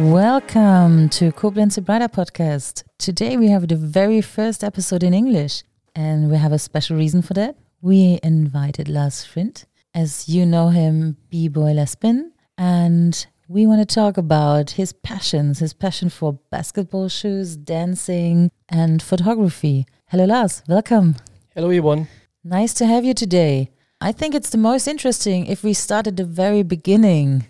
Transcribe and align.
Welcome 0.00 1.10
to 1.10 1.30
Koblenz 1.30 1.78
Brighter 1.84 2.08
podcast. 2.08 2.84
Today 2.96 3.36
we 3.36 3.48
have 3.48 3.68
the 3.68 3.76
very 3.76 4.22
first 4.22 4.64
episode 4.64 5.02
in 5.02 5.12
English, 5.12 5.62
and 5.94 6.30
we 6.30 6.38
have 6.38 6.52
a 6.52 6.58
special 6.58 6.96
reason 6.96 7.20
for 7.20 7.34
that. 7.34 7.54
We 7.82 8.18
invited 8.22 8.88
Lars 8.88 9.26
Frindt, 9.26 9.66
as 9.92 10.26
you 10.26 10.46
know 10.46 10.70
him, 10.70 11.18
B-boy 11.28 11.72
Lesbian, 11.72 12.32
and 12.56 13.26
we 13.46 13.66
want 13.66 13.86
to 13.86 13.94
talk 13.94 14.16
about 14.16 14.70
his 14.70 14.94
passions, 14.94 15.58
his 15.58 15.74
passion 15.74 16.08
for 16.08 16.38
basketball 16.50 17.10
shoes, 17.10 17.58
dancing, 17.58 18.50
and 18.70 19.02
photography. 19.02 19.84
Hello, 20.06 20.24
Lars. 20.24 20.62
Welcome. 20.66 21.16
Hello, 21.54 21.66
everyone. 21.66 22.08
Nice 22.42 22.72
to 22.74 22.86
have 22.86 23.04
you 23.04 23.12
today. 23.12 23.70
I 24.00 24.12
think 24.12 24.34
it's 24.34 24.48
the 24.48 24.56
most 24.56 24.88
interesting 24.88 25.44
if 25.44 25.62
we 25.62 25.74
start 25.74 26.06
at 26.06 26.16
the 26.16 26.24
very 26.24 26.62
beginning. 26.62 27.44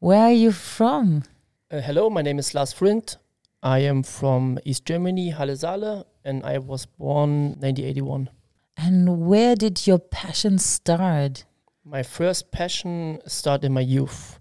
Where 0.00 0.20
are 0.20 0.32
you 0.32 0.52
from? 0.52 1.22
Uh, 1.74 1.80
hello, 1.80 2.08
my 2.08 2.22
name 2.22 2.38
is 2.38 2.54
Lars 2.54 2.72
Frindt. 2.72 3.16
I 3.60 3.80
am 3.80 4.04
from 4.04 4.60
East 4.64 4.84
Germany, 4.84 5.30
Halle 5.30 5.56
Saale, 5.56 6.04
and 6.24 6.46
I 6.46 6.58
was 6.58 6.86
born 6.86 7.58
1981. 7.58 8.30
And 8.76 9.26
where 9.26 9.56
did 9.56 9.84
your 9.84 9.98
passion 9.98 10.60
start? 10.60 11.44
My 11.84 12.04
first 12.04 12.52
passion 12.52 13.18
started 13.26 13.66
in 13.66 13.72
my 13.72 13.80
youth. 13.80 14.38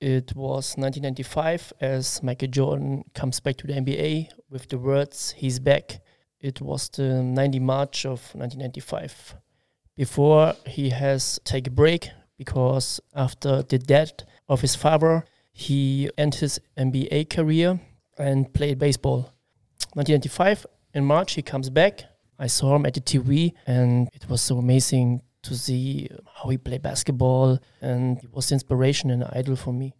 It 0.00 0.36
was 0.36 0.76
1995 0.76 1.72
as 1.80 2.22
Michael 2.22 2.46
Jordan 2.46 3.02
comes 3.14 3.40
back 3.40 3.56
to 3.56 3.66
the 3.66 3.72
NBA 3.72 4.28
with 4.48 4.68
the 4.68 4.78
words, 4.78 5.32
he's 5.36 5.58
back. 5.58 5.98
It 6.38 6.60
was 6.60 6.88
the 6.90 7.20
90 7.20 7.58
March 7.58 8.06
of 8.06 8.32
1995. 8.36 9.34
Before 9.96 10.54
he 10.64 10.90
has 10.90 11.40
take 11.42 11.66
a 11.66 11.70
break 11.70 12.10
because 12.38 13.00
after 13.12 13.62
the 13.62 13.78
death 13.78 14.22
of 14.48 14.60
his 14.60 14.76
father, 14.76 15.24
he 15.58 16.10
ended 16.18 16.40
his 16.40 16.60
NBA 16.76 17.30
career 17.30 17.80
and 18.18 18.52
played 18.52 18.78
baseball. 18.78 19.32
1995 19.94 20.66
in 20.92 21.02
March 21.06 21.32
he 21.32 21.40
comes 21.40 21.70
back. 21.70 22.04
I 22.38 22.46
saw 22.46 22.76
him 22.76 22.84
at 22.84 22.92
the 22.92 23.00
TV 23.00 23.54
and 23.66 24.10
it 24.12 24.28
was 24.28 24.42
so 24.42 24.58
amazing 24.58 25.22
to 25.44 25.56
see 25.56 26.10
how 26.34 26.50
he 26.50 26.58
played 26.58 26.82
basketball 26.82 27.58
and 27.80 28.18
it 28.22 28.30
was 28.34 28.52
inspiration 28.52 29.10
and 29.10 29.24
idol 29.32 29.56
for 29.56 29.72
me. 29.72 29.94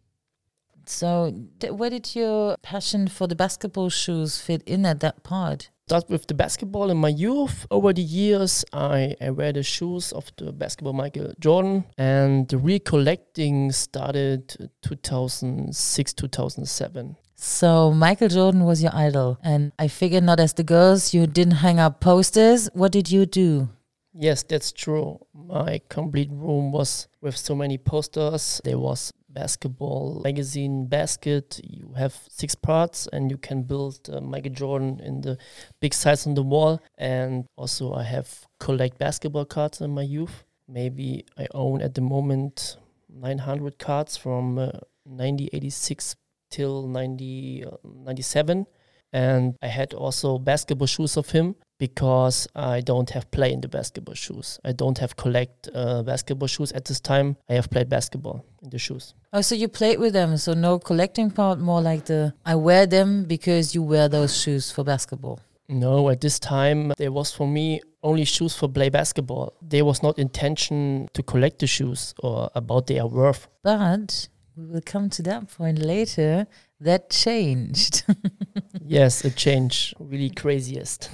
So, 0.85 1.33
where 1.71 1.89
did 1.89 2.15
your 2.15 2.57
passion 2.61 3.09
for 3.09 3.27
the 3.27 3.35
basketball 3.35 3.89
shoes 3.89 4.39
fit 4.39 4.63
in 4.67 4.85
at 4.85 5.01
that 5.01 5.23
part? 5.23 5.71
Start 5.89 6.11
with 6.11 6.27
the 6.27 6.35
basketball 6.35 6.91
in 6.91 6.97
my 6.97 7.11
youth. 7.11 7.65
Over 7.71 7.93
the 7.93 8.03
years, 8.03 8.65
I, 8.73 9.15
I 9.21 9.31
wear 9.31 9.53
the 9.53 9.63
shoes 9.63 10.11
of 10.11 10.33
the 10.37 10.51
basketball 10.51 10.95
Michael 10.95 11.33
Jordan, 11.39 11.85
and 11.97 12.49
the 12.49 12.59
recollecting 12.59 13.71
started 13.71 14.69
2006, 14.83 16.13
2007. 16.13 17.17
So 17.37 17.93
Michael 17.93 18.27
Jordan 18.27 18.65
was 18.65 18.83
your 18.83 18.91
idol, 18.97 19.39
and 19.45 19.71
I 19.79 19.87
figure 19.87 20.21
not 20.21 20.41
as 20.41 20.55
the 20.55 20.65
girls, 20.65 21.15
you 21.15 21.25
didn't 21.29 21.59
hang 21.63 21.79
up 21.79 22.01
posters. 22.01 22.69
What 22.73 22.91
did 22.91 23.13
you 23.13 23.25
do? 23.25 23.69
Yes, 24.13 24.43
that's 24.43 24.73
true. 24.73 25.21
My 25.33 25.81
complete 25.89 26.31
room 26.33 26.73
was 26.73 27.07
with 27.21 27.37
so 27.37 27.55
many 27.55 27.79
posters. 27.79 28.61
There 28.65 28.79
was 28.79 29.13
basketball 29.37 30.23
magazine 30.25 30.87
basket. 30.87 31.61
You 31.63 31.93
have 32.03 32.15
six 32.29 32.55
parts, 32.55 33.07
and 33.13 33.31
you 33.31 33.39
can 33.49 33.59
build 33.63 33.99
uh, 34.09 34.21
Michael 34.21 34.53
Jordan 34.61 35.01
in 35.09 35.21
the 35.21 35.37
big 35.81 35.93
size 35.93 36.27
on 36.27 36.35
the 36.35 36.43
wall. 36.43 36.81
And 36.97 37.45
also, 37.57 37.93
I 37.93 38.05
have 38.05 38.29
collect 38.59 38.99
basketball 38.99 39.45
cards 39.45 39.81
in 39.81 39.91
my 39.91 40.07
youth. 40.17 40.45
Maybe 40.69 41.25
I 41.37 41.47
own 41.53 41.83
at 41.83 41.95
the 41.95 42.01
moment 42.01 42.79
900 43.09 43.79
cards 43.79 44.17
from 44.17 44.59
uh, 44.59 44.73
1986 45.05 46.17
till 46.51 46.89
90, 46.89 47.65
uh, 47.65 47.77
97 47.85 48.67
and 49.13 49.57
I 49.63 49.69
had 49.69 49.95
also 49.95 50.39
basketball 50.39 50.87
shoes 50.87 51.17
of 51.17 51.31
him 51.31 51.55
because 51.79 52.49
I 52.55 52.81
don't 52.81 53.11
have 53.11 53.31
play 53.31 53.53
in 53.53 53.61
the 53.61 53.69
basketball 53.69 54.15
shoes. 54.15 54.59
I 54.65 54.73
don't 54.73 54.99
have 54.99 55.17
collect 55.17 55.69
uh, 55.75 56.03
basketball 56.03 56.49
shoes 56.49 56.73
at 56.73 56.85
this 56.85 57.01
time. 57.01 57.37
I 57.49 57.55
have 57.55 57.71
played 57.71 57.89
basketball 57.89 58.45
in 58.63 58.71
the 58.71 58.79
shoes. 58.79 59.15
Oh, 59.33 59.41
so 59.41 59.55
you 59.55 59.69
played 59.69 59.99
with 59.99 60.13
them? 60.13 60.37
So 60.37 60.55
no 60.55 60.79
collecting 60.79 61.31
part, 61.31 61.59
more 61.59 61.81
like 61.81 62.07
the 62.07 62.35
I 62.45 62.55
wear 62.55 62.87
them 62.87 63.25
because 63.25 63.75
you 63.75 63.83
wear 63.83 64.09
those 64.09 64.37
shoes 64.41 64.71
for 64.71 64.85
basketball. 64.85 65.41
No, 65.69 66.09
at 66.11 66.21
this 66.21 66.39
time 66.39 66.93
there 66.97 67.11
was 67.13 67.33
for 67.33 67.47
me 67.47 67.81
only 68.03 68.25
shoes 68.25 68.55
for 68.55 68.69
play 68.69 68.89
basketball. 68.89 69.53
There 69.61 69.85
was 69.85 70.03
not 70.03 70.19
intention 70.19 71.09
to 71.13 71.23
collect 71.23 71.59
the 71.59 71.67
shoes 71.67 72.15
or 72.23 72.51
about 72.55 72.87
their 72.87 73.07
worth. 73.07 73.49
But 73.65 74.29
we 74.57 74.65
will 74.65 74.81
come 74.81 75.11
to 75.11 75.23
that 75.25 75.51
point 75.51 75.79
later. 75.81 76.47
That 76.81 77.11
changed. 77.11 78.05
yes, 78.83 79.25
it 79.25 79.37
changed 79.37 79.95
really 79.99 80.31
craziest. 80.31 81.11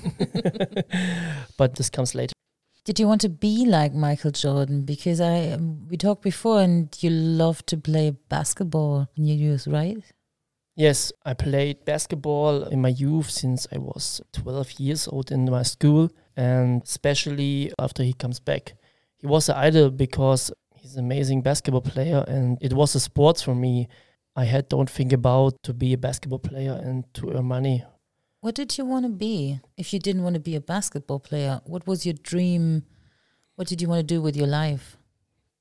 but 1.57 1.77
this 1.77 1.89
comes 1.89 2.15
later. 2.15 2.33
Did 2.85 2.99
you 2.99 3.07
want 3.07 3.21
to 3.21 3.29
be 3.29 3.65
like 3.65 3.95
Michael 3.95 4.33
Jordan? 4.33 4.83
Because 4.83 5.21
I 5.21 5.51
um, 5.51 5.87
we 5.89 5.97
talked 5.97 6.23
before, 6.23 6.61
and 6.61 6.89
you 7.01 7.11
love 7.11 7.65
to 7.67 7.77
play 7.77 8.11
basketball 8.29 9.09
in 9.17 9.25
your 9.25 9.37
youth, 9.37 9.69
right? 9.69 9.99
Yes, 10.75 11.13
I 11.25 11.35
played 11.35 11.85
basketball 11.85 12.65
in 12.65 12.81
my 12.81 12.89
youth 12.89 13.31
since 13.31 13.69
I 13.71 13.79
was 13.79 14.21
12 14.33 14.81
years 14.81 15.07
old 15.07 15.31
in 15.31 15.45
my 15.45 15.63
school, 15.63 16.11
and 16.37 16.83
especially 16.83 17.73
after 17.79 18.03
he 18.03 18.15
comes 18.15 18.41
back. 18.41 18.75
He 19.19 19.27
was 19.29 19.49
an 19.49 19.57
idol 19.57 19.91
because 19.91 20.51
he's 20.75 20.97
an 20.97 21.05
amazing 21.05 21.43
basketball 21.43 21.83
player, 21.83 22.25
and 22.27 22.59
it 22.61 22.73
was 22.73 22.97
a 22.97 23.01
sport 23.01 23.41
for 23.41 23.55
me. 23.55 23.89
I 24.35 24.45
had 24.45 24.69
don't 24.69 24.89
think 24.89 25.13
about 25.13 25.63
to 25.63 25.75
be 25.75 25.93
a 25.93 25.99
basketball 25.99 26.39
player 26.39 26.73
and 26.73 27.05
to 27.15 27.33
earn 27.33 27.47
money. 27.47 27.85
What 28.41 28.55
did 28.55 28.77
you 28.79 28.85
want 28.85 29.05
to 29.05 29.11
be 29.11 29.61
if 29.77 29.93
you 29.93 29.99
didn't 29.99 30.23
want 30.23 30.35
to 30.35 30.41
be 30.41 30.57
a 30.57 30.61
basketball 30.61 31.21
player? 31.21 31.61
What 31.65 31.87
was 31.87 32.07
your 32.07 32.15
dream? 32.15 32.85
What 33.57 33.69
did 33.69 33.83
you 33.83 33.89
want 33.89 34.01
to 34.01 34.15
do 34.15 34.23
with 34.23 34.37
your 34.37 34.47
life? 34.47 34.97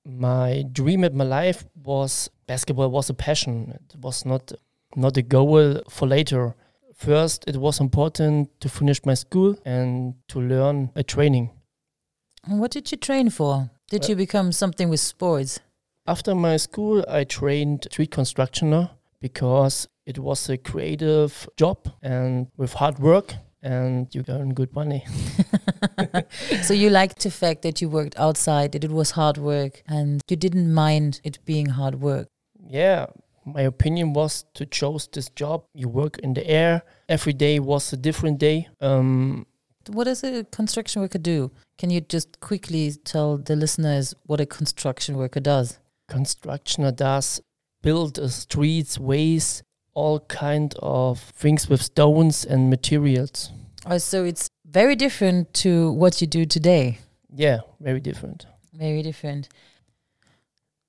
My 0.05 0.63
dream 0.71 1.03
at 1.03 1.13
my 1.13 1.25
life 1.25 1.65
was 1.75 2.29
basketball 2.47 2.89
was 2.89 3.09
a 3.09 3.13
passion. 3.13 3.71
It 3.71 3.99
was 3.99 4.25
not 4.25 4.51
not 4.95 5.17
a 5.17 5.21
goal 5.21 5.81
for 5.89 6.07
later. 6.07 6.55
First, 6.95 7.43
it 7.47 7.57
was 7.57 7.79
important 7.79 8.49
to 8.61 8.69
finish 8.69 9.05
my 9.05 9.15
school 9.15 9.57
and 9.65 10.15
to 10.29 10.39
learn 10.39 10.91
a 10.95 11.03
training. 11.03 11.51
And 12.45 12.59
what 12.59 12.71
did 12.71 12.91
you 12.91 12.97
train 12.97 13.29
for? 13.29 13.69
Did 13.89 14.05
uh, 14.05 14.07
you 14.09 14.15
become 14.15 14.51
something 14.51 14.89
with 14.89 14.99
sports? 14.99 15.59
After 16.07 16.33
my 16.33 16.57
school, 16.57 17.05
I 17.07 17.23
trained 17.23 17.87
street 17.91 18.11
constructioner 18.11 18.89
because 19.19 19.87
it 20.05 20.17
was 20.17 20.49
a 20.49 20.57
creative 20.57 21.47
job 21.57 21.77
and 22.01 22.47
with 22.57 22.73
hard 22.73 22.97
work 22.97 23.35
and 23.61 24.07
you 24.13 24.23
earn 24.27 24.55
good 24.55 24.73
money. 24.73 25.05
so 26.63 26.73
you 26.73 26.89
liked 26.89 27.21
the 27.21 27.29
fact 27.29 27.61
that 27.61 27.81
you 27.81 27.89
worked 27.89 28.17
outside, 28.17 28.71
that 28.71 28.83
it 28.83 28.91
was 28.91 29.11
hard 29.11 29.37
work 29.37 29.83
and 29.87 30.21
you 30.27 30.35
didn't 30.35 30.73
mind 30.73 31.21
it 31.23 31.37
being 31.45 31.67
hard 31.67 32.01
work. 32.01 32.27
Yeah, 32.67 33.05
my 33.45 33.61
opinion 33.61 34.13
was 34.13 34.45
to 34.55 34.65
choose 34.65 35.07
this 35.13 35.29
job. 35.29 35.65
You 35.75 35.87
work 35.87 36.17
in 36.19 36.33
the 36.33 36.47
air. 36.47 36.81
Every 37.09 37.33
day 37.33 37.59
was 37.59 37.93
a 37.93 37.97
different 37.97 38.39
day. 38.39 38.67
Um, 38.79 39.45
what 39.87 40.05
does 40.05 40.23
a 40.23 40.45
construction 40.45 41.03
worker 41.03 41.19
do? 41.19 41.51
Can 41.77 41.91
you 41.91 42.01
just 42.01 42.39
quickly 42.39 42.91
tell 43.03 43.37
the 43.37 43.55
listeners 43.55 44.15
what 44.25 44.41
a 44.41 44.47
construction 44.47 45.15
worker 45.17 45.39
does? 45.39 45.77
Constructioner 46.11 46.91
does 46.91 47.41
build 47.81 48.19
uh, 48.19 48.27
streets, 48.27 48.99
ways, 48.99 49.63
all 49.93 50.19
kind 50.19 50.75
of 50.79 51.19
things 51.19 51.69
with 51.69 51.81
stones 51.81 52.43
and 52.43 52.69
materials. 52.69 53.51
Oh, 53.85 53.97
so 53.97 54.25
it's 54.25 54.49
very 54.65 54.95
different 54.95 55.53
to 55.55 55.91
what 55.93 56.19
you 56.19 56.27
do 56.27 56.45
today. 56.45 56.99
Yeah, 57.33 57.59
very 57.79 58.01
different. 58.01 58.45
Very 58.73 59.01
different. 59.01 59.47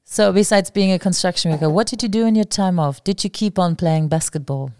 So, 0.04 0.32
besides 0.32 0.70
being 0.70 0.92
a 0.92 0.98
construction 0.98 1.52
worker, 1.52 1.70
what 1.70 1.86
did 1.86 2.02
you 2.02 2.08
do 2.08 2.26
in 2.26 2.34
your 2.34 2.44
time 2.44 2.80
off? 2.80 3.02
Did 3.04 3.22
you 3.22 3.30
keep 3.30 3.58
on 3.58 3.76
playing 3.76 4.08
basketball? 4.08 4.72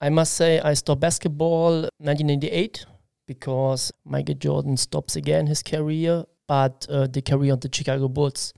I 0.00 0.10
must 0.10 0.34
say, 0.34 0.60
I 0.60 0.74
stopped 0.74 1.00
basketball 1.00 1.88
1998 1.98 2.84
because 3.26 3.92
Michael 4.04 4.34
Jordan 4.34 4.76
stops 4.76 5.16
again 5.16 5.46
his 5.46 5.62
career, 5.62 6.24
but 6.46 6.86
uh, 6.88 7.06
the 7.06 7.22
career 7.22 7.54
of 7.54 7.62
the 7.62 7.70
Chicago 7.72 8.08
Bulls. 8.08 8.52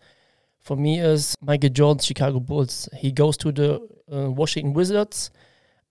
For 0.60 0.76
me, 0.76 1.00
is 1.00 1.34
Michael 1.40 1.70
Jordan, 1.70 2.02
Chicago 2.02 2.40
Bulls. 2.40 2.88
He 2.96 3.12
goes 3.12 3.36
to 3.38 3.52
the 3.52 3.80
uh, 4.12 4.30
Washington 4.30 4.72
Wizards, 4.72 5.30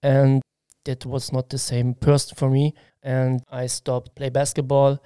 and 0.02 0.42
that 0.84 1.04
was 1.04 1.32
not 1.32 1.50
the 1.50 1.58
same 1.58 1.94
person 1.94 2.36
for 2.36 2.48
me. 2.48 2.74
And 3.02 3.42
I 3.50 3.66
stopped 3.66 4.14
play 4.14 4.30
basketball, 4.30 5.02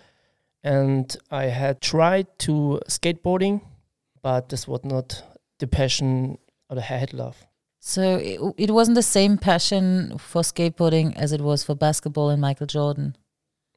and 0.62 1.16
I 1.30 1.44
had 1.44 1.80
tried 1.80 2.38
to 2.40 2.80
skateboarding 2.88 3.62
but 4.24 4.48
this 4.48 4.66
was 4.66 4.80
not 4.84 5.22
the 5.58 5.66
passion 5.66 6.38
or 6.70 6.76
the 6.76 6.80
had 6.80 7.12
love. 7.12 7.46
So 7.78 8.16
it, 8.16 8.40
it 8.56 8.70
wasn't 8.70 8.94
the 8.94 9.02
same 9.02 9.36
passion 9.36 10.16
for 10.16 10.40
skateboarding 10.40 11.14
as 11.14 11.32
it 11.32 11.42
was 11.42 11.62
for 11.62 11.74
basketball 11.74 12.30
and 12.30 12.40
Michael 12.40 12.66
Jordan. 12.66 13.16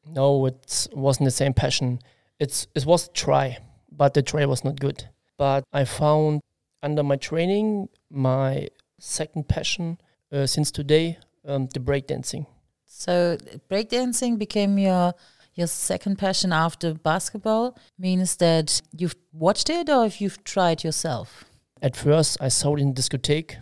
No, 0.09 0.45
it 0.45 0.87
wasn't 0.93 1.25
the 1.25 1.31
same 1.31 1.53
passion. 1.53 1.99
It's 2.39 2.65
it 2.73 2.85
was 2.85 3.09
try, 3.09 3.57
but 3.91 4.13
the 4.13 4.21
try 4.21 4.45
was 4.45 4.63
not 4.63 4.79
good. 4.79 5.09
But 5.37 5.63
I 5.71 5.85
found 5.85 6.41
under 6.81 7.03
my 7.03 7.15
training 7.15 7.89
my 8.09 8.69
second 8.99 9.47
passion 9.47 9.99
uh, 10.31 10.45
since 10.45 10.71
today 10.71 11.17
um, 11.45 11.67
the 11.73 11.79
breakdancing. 11.79 12.45
So 12.85 13.37
breakdancing 13.69 14.37
became 14.39 14.77
your 14.77 15.13
your 15.53 15.67
second 15.67 16.17
passion 16.17 16.53
after 16.53 16.93
basketball. 16.93 17.77
Means 17.97 18.35
that 18.37 18.81
you've 18.95 19.15
watched 19.33 19.69
it 19.69 19.89
or 19.89 20.05
if 20.05 20.21
you've 20.21 20.43
tried 20.43 20.83
yourself. 20.83 21.45
At 21.81 21.95
first, 21.95 22.37
I 22.39 22.47
saw 22.47 22.75
it 22.75 22.81
in 22.81 22.93
discotheque. 22.93 23.57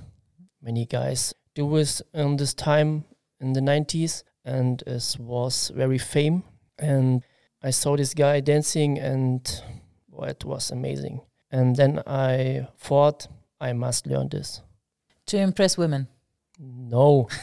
Many 0.62 0.86
guys 0.86 1.33
do 1.54 1.75
this 1.75 2.01
in 2.13 2.38
this 2.38 2.54
time 2.54 3.06
in 3.39 3.54
the 3.54 3.62
90s, 3.62 4.24
and 4.44 4.81
it 4.88 5.16
was 5.19 5.71
very 5.75 5.98
fame. 5.98 6.44
And 6.80 7.24
I 7.62 7.71
saw 7.71 7.95
this 7.95 8.13
guy 8.13 8.39
dancing, 8.39 9.00
and 9.00 9.42
well, 10.10 10.30
it 10.30 10.44
was 10.45 10.71
amazing. 10.71 11.21
And 11.51 11.75
then 11.75 12.01
I 12.07 12.68
thought 12.77 13.27
I 13.62 13.74
must 13.74 14.07
learn 14.07 14.30
this. 14.30 14.62
To 15.27 15.38
impress 15.38 15.77
women. 15.77 16.07
No. 16.59 17.27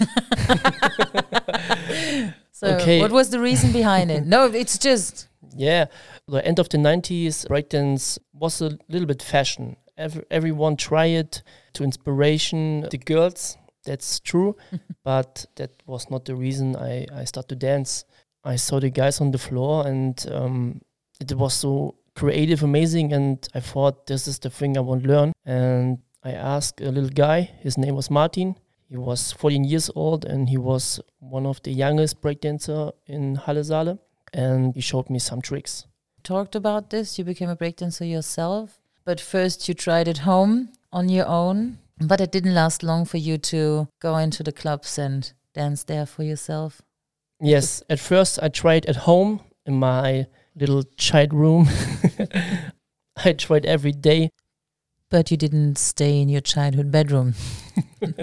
so 2.53 2.67
Okay. 2.77 3.01
what 3.01 3.11
was 3.11 3.31
the 3.31 3.41
reason 3.41 3.73
behind 3.73 4.11
it? 4.11 4.27
No, 4.27 4.47
it's 4.47 4.79
just 4.79 5.29
Yeah, 5.55 5.87
the 6.29 6.45
end 6.47 6.59
of 6.59 6.69
the 6.69 6.79
90s, 6.79 7.47
breakdance 7.47 8.19
was 8.33 8.63
a 8.63 8.79
little 8.89 9.07
bit 9.07 9.23
fashion. 9.23 9.77
Every, 9.99 10.25
everyone 10.31 10.77
try 10.77 11.07
it 11.07 11.43
to 11.75 11.85
inspiration 11.85 12.87
the 12.91 12.99
girls. 12.99 13.59
That's 13.85 14.21
true, 14.21 14.57
but 15.05 15.45
that 15.57 15.71
was 15.87 16.09
not 16.11 16.25
the 16.25 16.35
reason 16.37 16.77
I, 16.77 17.07
I 17.13 17.25
started 17.25 17.49
to 17.61 17.67
dance. 17.67 18.05
I 18.45 18.57
saw 18.57 18.81
the 18.81 18.91
guys 18.91 19.21
on 19.21 19.31
the 19.33 19.39
floor 19.39 19.87
and 19.87 20.25
um, 20.31 20.81
it 21.21 21.33
was 21.35 21.55
so 21.55 21.97
creative, 22.15 22.63
amazing, 22.63 23.13
and 23.13 23.47
I 23.55 23.61
thought 23.61 24.07
this 24.07 24.27
is 24.29 24.39
the 24.39 24.51
thing 24.51 24.77
I 24.77 24.81
want 24.81 25.05
to 25.05 25.09
learn. 25.09 25.33
And 25.45 25.99
I 26.25 26.33
asked 26.33 26.81
a 26.81 26.91
little 26.91 27.11
guy, 27.11 27.51
his 27.61 27.77
name 27.77 27.97
was 27.97 28.11
Martin. 28.11 28.57
He 28.89 28.97
was 28.97 29.33
14 29.33 29.65
years 29.65 29.91
old 29.95 30.25
and 30.25 30.51
he 30.51 30.59
was 30.59 31.01
one 31.19 31.47
of 31.47 31.63
the 31.63 31.73
youngest 31.73 32.21
breakdancer 32.21 32.93
in 33.07 33.37
Halle 33.37 33.63
Saale 33.63 33.99
and 34.33 34.75
he 34.75 34.81
showed 34.81 35.09
me 35.09 35.19
some 35.19 35.41
tricks. 35.41 35.87
talked 36.23 36.55
about 36.55 36.91
this. 36.91 37.19
You 37.19 37.25
became 37.25 37.49
a 37.49 37.57
breakdancer 37.57 38.09
yourself, 38.09 38.79
but 39.05 39.21
first 39.21 39.67
you 39.67 39.75
tried 39.75 40.09
it 40.09 40.19
home 40.19 40.69
on 40.93 41.09
your 41.09 41.27
own. 41.27 41.79
But 41.99 42.21
it 42.21 42.33
didn't 42.33 42.55
last 42.55 42.83
long 42.83 43.05
for 43.05 43.19
you 43.19 43.39
to 43.39 43.89
go 44.01 44.17
into 44.17 44.43
the 44.43 44.53
clubs 44.53 44.99
and 44.99 45.33
dance 45.55 45.85
there 45.85 46.07
for 46.07 46.23
yourself. 46.23 46.83
Yes, 47.41 47.83
at 47.89 47.99
first 47.99 48.39
I 48.43 48.49
tried 48.49 48.87
at 48.87 48.97
home 48.97 49.41
in 49.67 49.75
my 49.75 50.27
little 50.55 50.83
child 50.97 51.33
room. 51.33 51.69
I 53.25 53.33
tried 53.33 53.67
every 53.67 53.93
day. 53.93 54.31
But 55.11 55.31
you 55.31 55.37
didn't 55.37 55.77
stay 55.77 56.23
in 56.23 56.31
your 56.31 56.41
childhood 56.41 56.91
bedroom. 56.91 57.35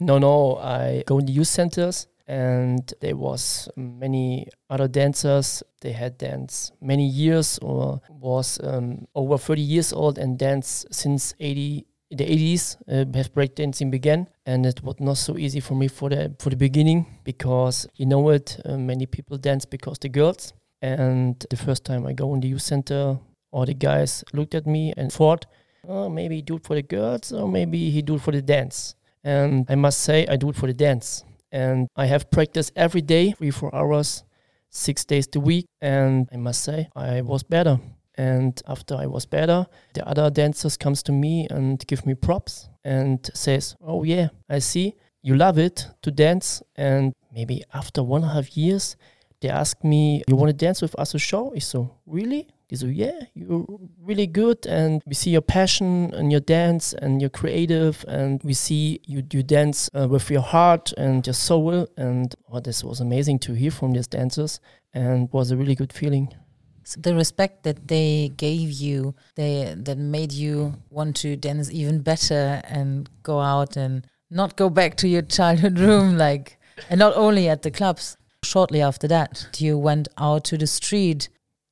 No, 0.00 0.18
no, 0.18 0.56
I 0.56 1.02
go 1.06 1.18
in 1.18 1.26
the 1.26 1.32
youth 1.32 1.48
centers 1.48 2.06
and 2.26 2.92
there 3.00 3.16
was 3.16 3.68
many 3.74 4.46
other 4.70 4.86
dancers. 4.86 5.62
They 5.80 5.92
had 5.92 6.18
danced 6.18 6.72
many 6.80 7.06
years 7.06 7.58
or 7.62 8.00
was 8.08 8.60
um, 8.62 9.06
over 9.14 9.38
30 9.38 9.60
years 9.60 9.92
old 9.92 10.18
and 10.18 10.38
danced 10.38 10.92
since 10.94 11.34
80 11.40 11.86
the 12.10 12.24
80s 12.24 12.76
uh, 12.88 13.18
have 13.18 13.34
breakdancing 13.34 13.90
began 13.90 14.28
and 14.46 14.64
it 14.64 14.82
was 14.82 14.94
not 14.98 15.18
so 15.18 15.36
easy 15.36 15.60
for 15.60 15.74
me 15.74 15.88
for 15.88 16.08
the 16.08 16.34
for 16.38 16.48
the 16.48 16.56
beginning 16.56 17.04
because 17.22 17.86
you 17.96 18.06
know 18.06 18.30
it 18.30 18.58
uh, 18.64 18.78
many 18.78 19.04
people 19.04 19.36
dance 19.36 19.66
because 19.66 19.98
the 19.98 20.08
girls 20.08 20.54
and 20.82 21.44
the 21.50 21.56
first 21.56 21.84
time 21.84 22.06
I 22.06 22.12
go 22.12 22.34
in 22.34 22.40
the 22.40 22.48
youth 22.48 22.62
center 22.62 23.18
all 23.50 23.64
the 23.64 23.74
guys 23.74 24.24
looked 24.32 24.54
at 24.54 24.66
me 24.66 24.92
and 24.96 25.12
thought 25.12 25.46
oh 25.86 26.08
maybe 26.08 26.36
he 26.36 26.42
do 26.42 26.56
it 26.56 26.64
for 26.64 26.74
the 26.74 26.82
girls 26.82 27.32
or 27.32 27.48
maybe 27.48 27.90
he 27.90 28.02
do 28.02 28.16
it 28.16 28.22
for 28.22 28.32
the 28.32 28.42
dance. 28.42 28.94
And 29.24 29.66
I 29.68 29.74
must 29.74 30.00
say 30.00 30.26
I 30.26 30.36
do 30.36 30.50
it 30.50 30.56
for 30.56 30.66
the 30.66 30.74
dance. 30.74 31.24
And 31.50 31.88
I 31.96 32.06
have 32.06 32.30
practice 32.30 32.70
every 32.76 33.00
day 33.00 33.32
three 33.32 33.50
four 33.50 33.74
hours 33.74 34.24
six 34.70 35.04
days 35.04 35.28
a 35.34 35.40
week. 35.40 35.66
And 35.80 36.28
I 36.32 36.36
must 36.36 36.62
say 36.62 36.88
I 36.94 37.22
was 37.22 37.42
better. 37.42 37.80
And 38.16 38.60
after 38.66 38.96
I 38.96 39.06
was 39.06 39.26
better 39.26 39.66
the 39.94 40.06
other 40.06 40.30
dancers 40.30 40.76
comes 40.76 41.02
to 41.04 41.12
me 41.12 41.46
and 41.50 41.84
give 41.86 42.04
me 42.04 42.14
props 42.14 42.68
and 42.84 43.28
says 43.34 43.76
oh 43.80 44.04
yeah 44.04 44.28
I 44.48 44.58
see. 44.58 44.94
You 45.22 45.36
love 45.36 45.58
it 45.58 45.86
to 46.02 46.10
dance. 46.10 46.62
And 46.76 47.12
maybe 47.32 47.64
after 47.72 48.02
one 48.02 48.22
and 48.22 48.30
a 48.30 48.34
half 48.34 48.56
years 48.56 48.96
they 49.40 49.48
ask 49.48 49.82
me 49.84 50.22
you 50.28 50.36
want 50.36 50.50
to 50.50 50.64
dance 50.66 50.82
with 50.82 50.98
us 50.98 51.14
a 51.14 51.18
show? 51.18 51.52
I 51.54 51.58
so 51.58 51.96
really? 52.06 52.48
They 52.68 52.76
say 52.76 52.88
yeah 52.88 53.20
you're 53.34 53.64
really 54.00 54.26
good 54.26 54.66
and 54.66 55.02
we 55.06 55.14
see 55.14 55.30
your 55.30 55.40
passion 55.40 56.12
and 56.12 56.30
your 56.30 56.40
dance 56.40 56.92
and 56.92 57.20
you're 57.20 57.30
creative 57.30 58.04
and 58.08 58.42
we 58.42 58.52
see 58.52 59.00
you, 59.06 59.22
you 59.32 59.42
dance 59.42 59.88
uh, 59.98 60.06
with 60.06 60.30
your 60.30 60.42
heart 60.42 60.92
and 60.98 61.26
your 61.26 61.34
soul. 61.34 61.86
And 61.96 62.34
oh, 62.50 62.60
this 62.60 62.84
was 62.84 63.00
amazing 63.00 63.38
to 63.40 63.54
hear 63.54 63.70
from 63.70 63.92
these 63.92 64.06
dancers 64.06 64.60
and 64.92 65.32
was 65.32 65.50
a 65.50 65.56
really 65.56 65.74
good 65.74 65.92
feeling. 65.92 66.34
So 66.84 67.00
the 67.00 67.14
respect 67.14 67.64
that 67.64 67.88
they 67.88 68.32
gave 68.36 68.70
you, 68.72 69.14
they 69.34 69.74
that 69.76 69.98
made 69.98 70.32
you 70.32 70.74
want 70.90 71.16
to 71.16 71.36
dance 71.36 71.70
even 71.70 72.00
better 72.00 72.62
and 72.64 73.08
go 73.22 73.40
out 73.40 73.76
and 73.76 74.06
not 74.30 74.56
go 74.56 74.70
back 74.70 74.96
to 74.98 75.08
your 75.08 75.22
childhood 75.22 75.78
room, 75.78 76.16
like, 76.26 76.58
and 76.90 76.98
not 76.98 77.14
only 77.16 77.48
at 77.48 77.62
the 77.62 77.70
clubs. 77.70 78.17
Shortly 78.48 78.80
after 78.80 79.06
that, 79.08 79.46
you 79.58 79.76
went 79.76 80.08
out 80.16 80.44
to 80.44 80.56
the 80.56 80.66
street. 80.66 81.28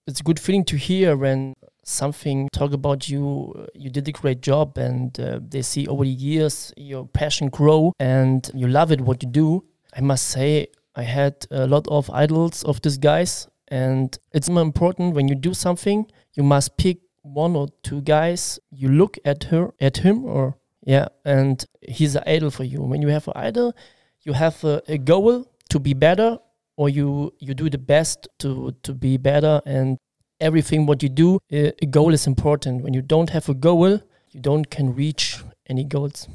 it's 0.06 0.20
a 0.20 0.22
good 0.22 0.38
feeling 0.38 0.62
to 0.66 0.76
hear 0.76 1.16
when 1.16 1.54
something 1.84 2.50
talk 2.52 2.74
about 2.74 3.08
you 3.08 3.54
uh, 3.58 3.64
you 3.74 3.88
did 3.88 4.06
a 4.08 4.12
great 4.12 4.42
job 4.42 4.76
and 4.76 5.18
uh, 5.18 5.40
they 5.48 5.62
see 5.62 5.86
over 5.86 6.04
the 6.04 6.10
years 6.10 6.74
your 6.76 7.06
passion 7.06 7.48
grow 7.48 7.94
and 7.98 8.50
you 8.52 8.68
love 8.68 8.92
it 8.92 9.00
what 9.00 9.22
you 9.22 9.28
do 9.30 9.64
i 9.96 10.02
must 10.02 10.28
say 10.28 10.66
i 10.96 11.02
had 11.02 11.34
a 11.50 11.66
lot 11.66 11.88
of 11.88 12.10
idols 12.10 12.62
of 12.64 12.82
these 12.82 12.98
guys 12.98 13.48
and 13.68 14.18
it's 14.34 14.50
more 14.50 14.62
important 14.62 15.14
when 15.14 15.28
you 15.28 15.34
do 15.34 15.54
something 15.54 16.04
you 16.34 16.42
must 16.42 16.76
pick 16.76 16.98
one 17.22 17.56
or 17.56 17.68
two 17.82 18.02
guys 18.02 18.60
you 18.70 18.88
look 18.90 19.16
at 19.24 19.44
her 19.44 19.72
at 19.80 19.96
him 19.98 20.24
or 20.26 20.58
yeah 20.84 21.08
and 21.24 21.64
he's 21.88 22.14
an 22.16 22.22
idol 22.26 22.50
for 22.50 22.64
you 22.64 22.82
when 22.82 23.00
you 23.00 23.08
have 23.08 23.26
an 23.28 23.34
idol 23.48 23.74
you 24.24 24.34
have 24.34 24.62
a, 24.62 24.82
a 24.88 24.98
goal 24.98 25.46
to 25.70 25.78
be 25.80 25.94
better 25.94 26.38
or 26.76 26.88
you 26.88 27.32
you 27.38 27.54
do 27.54 27.68
the 27.70 27.78
best 27.78 28.28
to 28.38 28.72
to 28.82 28.92
be 28.94 29.16
better 29.16 29.60
and 29.66 29.96
everything 30.40 30.86
what 30.86 31.02
you 31.02 31.08
do 31.08 31.38
a 31.50 31.86
goal 31.86 32.12
is 32.12 32.26
important 32.26 32.82
when 32.84 32.92
you 32.94 33.02
don't 33.02 33.30
have 33.30 33.48
a 33.48 33.54
goal 33.54 33.90
you 34.32 34.40
don't 34.40 34.66
can 34.70 34.94
reach 34.94 35.42
any 35.68 35.84
goals 35.84 36.28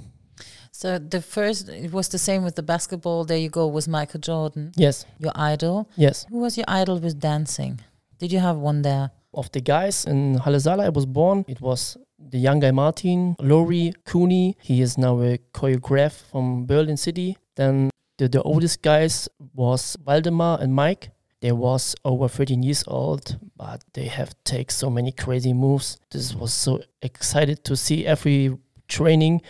So 0.73 0.97
the 0.97 1.21
first, 1.21 1.69
it 1.69 1.91
was 1.91 2.07
the 2.09 2.17
same 2.17 2.41
with 2.43 2.55
the 2.55 2.63
basketball. 2.63 3.25
There 3.25 3.37
you 3.37 3.49
go, 3.49 3.67
was 3.67 3.87
Michael 3.87 4.19
Jordan, 4.19 4.71
yes 4.75 5.05
your 5.19 5.33
idol. 5.35 5.85
yes 5.95 6.25
Who 6.31 6.39
was 6.45 6.57
your 6.57 6.65
idol 6.81 6.97
with 6.99 7.19
dancing? 7.19 7.73
Did 8.19 8.31
you 8.31 8.39
have 8.39 8.57
one 8.57 8.81
there? 8.81 9.11
of 9.33 9.47
the 9.51 9.61
guys 9.61 10.05
in 10.05 10.19
Halle 10.43 10.59
Saale 10.59 10.83
I 10.83 10.89
was 10.89 11.05
born 11.05 11.45
it 11.47 11.61
was 11.61 11.97
the 12.33 12.37
young 12.47 12.59
guy 12.63 12.71
Martin 12.71 13.35
Lori 13.39 13.93
Cooney 14.05 14.55
he 14.69 14.81
is 14.81 14.97
now 14.97 15.21
a 15.21 15.37
choreograph 15.53 16.15
from 16.31 16.65
Berlin 16.65 16.97
City 16.97 17.37
then 17.55 17.89
the, 18.21 18.29
the 18.29 18.41
oldest 18.43 18.83
guys 18.83 19.27
was 19.55 19.97
Waldemar 20.05 20.61
and 20.61 20.75
Mike. 20.75 21.09
They 21.41 21.51
was 21.51 21.95
over 22.05 22.27
13 22.27 22.61
years 22.61 22.83
old 22.87 23.39
but 23.57 23.83
they 23.93 24.05
have 24.05 24.35
take 24.43 24.69
so 24.69 24.91
many 24.91 25.11
crazy 25.11 25.53
moves. 25.53 25.97
This 26.11 26.35
was 26.35 26.53
so 26.53 26.81
excited 27.01 27.63
to 27.63 27.75
see 27.75 28.05
every 28.05 28.55
training 28.87 29.41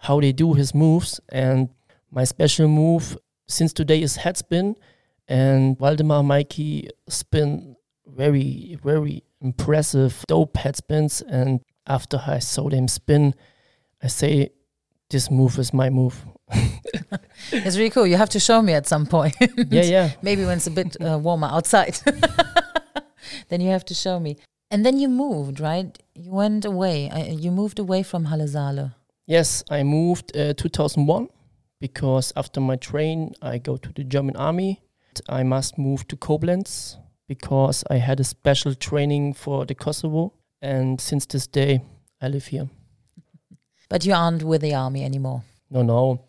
how 0.00 0.20
they 0.20 0.32
do 0.32 0.54
his 0.54 0.74
moves. 0.74 1.20
And 1.28 1.68
my 2.10 2.24
special 2.24 2.66
move 2.66 3.16
since 3.46 3.72
today 3.72 4.02
is 4.02 4.16
head 4.16 4.36
spin. 4.36 4.74
And 5.28 5.78
Waldemar 5.78 6.24
Mikey 6.24 6.88
spin 7.08 7.76
very 8.08 8.76
very 8.82 9.22
impressive 9.40 10.24
dope 10.26 10.56
head 10.56 10.74
spins. 10.74 11.22
And 11.22 11.60
after 11.86 12.20
I 12.26 12.40
saw 12.40 12.68
them 12.68 12.88
spin 12.88 13.36
I 14.02 14.08
say 14.08 14.50
this 15.10 15.30
move 15.30 15.60
is 15.60 15.72
my 15.72 15.90
move 15.90 16.26
It's 17.52 17.76
really 17.76 17.90
cool. 17.90 18.06
You 18.06 18.16
have 18.16 18.30
to 18.30 18.40
show 18.40 18.62
me 18.62 18.72
at 18.72 18.86
some 18.86 19.06
point. 19.06 19.36
yeah 19.70 19.82
yeah 19.82 20.10
Maybe 20.22 20.44
when 20.44 20.56
it's 20.56 20.66
a 20.66 20.70
bit 20.70 20.96
uh, 21.00 21.18
warmer 21.18 21.48
outside. 21.48 21.98
then 23.48 23.60
you 23.60 23.70
have 23.70 23.84
to 23.86 23.94
show 23.94 24.18
me. 24.18 24.36
And 24.70 24.84
then 24.84 24.98
you 24.98 25.08
moved, 25.08 25.60
right? 25.60 25.96
You 26.14 26.32
went 26.32 26.64
away. 26.64 27.08
Uh, 27.10 27.24
you 27.32 27.50
moved 27.50 27.78
away 27.78 28.02
from 28.02 28.24
Halle 28.26 28.92
Yes, 29.26 29.64
I 29.70 29.82
moved 29.82 30.36
uh, 30.36 30.54
2001 30.54 31.28
because 31.80 32.32
after 32.36 32.60
my 32.60 32.76
train 32.76 33.34
I 33.42 33.58
go 33.58 33.76
to 33.76 33.92
the 33.92 34.04
German 34.04 34.36
army. 34.36 34.82
I 35.28 35.44
must 35.44 35.78
move 35.78 36.06
to 36.08 36.16
Koblenz 36.16 36.96
because 37.26 37.82
I 37.88 37.96
had 37.96 38.20
a 38.20 38.24
special 38.24 38.74
training 38.74 39.32
for 39.34 39.64
the 39.64 39.74
Kosovo 39.74 40.34
and 40.60 41.00
since 41.00 41.26
this 41.26 41.46
day 41.46 41.80
I 42.20 42.28
live 42.28 42.46
here. 42.46 42.68
But 43.88 44.04
you 44.04 44.12
aren't 44.14 44.42
with 44.42 44.62
the 44.62 44.74
army 44.74 45.04
anymore. 45.04 45.42
No, 45.70 45.82
no. 45.82 46.25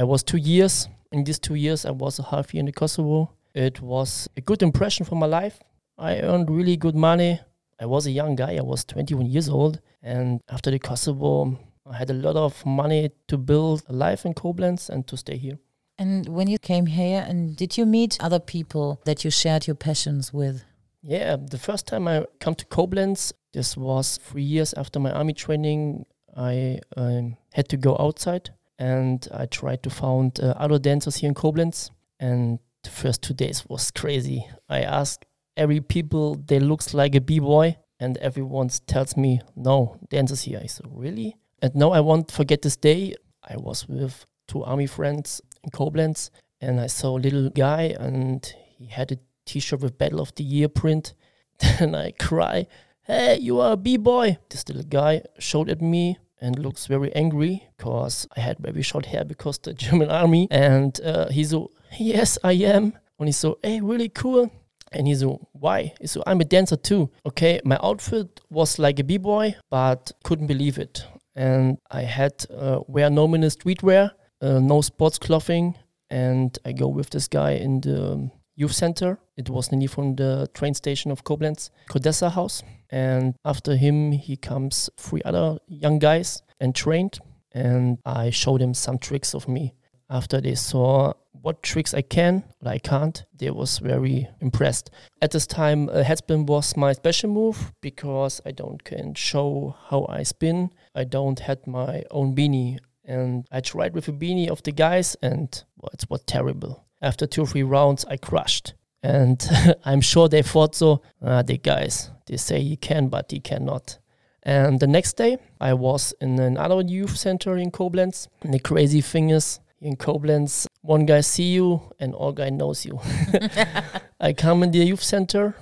I 0.00 0.04
was 0.04 0.22
2 0.22 0.38
years. 0.38 0.88
In 1.12 1.24
these 1.24 1.38
2 1.38 1.56
years 1.56 1.84
I 1.84 1.90
was 1.90 2.18
a 2.18 2.22
half 2.22 2.54
year 2.54 2.60
in 2.60 2.66
the 2.66 2.72
Kosovo. 2.72 3.32
It 3.54 3.82
was 3.82 4.30
a 4.34 4.40
good 4.40 4.62
impression 4.62 5.04
for 5.04 5.14
my 5.14 5.26
life. 5.26 5.60
I 5.98 6.20
earned 6.20 6.48
really 6.48 6.78
good 6.78 6.94
money. 6.94 7.38
I 7.78 7.84
was 7.84 8.06
a 8.06 8.10
young 8.10 8.34
guy. 8.34 8.56
I 8.56 8.62
was 8.62 8.82
21 8.86 9.26
years 9.26 9.50
old 9.50 9.82
and 10.02 10.40
after 10.48 10.70
the 10.70 10.78
Kosovo 10.78 11.58
I 11.84 11.98
had 11.98 12.08
a 12.08 12.14
lot 12.14 12.36
of 12.36 12.64
money 12.64 13.10
to 13.28 13.36
build 13.36 13.82
a 13.88 13.92
life 13.92 14.24
in 14.24 14.32
Koblenz 14.32 14.88
and 14.88 15.06
to 15.06 15.18
stay 15.18 15.36
here. 15.36 15.58
And 15.98 16.26
when 16.28 16.48
you 16.48 16.58
came 16.58 16.86
here, 16.86 17.22
and 17.28 17.54
did 17.54 17.76
you 17.76 17.84
meet 17.84 18.16
other 18.20 18.40
people 18.40 19.02
that 19.04 19.22
you 19.22 19.30
shared 19.30 19.66
your 19.66 19.76
passions 19.76 20.32
with? 20.32 20.64
Yeah, 21.02 21.36
the 21.36 21.58
first 21.58 21.86
time 21.86 22.08
I 22.08 22.24
come 22.38 22.54
to 22.54 22.64
Koblenz, 22.64 23.34
this 23.52 23.76
was 23.76 24.16
three 24.16 24.48
years 24.54 24.72
after 24.78 24.98
my 24.98 25.12
army 25.12 25.34
training. 25.34 26.06
I 26.34 26.78
um, 26.96 27.36
had 27.52 27.68
to 27.68 27.76
go 27.76 27.98
outside 27.98 28.50
and 28.80 29.28
I 29.30 29.44
tried 29.44 29.82
to 29.82 29.90
find 29.90 30.40
uh, 30.40 30.54
other 30.56 30.78
dancers 30.78 31.16
here 31.16 31.28
in 31.28 31.34
Koblenz. 31.34 31.90
And 32.18 32.58
the 32.82 32.90
first 32.90 33.22
two 33.22 33.34
days 33.34 33.64
was 33.68 33.90
crazy. 33.90 34.48
I 34.68 34.80
asked 34.80 35.26
every 35.56 35.80
people 35.80 36.36
they 36.46 36.58
looks 36.58 36.94
like 36.94 37.14
a 37.14 37.20
b-boy 37.20 37.76
and 38.00 38.16
everyone 38.18 38.70
tells 38.86 39.16
me 39.18 39.42
no 39.54 39.98
dancers 40.08 40.42
here. 40.42 40.60
I 40.62 40.66
said 40.66 40.86
really? 40.90 41.36
And 41.60 41.74
no, 41.74 41.92
I 41.92 42.00
won't 42.00 42.30
forget 42.30 42.62
this 42.62 42.76
day. 42.76 43.14
I 43.46 43.58
was 43.58 43.86
with 43.86 44.24
two 44.48 44.64
army 44.64 44.86
friends 44.86 45.42
in 45.62 45.70
Koblenz 45.70 46.30
and 46.62 46.80
I 46.80 46.86
saw 46.86 47.18
a 47.18 47.20
little 47.20 47.50
guy 47.50 47.94
and 48.00 48.42
he 48.78 48.86
had 48.86 49.12
a 49.12 49.18
t-shirt 49.44 49.80
with 49.82 49.98
Battle 49.98 50.20
of 50.20 50.34
the 50.36 50.44
Year 50.44 50.68
print. 50.68 51.12
Then 51.58 51.94
I 51.94 52.12
cry, 52.12 52.66
hey, 53.02 53.36
you 53.36 53.60
are 53.60 53.72
a 53.72 53.76
b-boy. 53.76 54.38
This 54.48 54.66
little 54.68 54.84
guy 54.84 55.22
showed 55.38 55.68
at 55.68 55.82
me 55.82 56.16
and 56.40 56.58
looks 56.58 56.86
very 56.86 57.14
angry 57.14 57.68
because 57.76 58.26
I 58.36 58.40
had 58.40 58.58
very 58.58 58.82
short 58.82 59.06
hair 59.06 59.24
because 59.24 59.58
the 59.58 59.74
German 59.84 60.10
army. 60.10 60.48
And 60.50 60.98
uh, 61.02 61.28
he's 61.28 61.50
so, 61.50 61.70
yes, 61.98 62.38
I 62.42 62.52
am. 62.52 62.94
And 63.18 63.28
he's 63.28 63.36
so, 63.36 63.58
hey, 63.62 63.80
really 63.80 64.08
cool. 64.08 64.50
And 64.92 65.06
he's 65.06 65.20
so, 65.20 65.46
why? 65.52 65.92
He's 66.00 66.12
so, 66.12 66.22
I'm 66.26 66.40
a 66.40 66.44
dancer 66.44 66.76
too. 66.76 67.10
Okay, 67.26 67.60
my 67.64 67.78
outfit 67.82 68.40
was 68.50 68.78
like 68.78 68.98
a 68.98 69.04
b-boy, 69.04 69.54
but 69.70 70.10
couldn't 70.24 70.46
believe 70.48 70.78
it. 70.78 71.04
And 71.36 71.78
I 71.90 72.02
had 72.02 72.44
uh, 72.50 72.80
wear 72.88 73.08
normal 73.08 73.40
streetwear, 73.42 74.10
uh, 74.40 74.58
no 74.58 74.80
sports 74.80 75.18
clothing, 75.18 75.76
and 76.10 76.58
I 76.64 76.72
go 76.72 76.88
with 76.88 77.10
this 77.10 77.28
guy 77.28 77.52
in 77.52 77.80
the 77.82 78.30
youth 78.60 78.74
center. 78.74 79.18
It 79.36 79.48
was 79.48 79.72
nearly 79.72 79.86
from 79.86 80.16
the 80.16 80.48
train 80.52 80.74
station 80.74 81.10
of 81.10 81.24
Koblenz, 81.24 81.70
Kodessa 81.88 82.30
House. 82.30 82.62
And 82.90 83.34
after 83.44 83.76
him, 83.76 84.12
he 84.12 84.36
comes 84.36 84.90
three 84.96 85.22
other 85.24 85.58
young 85.66 85.98
guys 85.98 86.42
and 86.60 86.74
trained. 86.74 87.18
And 87.52 87.98
I 88.04 88.30
showed 88.30 88.60
them 88.60 88.74
some 88.74 88.98
tricks 88.98 89.34
of 89.34 89.48
me. 89.48 89.74
After 90.10 90.40
they 90.40 90.56
saw 90.56 91.14
what 91.32 91.62
tricks 91.62 91.94
I 91.94 92.02
can, 92.02 92.44
what 92.58 92.70
I 92.70 92.78
can't, 92.78 93.24
they 93.38 93.50
was 93.50 93.78
very 93.78 94.28
impressed. 94.40 94.90
At 95.22 95.30
this 95.30 95.46
time, 95.46 95.88
headspin 95.88 96.46
was 96.46 96.76
my 96.76 96.92
special 96.92 97.30
move 97.30 97.72
because 97.80 98.40
I 98.44 98.50
don't 98.50 98.82
can 98.84 99.14
show 99.14 99.76
how 99.88 100.06
I 100.08 100.24
spin. 100.24 100.70
I 100.94 101.04
don't 101.04 101.38
had 101.38 101.66
my 101.66 102.02
own 102.10 102.34
beanie, 102.34 102.78
and 103.04 103.46
I 103.50 103.60
tried 103.60 103.94
with 103.94 104.08
a 104.08 104.12
beanie 104.12 104.50
of 104.50 104.62
the 104.64 104.72
guys, 104.72 105.16
and 105.22 105.48
well, 105.78 105.90
it 105.92 106.04
was 106.10 106.22
terrible. 106.26 106.84
After 107.02 107.26
two 107.26 107.42
or 107.42 107.46
three 107.46 107.62
rounds, 107.62 108.04
I 108.04 108.16
crushed. 108.16 108.74
And 109.02 109.42
I'm 109.84 110.00
sure 110.00 110.28
they 110.28 110.42
thought 110.42 110.74
so. 110.74 111.02
Ah, 111.22 111.42
the 111.42 111.58
guys, 111.58 112.10
they 112.26 112.36
say 112.36 112.60
he 112.62 112.76
can, 112.76 113.08
but 113.08 113.30
he 113.30 113.40
cannot. 113.40 113.98
And 114.42 114.80
the 114.80 114.86
next 114.86 115.16
day, 115.16 115.38
I 115.60 115.74
was 115.74 116.14
in 116.20 116.38
another 116.38 116.80
youth 116.80 117.16
center 117.16 117.56
in 117.56 117.70
Koblenz. 117.70 118.28
And 118.42 118.54
the 118.54 118.58
crazy 118.58 119.00
thing 119.00 119.30
is, 119.30 119.60
in 119.80 119.96
Koblenz, 119.96 120.66
one 120.82 121.06
guy 121.06 121.20
see 121.20 121.52
you 121.52 121.80
and 121.98 122.14
all 122.14 122.32
guy 122.32 122.50
knows 122.50 122.84
you. 122.84 123.00
I 124.20 124.32
come 124.32 124.62
in 124.62 124.70
the 124.70 124.78
youth 124.78 125.02
center, 125.02 125.56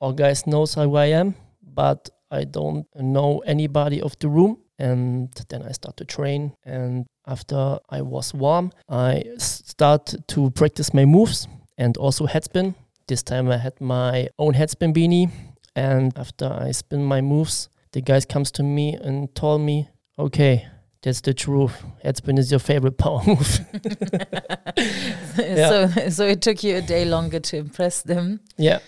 all 0.00 0.12
guys 0.12 0.46
knows 0.46 0.74
who 0.74 0.94
I 0.96 1.06
am, 1.06 1.34
but 1.62 2.10
I 2.30 2.44
don't 2.44 2.86
know 2.94 3.40
anybody 3.46 4.00
of 4.00 4.18
the 4.18 4.28
room. 4.28 4.58
And 4.78 5.30
then 5.48 5.62
I 5.62 5.72
start 5.72 5.96
to 5.98 6.04
train. 6.04 6.52
And 6.64 7.06
after 7.26 7.78
I 7.88 8.02
was 8.02 8.34
warm, 8.34 8.72
I 8.88 9.24
start 9.38 10.14
to 10.28 10.50
practice 10.50 10.92
my 10.92 11.04
moves 11.04 11.46
and 11.78 11.96
also 11.96 12.26
headspin. 12.26 12.74
This 13.06 13.22
time 13.22 13.50
I 13.50 13.58
had 13.58 13.80
my 13.80 14.28
own 14.38 14.54
headspin 14.54 14.94
beanie. 14.94 15.30
And 15.76 16.12
after 16.16 16.46
I 16.46 16.72
spin 16.72 17.04
my 17.04 17.20
moves, 17.20 17.68
the 17.92 18.00
guys 18.00 18.24
comes 18.24 18.50
to 18.52 18.62
me 18.62 18.94
and 18.94 19.32
told 19.34 19.60
me, 19.60 19.88
okay, 20.18 20.66
that's 21.02 21.20
the 21.20 21.34
truth. 21.34 21.84
Headspin 22.04 22.38
is 22.38 22.50
your 22.50 22.60
favorite 22.60 22.96
power 23.04 23.22
move. 23.26 23.60
So, 25.36 25.88
so 26.10 26.26
it 26.26 26.40
took 26.42 26.62
you 26.62 26.76
a 26.76 26.80
day 26.82 27.04
longer 27.04 27.40
to 27.40 27.56
impress 27.56 28.02
them. 28.02 28.40
yeah. 28.56 28.78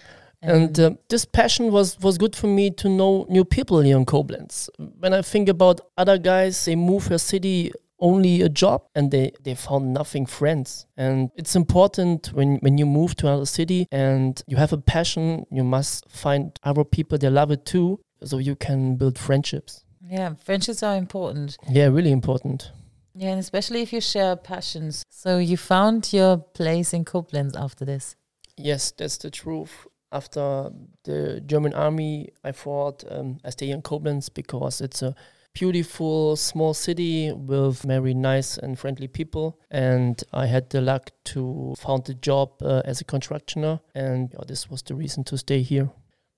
And 0.47 0.79
uh, 0.79 0.91
this 1.09 1.25
passion 1.25 1.73
was, 1.73 1.99
was 2.01 2.19
good 2.19 2.37
for 2.37 2.47
me 2.47 2.71
to 2.73 2.89
know 2.89 3.27
new 3.29 3.45
people 3.45 3.81
here 3.81 3.97
in 3.97 4.07
Koblenz. 4.07 4.69
When 4.79 5.13
I 5.13 5.23
think 5.23 5.49
about 5.49 5.81
other 5.97 6.19
guys, 6.19 6.65
they 6.65 6.77
move 6.77 7.07
her 7.09 7.19
city 7.19 7.73
only 7.99 8.43
a 8.43 8.49
job 8.49 8.83
and 8.95 9.11
they, 9.11 9.33
they 9.43 9.55
found 9.55 9.93
nothing 9.93 10.27
friends. 10.27 10.87
And 10.97 11.31
it's 11.35 11.57
important 11.57 12.33
when, 12.33 12.57
when 12.57 12.79
you 12.79 12.87
move 12.87 13.17
to 13.17 13.27
another 13.27 13.47
city 13.47 13.87
and 13.91 14.41
you 14.47 14.57
have 14.57 14.73
a 14.73 14.79
passion, 14.79 15.47
you 15.51 15.65
must 15.65 16.09
find 16.09 16.59
other 16.63 16.85
people 16.85 17.19
that 17.19 17.31
love 17.31 17.51
it 17.51 17.65
too, 17.65 18.01
so 18.23 18.39
you 18.39 18.55
can 18.57 18.97
build 18.97 19.19
friendships. 19.19 19.85
Yeah, 20.09 20.35
friendships 20.35 20.83
are 20.83 20.97
important. 20.97 21.57
Yeah, 21.69 21.87
really 21.87 22.13
important. 22.13 22.71
Yeah, 23.15 23.31
and 23.31 23.41
especially 23.41 23.81
if 23.81 23.93
you 23.93 24.01
share 24.01 24.37
passions. 24.37 25.03
So 25.09 25.39
you 25.39 25.57
found 25.57 26.13
your 26.13 26.37
place 26.37 26.93
in 26.93 27.05
Koblenz 27.05 27.57
after 27.57 27.85
this. 27.85 28.15
Yes, 28.59 28.93
that's 28.97 29.17
the 29.17 29.31
truth. 29.31 29.87
After 30.17 30.71
the 31.05 31.43
German 31.47 31.75
army, 31.75 32.31
I 32.43 32.53
thought 32.53 33.05
um, 33.11 33.39
I 33.45 33.51
stay 33.51 33.71
in 33.71 33.83
Koblenz 33.83 34.33
because 34.33 34.81
it's 34.81 35.03
a 35.03 35.15
beautiful 35.53 36.37
small 36.37 36.75
city 36.75 37.33
with 37.33 37.83
very 37.83 38.15
nice 38.15 38.59
and 38.59 38.79
friendly 38.79 39.09
people. 39.09 39.59
And 39.71 40.23
I 40.33 40.47
had 40.47 40.71
the 40.71 40.81
luck 40.81 41.11
to 41.33 41.75
found 41.79 42.09
a 42.09 42.15
job 42.15 42.49
uh, 42.63 42.83
as 42.85 43.01
a 43.01 43.05
constructioner, 43.05 43.81
and 43.95 44.33
yeah, 44.33 44.45
this 44.47 44.71
was 44.71 44.83
the 44.83 44.95
reason 44.95 45.25
to 45.25 45.37
stay 45.37 45.61
here. 45.63 45.91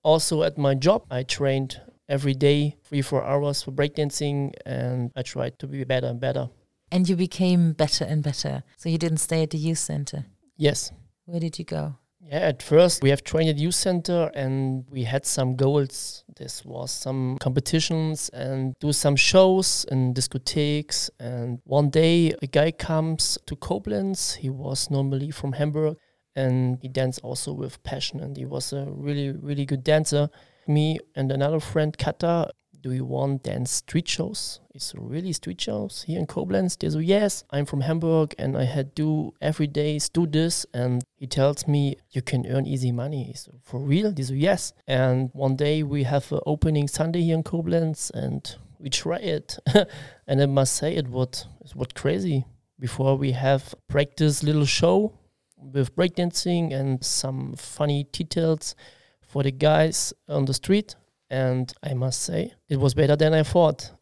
Also, 0.03 0.43
at 0.43 0.59
my 0.59 0.75
job, 0.75 1.03
I 1.11 1.23
trained 1.23 1.81
every 2.09 2.35
day, 2.35 2.77
three 2.83 3.03
four 3.03 3.23
hours 3.25 3.63
for 3.63 3.73
breakdancing, 3.73 4.55
and 4.67 5.13
I 5.15 5.23
tried 5.23 5.59
to 5.61 5.67
be 5.69 5.85
better 5.85 6.09
and 6.09 6.21
better. 6.21 6.51
And 6.91 7.09
you 7.09 7.17
became 7.17 7.75
better 7.75 8.05
and 8.05 8.23
better. 8.23 8.63
So 8.77 8.89
you 8.89 8.99
didn't 8.99 9.19
stay 9.19 9.43
at 9.43 9.51
the 9.51 9.59
youth 9.59 9.79
center. 9.79 10.27
Yes, 10.57 10.91
Where 11.27 11.41
did 11.41 11.59
you 11.59 11.65
go? 11.65 11.99
Yeah, 12.31 12.41
at 12.41 12.63
first 12.63 13.03
we 13.03 13.09
have 13.09 13.25
trained 13.25 13.49
at 13.49 13.57
youth 13.57 13.75
center 13.75 14.31
and 14.35 14.85
we 14.91 15.05
had 15.05 15.25
some 15.25 15.57
goals. 15.57 16.25
This 16.37 16.63
was 16.63 16.91
some 16.91 17.39
competitions 17.41 18.29
and 18.35 18.75
do 18.81 18.93
some 18.93 19.17
shows 19.17 19.87
in 19.91 20.13
discotheques. 20.13 21.09
And 21.19 21.61
one 21.65 21.89
day 21.89 22.35
a 22.43 22.47
guy 22.47 22.73
comes 22.73 23.39
to 23.47 23.57
Koblenz. 23.57 24.37
He 24.37 24.51
was 24.51 24.91
normally 24.91 25.31
from 25.31 25.55
Hamburg 25.55 25.97
and 26.37 26.79
he 26.83 26.89
danced 26.89 27.21
also 27.23 27.55
with 27.55 27.83
passion 27.83 28.21
and 28.21 28.37
he 28.37 28.45
was 28.45 28.75
a 28.75 28.85
really, 28.91 29.31
really 29.31 29.65
good 29.65 29.83
dancer. 29.83 30.29
Me 30.67 30.99
and 31.17 31.33
another 31.33 31.61
friend, 31.61 31.97
Kata, 31.97 32.51
do 32.81 32.93
you 32.93 33.05
want 33.05 33.43
dance 33.43 33.71
street 33.71 34.09
shows? 34.09 34.61
It's 34.75 34.95
really 34.97 35.33
street 35.33 35.61
shows 35.61 36.05
here 36.07 36.19
in 36.19 36.27
Koblenz. 36.27 36.79
They 36.79 36.89
say, 36.89 37.01
yes, 37.01 37.45
I'm 37.51 37.67
from 37.67 37.81
Hamburg 37.81 38.35
and 38.39 38.57
I 38.57 38.65
had 38.65 38.95
do 38.95 39.35
every 39.41 39.67
day 39.67 39.99
do 40.13 40.27
this. 40.27 40.67
And 40.73 41.03
he 41.17 41.27
tells 41.27 41.67
me 41.67 41.97
you 42.11 42.23
can 42.23 42.47
earn 42.47 42.67
easy 42.67 42.93
money. 42.93 43.33
So 43.35 43.53
for 43.63 43.81
real? 43.81 44.13
They 44.13 44.23
say, 44.23 44.37
yes. 44.37 44.73
And 44.87 45.31
one 45.33 45.57
day 45.57 45.83
we 45.83 46.05
have 46.05 46.31
an 46.33 46.41
opening 46.47 46.89
Sunday 46.89 47.23
here 47.23 47.35
in 47.35 47.43
Koblenz 47.43 48.11
and 48.13 48.57
we 48.79 48.91
try 48.91 49.19
it. 49.19 49.59
and 50.27 50.41
I 50.41 50.47
must 50.47 50.77
say 50.77 50.95
it 50.95 51.09
was 51.09 51.47
it 51.65 51.75
was 51.75 51.89
crazy. 51.95 52.45
Before 52.79 53.17
we 53.17 53.33
have 53.33 53.75
practice 53.89 54.45
little 54.45 54.65
show 54.65 55.13
with 55.57 55.97
breakdancing 55.97 56.73
and 56.73 57.05
some 57.05 57.55
funny 57.57 58.05
details 58.13 58.77
for 59.21 59.43
the 59.43 59.51
guys 59.51 60.13
on 60.29 60.45
the 60.45 60.55
street 60.55 60.95
and 61.31 61.73
I 61.83 61.95
must 61.95 62.23
say 62.23 62.55
it 62.69 62.79
was 62.79 62.95
better 62.95 63.17
than 63.17 63.35
I 63.35 63.43
thought. 63.43 63.93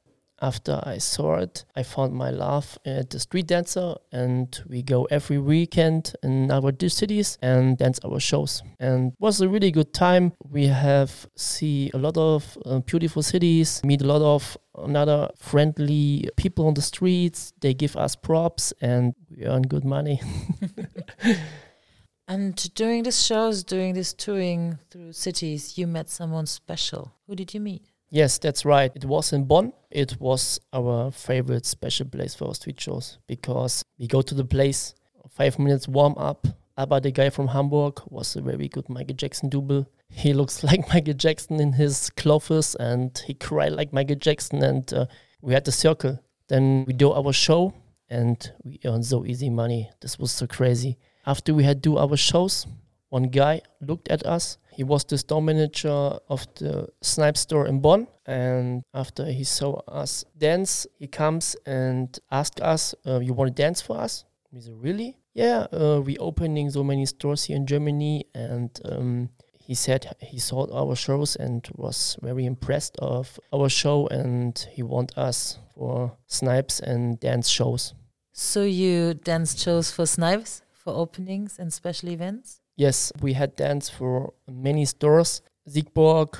After 0.42 0.83
I 0.85 0.99
saw 0.99 1.37
it, 1.37 1.64
I 1.75 1.83
found 1.83 2.12
my 2.12 2.28
love 2.28 2.78
at 2.85 3.09
the 3.09 3.18
street 3.18 3.47
dancer, 3.47 3.95
and 4.12 4.61
we 4.68 4.83
go 4.83 5.04
every 5.04 5.38
weekend 5.38 6.12
in 6.23 6.50
our 6.50 6.73
cities 6.88 7.38
and 7.40 7.78
dance 7.78 7.99
our 8.04 8.21
shows. 8.21 8.62
And 8.78 9.12
it 9.12 9.18
was 9.18 9.40
a 9.40 9.49
really 9.49 9.71
good 9.71 9.95
time. 9.95 10.35
We 10.45 10.66
have 10.66 11.26
see 11.37 11.90
a 11.95 11.99
lot 11.99 12.18
of 12.18 12.59
uh, 12.66 12.80
beautiful 12.80 13.23
cities, 13.23 13.80
meet 13.83 14.02
a 14.02 14.06
lot 14.06 14.21
of 14.21 14.59
another 14.76 15.30
friendly 15.38 16.28
people 16.37 16.66
on 16.66 16.75
the 16.75 16.83
streets. 16.83 17.54
They 17.61 17.73
give 17.73 17.97
us 17.97 18.14
props, 18.14 18.75
and 18.83 19.14
we 19.30 19.47
earn 19.47 19.62
good 19.62 19.87
money. 19.87 20.21
And 22.28 22.56
during 22.75 23.04
these 23.04 23.25
shows, 23.25 23.62
during 23.62 23.95
this 23.95 24.12
touring 24.12 24.78
through 24.90 25.12
cities, 25.12 25.78
you 25.78 25.87
met 25.87 26.11
someone 26.11 26.47
special. 26.47 27.12
Who 27.26 27.37
did 27.37 27.54
you 27.54 27.61
meet? 27.61 27.83
Yes, 28.11 28.38
that's 28.38 28.64
right. 28.64 28.90
It 28.95 29.04
was 29.04 29.33
in 29.33 29.45
Bonn. 29.45 29.73
It 29.90 30.21
was 30.21 30.61
our 30.73 31.11
favorite 31.11 31.66
special 31.66 32.06
place 32.06 32.35
for 32.35 32.49
our 32.49 32.54
street 32.54 32.80
shows 32.80 33.18
because 33.26 33.85
we 33.99 34.06
go 34.06 34.23
to 34.23 34.35
the 34.35 34.45
place, 34.45 34.95
five 35.30 35.59
minutes 35.59 35.88
warm 35.88 36.14
up. 36.16 36.47
Abba, 36.78 37.00
the 37.00 37.11
guy 37.11 37.30
from 37.30 37.49
Hamburg, 37.49 38.00
was 38.09 38.37
a 38.37 38.42
very 38.42 38.68
good 38.68 38.88
Michael 38.88 39.16
Jackson 39.16 39.49
double. 39.49 39.87
He 40.09 40.33
looks 40.35 40.62
like 40.68 40.88
Michael 40.92 41.14
Jackson 41.14 41.61
in 41.61 41.73
his 41.73 42.11
clothes 42.11 42.75
and 42.76 43.16
he 43.26 43.35
cried 43.35 43.73
like 43.73 43.92
Michael 43.92 44.16
Jackson. 44.16 44.62
And 44.62 44.92
uh, 44.92 45.06
we 45.42 45.54
had 45.54 45.64
the 45.64 45.73
circle. 45.73 46.18
Then 46.49 46.85
we 46.87 46.92
do 46.92 47.12
our 47.12 47.33
show 47.33 47.73
and 48.09 48.52
we 48.62 48.78
earn 48.85 49.02
so 49.02 49.25
easy 49.25 49.50
money. 49.50 49.90
This 50.00 50.18
was 50.18 50.33
so 50.33 50.47
crazy. 50.47 50.97
After 51.26 51.52
we 51.52 51.64
had 51.64 51.83
do 51.83 51.99
our 51.99 52.16
shows, 52.16 52.66
one 53.09 53.25
guy 53.25 53.62
looked 53.80 54.09
at 54.09 54.25
us. 54.25 54.59
He 54.73 54.85
was 54.85 55.04
the 55.04 55.18
store 55.18 55.42
manager 55.42 56.18
of 56.28 56.47
the 56.56 56.88
Snipes 57.02 57.40
store 57.40 57.66
in 57.66 57.80
Bonn. 57.80 58.06
And 58.26 58.83
after 58.95 59.25
he 59.26 59.42
saw 59.42 59.80
us 59.88 60.25
dance, 60.38 60.87
he 60.99 61.06
comes 61.09 61.56
and 61.66 62.16
asked 62.30 62.61
us, 62.61 62.95
uh, 63.06 63.21
You 63.21 63.33
want 63.33 63.56
to 63.56 63.62
dance 63.62 63.80
for 63.80 63.99
us? 63.99 64.25
We 64.52 64.61
said, 64.61 64.75
Really? 64.76 65.16
Yeah, 65.35 65.66
uh, 65.73 66.00
we 66.04 66.16
opening 66.18 66.71
so 66.71 66.85
many 66.85 67.06
stores 67.06 67.45
here 67.45 67.56
in 67.56 67.66
Germany. 67.66 68.26
And 68.35 68.71
um, 68.85 69.30
he 69.59 69.75
said 69.75 70.14
he 70.21 70.38
saw 70.38 70.66
our 70.73 70.95
shows 70.95 71.35
and 71.37 71.66
was 71.75 72.16
very 72.23 72.47
impressed 72.47 72.97
of 72.99 73.40
our 73.52 73.68
show 73.68 74.06
and 74.09 74.56
he 74.71 74.83
want 74.83 75.16
us 75.18 75.59
for 75.75 76.16
Snipes 76.26 76.78
and 76.78 77.18
dance 77.18 77.49
shows. 77.49 77.95
So 78.33 78.62
you 78.62 79.14
dance 79.14 79.61
shows 79.61 79.90
for 79.90 80.06
Snipes 80.06 80.62
for 80.87 80.95
openings 80.95 81.59
and 81.59 81.73
special 81.73 82.09
events? 82.11 82.61
Yes, 82.76 83.12
we 83.21 83.33
had 83.33 83.57
dance 83.57 83.90
for 83.90 84.33
many 84.49 84.85
stores, 84.85 85.43
Siegburg, 85.69 86.38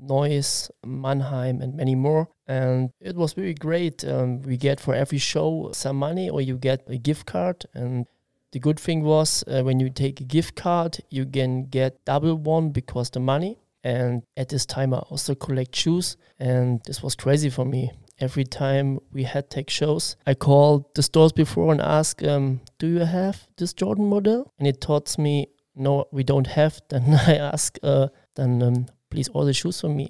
Neuss, 0.00 0.70
Mannheim, 0.86 1.60
and 1.60 1.76
many 1.76 1.94
more. 1.94 2.28
And 2.46 2.90
it 3.00 3.14
was 3.14 3.36
really 3.36 3.54
great. 3.54 4.02
Um, 4.04 4.40
we 4.40 4.56
get 4.56 4.80
for 4.80 4.94
every 4.94 5.18
show 5.18 5.70
some 5.72 5.96
money, 5.96 6.30
or 6.30 6.40
you 6.40 6.56
get 6.56 6.88
a 6.88 6.96
gift 6.96 7.26
card. 7.26 7.66
And 7.74 8.06
the 8.52 8.58
good 8.58 8.80
thing 8.80 9.02
was 9.02 9.44
uh, 9.46 9.62
when 9.62 9.80
you 9.80 9.90
take 9.90 10.20
a 10.20 10.24
gift 10.24 10.54
card, 10.54 10.98
you 11.10 11.26
can 11.26 11.66
get 11.66 12.04
double 12.06 12.36
one 12.36 12.70
because 12.70 13.10
the 13.10 13.20
money. 13.20 13.58
And 13.82 14.22
at 14.38 14.48
this 14.48 14.64
time, 14.64 14.94
I 14.94 15.00
also 15.10 15.34
collect 15.34 15.76
shoes, 15.76 16.16
and 16.38 16.80
this 16.86 17.02
was 17.02 17.14
crazy 17.14 17.50
for 17.50 17.66
me. 17.66 17.92
Every 18.24 18.44
time 18.44 19.00
we 19.12 19.24
had 19.24 19.50
take 19.50 19.68
shows, 19.68 20.16
I 20.26 20.32
called 20.32 20.94
the 20.94 21.02
stores 21.02 21.32
before 21.32 21.72
and 21.72 21.80
asked, 21.82 22.26
um, 22.26 22.60
"Do 22.78 22.86
you 22.86 23.04
have 23.04 23.46
this 23.58 23.74
Jordan 23.74 24.06
model?" 24.06 24.50
And 24.58 24.66
it 24.66 24.80
taught 24.80 25.18
me, 25.18 25.48
"No, 25.76 26.06
we 26.10 26.24
don't 26.24 26.46
have." 26.46 26.80
Then 26.88 27.04
I 27.28 27.36
ask, 27.36 27.78
uh, 27.82 28.08
"Then 28.34 28.62
um, 28.62 28.86
please 29.10 29.28
order 29.34 29.52
shoes 29.52 29.78
for 29.82 29.90
me." 29.90 30.08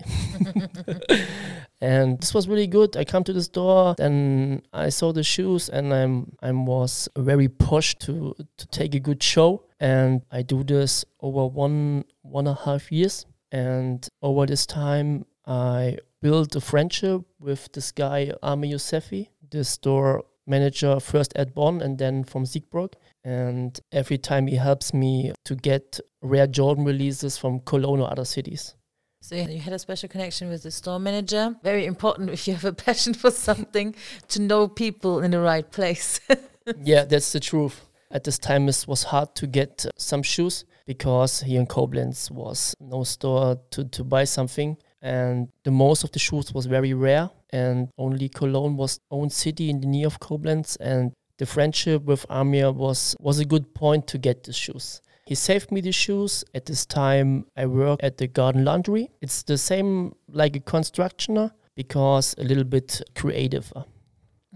and 1.80 2.20
this 2.20 2.32
was 2.32 2.46
really 2.46 2.68
good. 2.68 2.96
I 2.96 3.04
come 3.04 3.24
to 3.24 3.32
the 3.32 3.42
store, 3.42 3.96
then 3.98 4.62
I 4.72 4.90
saw 4.90 5.12
the 5.12 5.24
shoes, 5.24 5.68
and 5.68 5.92
I'm 5.92 6.36
I 6.40 6.52
was 6.52 7.08
very 7.16 7.48
pushed 7.48 7.98
to 8.06 8.36
to 8.58 8.66
take 8.68 8.94
a 8.94 9.00
good 9.00 9.22
show. 9.22 9.64
And 9.80 10.22
I 10.30 10.42
do 10.42 10.62
this 10.62 11.04
over 11.18 11.46
one 11.48 12.04
one 12.22 12.46
and 12.46 12.56
a 12.56 12.64
half 12.64 12.92
years. 12.92 13.26
And 13.50 14.08
over 14.22 14.46
this 14.46 14.66
time, 14.66 15.26
I 15.46 15.98
built 16.24 16.56
a 16.56 16.60
friendship 16.60 17.20
with 17.38 17.70
this 17.74 17.92
guy, 17.92 18.32
Ami 18.42 18.72
Yosefi, 18.72 19.28
the 19.50 19.62
store 19.62 20.24
manager 20.46 20.98
first 20.98 21.34
at 21.36 21.54
Bonn 21.54 21.82
and 21.82 21.98
then 21.98 22.24
from 22.24 22.44
Siegburg. 22.44 22.94
And 23.24 23.78
every 23.92 24.16
time 24.16 24.46
he 24.46 24.56
helps 24.56 24.94
me 24.94 25.34
to 25.44 25.54
get 25.54 26.00
rare 26.22 26.46
Jordan 26.46 26.86
releases 26.86 27.36
from 27.36 27.60
Cologne 27.60 28.00
or 28.00 28.10
other 28.10 28.24
cities. 28.24 28.74
So 29.20 29.34
you 29.34 29.58
had 29.58 29.74
a 29.74 29.78
special 29.78 30.08
connection 30.08 30.48
with 30.48 30.62
the 30.62 30.70
store 30.70 30.98
manager. 30.98 31.56
Very 31.62 31.84
important 31.84 32.30
if 32.30 32.48
you 32.48 32.54
have 32.54 32.64
a 32.64 32.72
passion 32.72 33.12
for 33.12 33.30
something 33.30 33.94
to 34.28 34.40
know 34.40 34.66
people 34.66 35.20
in 35.20 35.32
the 35.32 35.40
right 35.40 35.70
place. 35.70 36.20
yeah, 36.82 37.04
that's 37.04 37.32
the 37.32 37.40
truth. 37.40 37.84
At 38.10 38.24
this 38.24 38.38
time, 38.38 38.66
it 38.70 38.84
was 38.88 39.02
hard 39.02 39.34
to 39.34 39.46
get 39.46 39.84
some 39.98 40.22
shoes 40.22 40.64
because 40.86 41.42
here 41.42 41.60
in 41.60 41.66
Koblenz 41.66 42.30
was 42.30 42.74
no 42.80 43.04
store 43.04 43.58
to, 43.72 43.84
to 43.84 44.04
buy 44.04 44.24
something. 44.24 44.78
And 45.04 45.48
the 45.64 45.70
most 45.70 46.02
of 46.02 46.10
the 46.12 46.18
shoes 46.18 46.52
was 46.54 46.64
very 46.64 46.94
rare. 46.94 47.30
And 47.50 47.90
only 47.98 48.28
Cologne 48.30 48.76
was 48.76 48.98
own 49.10 49.28
city 49.30 49.68
in 49.68 49.80
the 49.80 49.86
near 49.86 50.06
of 50.06 50.18
Koblenz. 50.18 50.78
And 50.80 51.12
the 51.38 51.46
friendship 51.46 52.04
with 52.04 52.24
Amir 52.30 52.72
was, 52.72 53.14
was 53.20 53.38
a 53.38 53.44
good 53.44 53.74
point 53.74 54.06
to 54.08 54.18
get 54.18 54.44
the 54.44 54.52
shoes. 54.52 55.02
He 55.26 55.34
saved 55.34 55.70
me 55.70 55.82
the 55.82 55.92
shoes. 55.92 56.42
At 56.54 56.64
this 56.66 56.86
time, 56.86 57.46
I 57.54 57.66
work 57.66 58.00
at 58.02 58.16
the 58.16 58.26
garden 58.26 58.64
laundry. 58.64 59.10
It's 59.20 59.42
the 59.42 59.58
same 59.58 60.14
like 60.28 60.56
a 60.56 60.60
constructioner 60.60 61.50
because 61.74 62.34
a 62.38 62.44
little 62.44 62.64
bit 62.64 63.02
creative. 63.14 63.72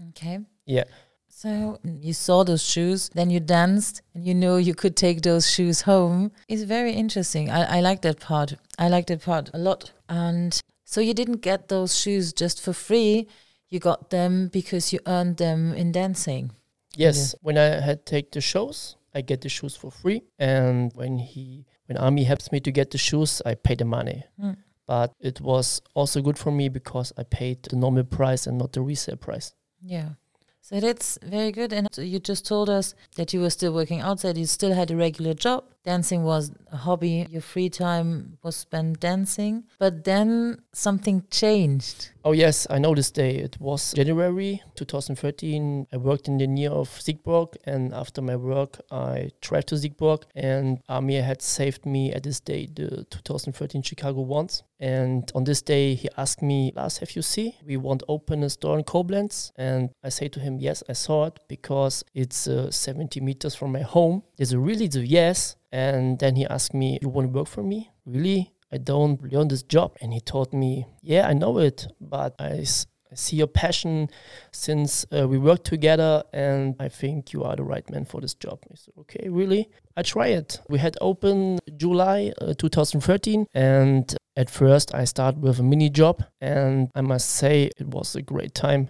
Okay. 0.09 0.39
Yeah. 0.65 0.85
So 1.39 1.79
you 1.85 2.11
saw 2.11 2.43
those 2.43 2.61
shoes, 2.61 3.09
then 3.13 3.29
you 3.29 3.39
danced, 3.39 4.01
and 4.13 4.25
you 4.25 4.35
know 4.35 4.57
you 4.57 4.75
could 4.75 4.97
take 4.97 5.21
those 5.21 5.49
shoes 5.49 5.83
home. 5.83 6.33
It's 6.49 6.63
very 6.63 6.91
interesting. 6.91 7.49
I, 7.49 7.77
I 7.77 7.79
like 7.79 8.01
that 8.01 8.19
part. 8.19 8.55
I 8.77 8.89
like 8.89 9.07
that 9.07 9.23
part 9.23 9.49
a 9.53 9.57
lot. 9.57 9.93
And 10.09 10.61
so 10.83 10.99
you 10.99 11.13
didn't 11.13 11.39
get 11.39 11.69
those 11.69 11.97
shoes 11.97 12.33
just 12.33 12.61
for 12.61 12.73
free. 12.73 13.29
You 13.69 13.79
got 13.79 14.09
them 14.09 14.49
because 14.49 14.91
you 14.91 14.99
earned 15.07 15.37
them 15.37 15.73
in 15.75 15.93
dancing. 15.93 16.51
Yes. 16.97 17.33
When 17.41 17.57
I 17.57 17.79
had 17.79 18.05
take 18.05 18.33
the 18.33 18.41
shows, 18.41 18.97
I 19.15 19.21
get 19.21 19.39
the 19.39 19.47
shoes 19.47 19.77
for 19.77 19.91
free. 19.91 20.23
And 20.39 20.91
when 20.93 21.19
he 21.19 21.65
when 21.85 21.97
Amir 21.97 22.25
helps 22.25 22.51
me 22.51 22.59
to 22.59 22.69
get 22.69 22.91
the 22.91 22.97
shoes, 22.97 23.41
I 23.45 23.55
pay 23.55 23.75
the 23.75 23.85
money. 23.85 24.25
Mm. 24.43 24.57
But 24.85 25.13
it 25.21 25.39
was 25.39 25.81
also 25.93 26.21
good 26.21 26.37
for 26.37 26.51
me 26.51 26.67
because 26.67 27.13
I 27.17 27.23
paid 27.23 27.63
the 27.63 27.77
normal 27.77 28.03
price 28.03 28.45
and 28.45 28.57
not 28.57 28.73
the 28.73 28.81
resale 28.81 29.15
price. 29.15 29.53
Yeah. 29.81 30.09
So 30.61 30.79
that's 30.79 31.17
very 31.23 31.51
good. 31.51 31.73
And 31.73 31.87
you 31.97 32.19
just 32.19 32.45
told 32.45 32.69
us 32.69 32.93
that 33.15 33.33
you 33.33 33.41
were 33.41 33.49
still 33.49 33.73
working 33.73 34.01
outside. 34.01 34.37
You 34.37 34.45
still 34.45 34.73
had 34.73 34.91
a 34.91 34.95
regular 34.95 35.33
job. 35.33 35.63
Dancing 35.83 36.23
was 36.23 36.51
a 36.71 36.77
hobby. 36.77 37.25
Your 37.29 37.41
free 37.41 37.69
time 37.69 38.37
was 38.43 38.55
spent 38.55 38.99
dancing. 38.99 39.63
But 39.79 40.03
then 40.03 40.61
something 40.73 41.23
changed. 41.31 42.11
Oh, 42.25 42.33
yes, 42.33 42.67
I 42.69 42.79
know 42.79 42.93
this 42.93 43.11
day. 43.11 43.35
It 43.35 43.59
was 43.59 43.93
January 43.93 44.61
2013. 44.75 45.87
I 45.91 45.97
worked 45.97 46.27
in 46.27 46.37
the 46.37 46.47
near 46.47 46.71
of 46.71 46.89
Siegburg. 46.89 47.55
And 47.63 47.93
after 47.93 48.21
my 48.21 48.35
work, 48.35 48.79
I 48.91 49.31
tried 49.41 49.67
to 49.67 49.75
Siegburg. 49.75 50.23
And 50.35 50.79
Amir 50.89 51.23
had 51.23 51.41
saved 51.41 51.85
me 51.85 52.11
at 52.11 52.23
this 52.23 52.39
day, 52.39 52.67
the 52.67 53.05
2013 53.09 53.81
Chicago 53.81 54.21
ones. 54.21 54.63
And 54.79 55.29
on 55.35 55.43
this 55.43 55.61
day, 55.61 55.95
he 55.95 56.09
asked 56.17 56.41
me, 56.41 56.71
Lars, 56.75 56.97
have 56.99 57.15
you 57.15 57.21
seen? 57.21 57.53
We 57.65 57.77
want 57.77 58.03
open 58.07 58.43
a 58.43 58.49
store 58.49 58.77
in 58.77 58.83
Koblenz. 58.83 59.51
And 59.55 59.89
I 60.03 60.09
say 60.09 60.27
to 60.29 60.39
him, 60.39 60.57
yes, 60.59 60.83
I 60.89 60.93
saw 60.93 61.25
it 61.25 61.39
because 61.47 62.03
it's 62.13 62.47
uh, 62.47 62.71
70 62.71 63.19
meters 63.21 63.55
from 63.55 63.71
my 63.71 63.81
home. 63.81 64.23
There's 64.37 64.53
a 64.53 64.59
really 64.59 64.87
the 64.87 65.05
yes. 65.05 65.55
And 65.71 66.19
then 66.19 66.35
he 66.35 66.45
asked 66.45 66.73
me, 66.73 66.99
you 67.01 67.09
want 67.09 67.31
to 67.31 67.37
work 67.37 67.47
for 67.47 67.63
me? 67.63 67.91
Really? 68.05 68.53
I 68.71 68.77
don't 68.77 69.21
learn 69.31 69.47
this 69.47 69.63
job. 69.63 69.97
And 70.01 70.13
he 70.13 70.19
told 70.19 70.53
me, 70.53 70.85
yeah, 71.01 71.27
I 71.27 71.33
know 71.33 71.57
it, 71.59 71.87
but 71.99 72.35
I, 72.39 72.65
see 73.13 73.37
your 73.37 73.47
passion 73.47 74.09
since 74.51 75.05
uh, 75.11 75.27
we 75.27 75.37
worked 75.37 75.65
together 75.65 76.23
and 76.33 76.75
I 76.79 76.89
think 76.89 77.33
you 77.33 77.43
are 77.43 77.55
the 77.55 77.63
right 77.63 77.89
man 77.89 78.05
for 78.05 78.21
this 78.21 78.33
job. 78.33 78.59
I 78.71 78.75
said, 78.75 78.93
okay, 78.99 79.29
really? 79.29 79.69
I 79.97 80.03
try 80.03 80.27
it. 80.27 80.61
We 80.69 80.79
had 80.79 80.97
open 81.01 81.59
July 81.75 82.33
uh, 82.41 82.53
2013 82.57 83.47
and 83.53 84.15
at 84.35 84.49
first 84.49 84.93
I 84.93 85.05
started 85.05 85.41
with 85.41 85.59
a 85.59 85.63
mini 85.63 85.89
job 85.89 86.23
and 86.39 86.89
I 86.95 87.01
must 87.01 87.29
say 87.29 87.71
it 87.77 87.87
was 87.87 88.15
a 88.15 88.21
great 88.21 88.53
time. 88.53 88.89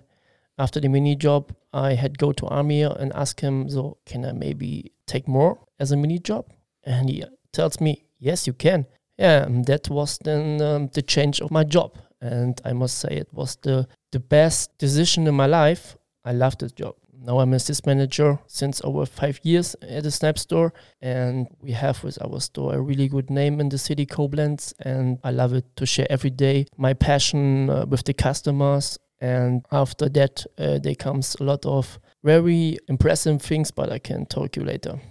After 0.57 0.81
the 0.81 0.89
mini 0.89 1.15
job, 1.15 1.55
I 1.71 1.93
had 1.93 2.17
go 2.17 2.33
to 2.33 2.45
Amir 2.47 2.93
and 2.99 3.13
ask 3.13 3.39
him, 3.39 3.69
so 3.69 3.97
can 4.05 4.25
I 4.25 4.33
maybe 4.33 4.91
take 5.05 5.27
more 5.27 5.59
as 5.79 5.93
a 5.93 5.97
mini 5.97 6.19
job? 6.19 6.51
And 6.83 7.09
he 7.09 7.23
tells 7.51 7.79
me, 7.79 8.05
yes, 8.19 8.47
you 8.47 8.53
can. 8.53 8.85
Yeah, 9.17 9.43
and 9.43 9.65
that 9.65 9.89
was 9.89 10.17
then 10.23 10.61
um, 10.61 10.89
the 10.93 11.01
change 11.01 11.41
of 11.41 11.51
my 11.51 11.63
job. 11.63 11.97
And 12.21 12.59
I 12.65 12.73
must 12.73 12.99
say 12.99 13.09
it 13.09 13.33
was 13.33 13.57
the, 13.61 13.87
the 14.11 14.19
best 14.19 14.77
decision 14.77 15.27
in 15.27 15.35
my 15.35 15.45
life. 15.45 15.97
I 16.23 16.31
love 16.31 16.57
this 16.57 16.71
job. 16.71 16.95
Now 17.21 17.39
I'm 17.39 17.51
a 17.51 17.57
assist 17.57 17.85
manager 17.85 18.39
since 18.47 18.81
over 18.83 19.05
five 19.05 19.39
years 19.43 19.75
at 19.81 20.03
the 20.03 20.11
Snap 20.11 20.39
store. 20.39 20.73
And 21.01 21.47
we 21.59 21.71
have 21.71 22.01
with 22.03 22.17
our 22.23 22.39
store 22.39 22.75
a 22.75 22.81
really 22.81 23.09
good 23.09 23.29
name 23.29 23.59
in 23.59 23.69
the 23.69 23.77
city, 23.77 24.05
Koblenz. 24.05 24.73
And 24.79 25.19
I 25.23 25.31
love 25.31 25.53
it 25.53 25.65
to 25.75 25.85
share 25.85 26.07
every 26.09 26.29
day 26.29 26.65
my 26.77 26.93
passion 26.93 27.69
uh, 27.69 27.85
with 27.85 28.05
the 28.05 28.13
customers. 28.13 28.97
And 29.19 29.65
after 29.71 30.07
that, 30.09 30.45
uh, 30.57 30.79
there 30.79 30.95
comes 30.95 31.35
a 31.39 31.43
lot 31.43 31.65
of 31.65 31.99
very 32.23 32.77
impressive 32.87 33.41
things, 33.41 33.69
but 33.69 33.91
I 33.91 33.99
can 33.99 34.25
talk 34.25 34.55
you 34.55 34.63
later. 34.63 35.01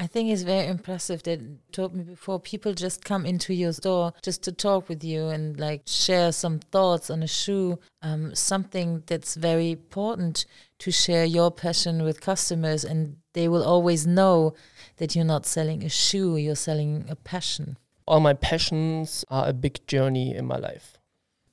I 0.00 0.06
think 0.06 0.30
it's 0.30 0.42
very 0.42 0.68
impressive 0.68 1.24
that 1.24 1.40
told 1.72 1.92
me 1.92 2.04
before 2.04 2.38
people 2.38 2.72
just 2.72 3.04
come 3.04 3.26
into 3.26 3.52
your 3.52 3.72
store 3.72 4.12
just 4.22 4.44
to 4.44 4.52
talk 4.52 4.88
with 4.88 5.02
you 5.02 5.26
and 5.26 5.58
like 5.58 5.82
share 5.86 6.30
some 6.30 6.60
thoughts 6.60 7.10
on 7.10 7.24
a 7.24 7.26
shoe. 7.26 7.80
Um, 8.00 8.32
something 8.32 9.02
that's 9.06 9.34
very 9.34 9.72
important 9.72 10.46
to 10.78 10.92
share 10.92 11.24
your 11.24 11.50
passion 11.50 12.04
with 12.04 12.20
customers, 12.20 12.84
and 12.84 13.16
they 13.34 13.48
will 13.48 13.64
always 13.64 14.06
know 14.06 14.54
that 14.98 15.16
you're 15.16 15.24
not 15.24 15.46
selling 15.46 15.82
a 15.82 15.88
shoe, 15.88 16.36
you're 16.36 16.54
selling 16.54 17.04
a 17.08 17.16
passion. 17.16 17.76
All 18.06 18.20
my 18.20 18.34
passions 18.34 19.24
are 19.28 19.48
a 19.48 19.52
big 19.52 19.84
journey 19.88 20.32
in 20.32 20.46
my 20.46 20.58
life. 20.58 20.96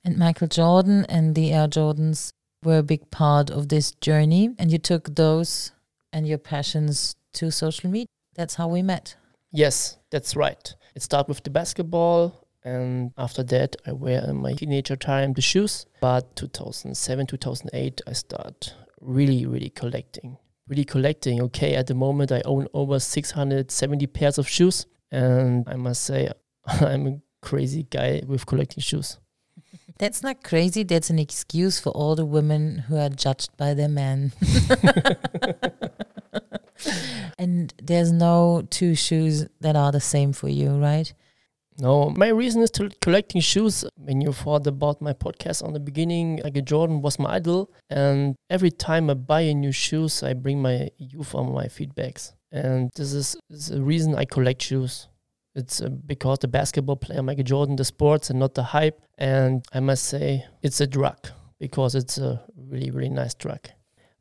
And 0.03 0.19
Michael 0.19 0.47
Jordan 0.47 1.03
and 1.09 1.33
the 1.33 1.51
Air 1.51 1.67
Jordans 1.67 2.31
were 2.63 2.77
a 2.77 2.83
big 2.83 3.09
part 3.09 3.49
of 3.49 3.69
this 3.69 3.91
journey, 4.01 4.51
and 4.59 4.71
you 4.71 4.77
took 4.77 5.15
those 5.15 5.71
and 6.13 6.27
your 6.27 6.37
passions 6.37 7.15
to 7.33 7.51
social 7.51 7.89
media. 7.89 8.05
That's 8.35 8.55
how 8.55 8.67
we 8.67 8.81
met. 8.81 9.15
Yes, 9.51 9.97
that's 10.11 10.35
right. 10.35 10.75
It 10.95 11.01
started 11.01 11.29
with 11.29 11.43
the 11.43 11.49
basketball, 11.49 12.45
And 12.63 13.11
after 13.17 13.43
that, 13.43 13.75
I 13.85 13.91
wear 13.91 14.23
in 14.27 14.37
my 14.37 14.53
teenager 14.53 14.95
time 14.95 15.33
the 15.33 15.41
shoes. 15.41 15.85
But 16.01 16.35
2007, 16.35 17.27
2008, 17.27 18.01
I 18.07 18.13
start 18.13 18.73
really, 18.99 19.45
really 19.45 19.69
collecting. 19.69 20.37
Really 20.67 20.83
collecting. 20.83 21.41
Okay, 21.43 21.75
at 21.75 21.87
the 21.87 21.93
moment, 21.93 22.31
I 22.31 22.41
own 22.43 22.67
over 22.73 22.99
670 22.99 24.07
pairs 24.07 24.37
of 24.39 24.49
shoes. 24.49 24.87
And 25.11 25.67
I 25.69 25.75
must 25.75 26.03
say, 26.03 26.29
I'm 26.65 27.07
a 27.07 27.21
crazy 27.41 27.83
guy 27.83 28.23
with 28.25 28.45
collecting 28.47 28.81
shoes. 28.81 29.19
That's 29.99 30.23
not 30.23 30.43
crazy. 30.43 30.83
That's 30.83 31.11
an 31.11 31.19
excuse 31.19 31.79
for 31.79 31.91
all 31.91 32.15
the 32.15 32.25
women 32.25 32.79
who 32.79 32.97
are 32.97 33.09
judged 33.09 33.55
by 33.57 33.73
their 33.75 33.89
men. 33.89 34.33
and 37.37 37.73
there's 37.81 38.11
no 38.11 38.63
two 38.69 38.95
shoes 38.95 39.47
that 39.61 39.75
are 39.75 39.91
the 39.91 40.01
same 40.01 40.33
for 40.33 40.49
you, 40.49 40.71
right? 40.71 41.13
No, 41.77 42.09
my 42.11 42.29
reason 42.29 42.61
is 42.61 42.71
to 42.71 42.89
collecting 43.01 43.41
shoes. 43.41 43.83
When 43.97 44.21
you 44.21 44.31
thought 44.31 44.65
about 44.65 45.01
my 45.01 45.11
podcast 45.11 45.61
on 45.61 45.73
the 45.73 45.79
beginning, 45.79 46.39
like 46.41 46.63
Jordan 46.63 47.01
was 47.01 47.19
my 47.19 47.35
idol, 47.35 47.69
and 47.89 48.35
every 48.49 48.71
time 48.71 49.09
I 49.09 49.13
buy 49.15 49.41
a 49.41 49.53
new 49.53 49.73
shoes, 49.73 50.23
I 50.23 50.33
bring 50.33 50.61
my 50.61 50.89
youth 50.97 51.35
on 51.35 51.53
my 51.53 51.65
feedbacks, 51.65 52.31
and 52.51 52.91
this 52.95 53.11
is, 53.11 53.35
is 53.49 53.67
the 53.67 53.83
reason 53.83 54.15
I 54.15 54.23
collect 54.23 54.61
shoes. 54.61 55.09
It's 55.53 55.81
uh, 55.81 55.89
because 55.89 56.39
the 56.39 56.47
basketball 56.47 56.97
player 56.97 57.23
Michael 57.23 57.43
Jordan, 57.43 57.75
the 57.75 57.85
sports, 57.85 58.29
and 58.29 58.39
not 58.39 58.55
the 58.55 58.63
hype. 58.63 59.01
And 59.17 59.65
I 59.73 59.79
must 59.79 60.05
say, 60.05 60.45
it's 60.61 60.81
a 60.81 60.87
drug 60.87 61.29
because 61.59 61.95
it's 61.95 62.17
a 62.17 62.43
really, 62.57 62.91
really 62.91 63.09
nice 63.09 63.33
drug. 63.33 63.69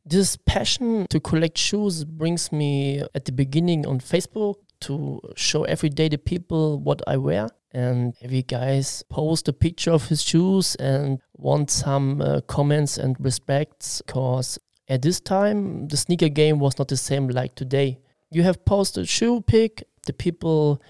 This 0.07 0.37
passion 0.37 1.07
to 1.09 1.19
collect 1.19 1.57
shoes 1.57 2.03
brings 2.03 2.51
me 2.51 3.01
at 3.15 3.25
the 3.25 3.31
beginning 3.31 3.87
on 3.87 3.99
Facebook 3.99 4.57
to 4.81 5.19
show 5.35 5.63
every 5.63 5.89
day 5.89 6.09
the 6.09 6.19
people 6.19 6.79
what 6.79 7.01
I 7.07 7.17
wear. 7.17 7.49
And 7.71 8.13
every 8.21 8.43
guys 8.43 9.03
post 9.09 9.47
a 9.47 9.53
picture 9.53 9.91
of 9.91 10.07
his 10.07 10.21
shoes 10.21 10.75
and 10.75 11.19
want 11.35 11.71
some 11.71 12.21
uh, 12.21 12.41
comments 12.41 12.99
and 12.99 13.15
respects 13.19 14.03
because 14.05 14.59
at 14.87 15.01
this 15.01 15.19
time 15.19 15.87
the 15.87 15.97
sneaker 15.97 16.29
game 16.29 16.59
was 16.59 16.77
not 16.77 16.87
the 16.87 16.97
same 16.97 17.27
like 17.27 17.55
today. 17.55 17.97
You 18.29 18.43
have 18.43 18.63
posted 18.63 19.09
shoe 19.09 19.41
pic, 19.41 19.83
the 20.05 20.13
people 20.13 20.81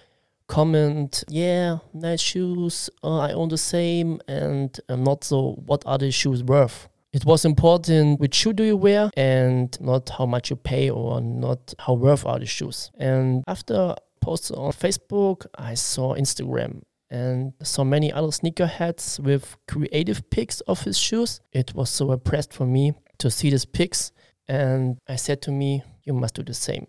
comment, 0.47 1.23
yeah, 1.30 1.78
nice 1.93 2.21
shoes, 2.21 2.89
uh, 3.01 3.19
I 3.19 3.32
own 3.32 3.49
the 3.49 3.58
same, 3.58 4.19
and 4.28 4.78
um, 4.89 5.04
not 5.04 5.23
so, 5.23 5.54
what 5.65 5.84
are 5.86 5.97
the 5.97 6.12
shoes 6.12 6.43
worth? 6.43 6.88
It 7.15 7.23
was 7.23 7.45
important 7.45 8.19
which 8.19 8.36
shoe 8.36 8.51
do 8.51 8.65
you 8.65 8.75
wear 8.75 9.10
and 9.15 9.80
not 9.80 10.10
how 10.10 10.25
much 10.25 10.49
you 10.49 10.58
pay 10.58 10.89
or 10.89 11.21
not 11.21 11.73
how 11.80 11.93
worth 11.93 12.25
are 12.25 12.38
the 12.39 12.45
shoes. 12.45 12.91
And 12.97 13.41
after 13.47 13.95
posts 14.19 14.51
on 14.51 14.73
Facebook, 14.73 15.45
I 15.58 15.75
saw 15.75 16.15
Instagram 16.15 16.82
and 17.10 17.54
so 17.63 17.86
many 17.86 18.12
other 18.12 18.28
sneakerheads 18.28 19.17
with 19.21 19.56
creative 19.65 20.30
pics 20.30 20.60
of 20.67 20.82
his 20.82 20.97
shoes. 20.97 21.39
It 21.54 21.73
was 21.73 21.89
so 21.89 22.12
impressed 22.12 22.51
for 22.51 22.65
me 22.65 22.91
to 23.19 23.32
see 23.32 23.49
these 23.49 23.63
pics 23.63 24.12
and 24.49 24.97
I 25.08 25.15
said 25.15 25.41
to 25.43 25.51
me, 25.51 25.84
you 26.04 26.12
must 26.12 26.36
do 26.36 26.43
the 26.43 26.54
same. 26.54 26.88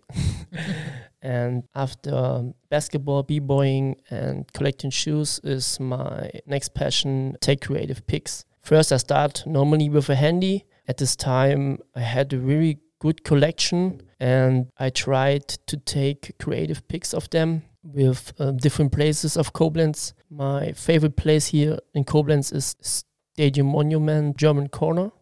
and 1.22 1.62
after 1.72 2.52
basketball, 2.68 3.22
b-boying 3.22 3.94
and 4.10 4.52
collecting 4.52 4.90
shoes 4.90 5.40
is 5.44 5.78
my 5.78 6.32
next 6.46 6.74
passion, 6.74 7.36
take 7.40 7.60
creative 7.60 8.04
pics. 8.08 8.44
First, 8.66 8.90
I 8.90 8.96
start 8.96 9.44
normally 9.46 9.88
with 9.88 10.10
a 10.10 10.16
handy. 10.16 10.64
At 10.88 10.96
this 10.96 11.14
time, 11.14 11.78
I 11.94 12.00
had 12.00 12.32
a 12.32 12.38
really 12.40 12.80
good 12.98 13.22
collection 13.22 14.02
and 14.18 14.66
I 14.76 14.90
tried 14.90 15.46
to 15.68 15.76
take 15.76 16.36
creative 16.40 16.88
pics 16.88 17.14
of 17.14 17.30
them 17.30 17.62
with 17.84 18.32
uh, 18.40 18.50
different 18.50 18.90
places 18.90 19.36
of 19.36 19.52
Koblenz. 19.52 20.14
My 20.30 20.72
favorite 20.72 21.14
place 21.14 21.46
here 21.46 21.78
in 21.94 22.02
Koblenz 22.02 22.52
is 22.52 22.74
Stadium 22.80 23.68
Monument 23.68 24.36
German 24.36 24.68
Corner. 24.68 25.12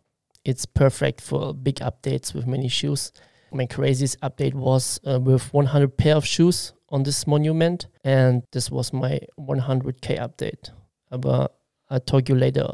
It's 0.46 0.64
perfect 0.64 1.20
for 1.20 1.52
big 1.52 1.80
updates 1.80 2.32
with 2.32 2.46
many 2.46 2.68
shoes. 2.68 3.12
My 3.52 3.66
craziest 3.66 4.18
update 4.22 4.54
was 4.54 4.98
uh, 5.06 5.20
with 5.20 5.52
100 5.52 5.98
pair 5.98 6.16
of 6.16 6.24
shoes 6.24 6.72
on 6.88 7.02
this 7.02 7.26
monument, 7.26 7.88
and 8.04 8.42
this 8.52 8.70
was 8.70 8.94
my 8.94 9.20
100k 9.38 10.18
update. 10.18 10.70
Aber 11.10 11.50
I'll 11.90 12.00
talk 12.00 12.28
you 12.28 12.34
later. 12.34 12.68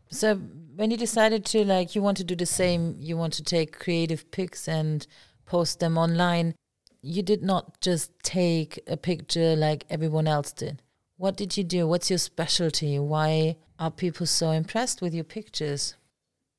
so 0.10 0.36
when 0.76 0.91
you 0.91 0.97
decided 0.97 1.45
to 1.45 1.65
like 1.65 1.95
you 1.95 2.02
want 2.02 2.17
to 2.17 2.23
do 2.23 2.36
the 2.36 2.45
same, 2.45 2.95
you 2.99 3.17
want 3.17 3.34
to 3.34 3.43
take 3.43 3.78
creative 3.78 4.32
pics 4.32 4.67
and 4.67 5.06
post 5.45 5.80
them 5.80 5.97
online, 5.97 6.56
you 7.02 7.21
did 7.21 7.43
not 7.43 7.80
just 7.82 8.12
take 8.23 8.80
a 8.88 8.97
picture 8.97 9.56
like 9.56 9.86
everyone 9.89 10.28
else 10.28 10.52
did. 10.52 10.82
What 11.17 11.38
did 11.38 11.58
you 11.58 11.63
do? 11.63 11.88
What's 11.88 12.10
your 12.10 12.19
specialty? 12.19 12.97
Why 12.97 13.58
are 13.78 13.91
people 13.91 14.26
so 14.26 14.52
impressed 14.52 15.02
with 15.02 15.13
your 15.13 15.23
pictures? 15.23 15.95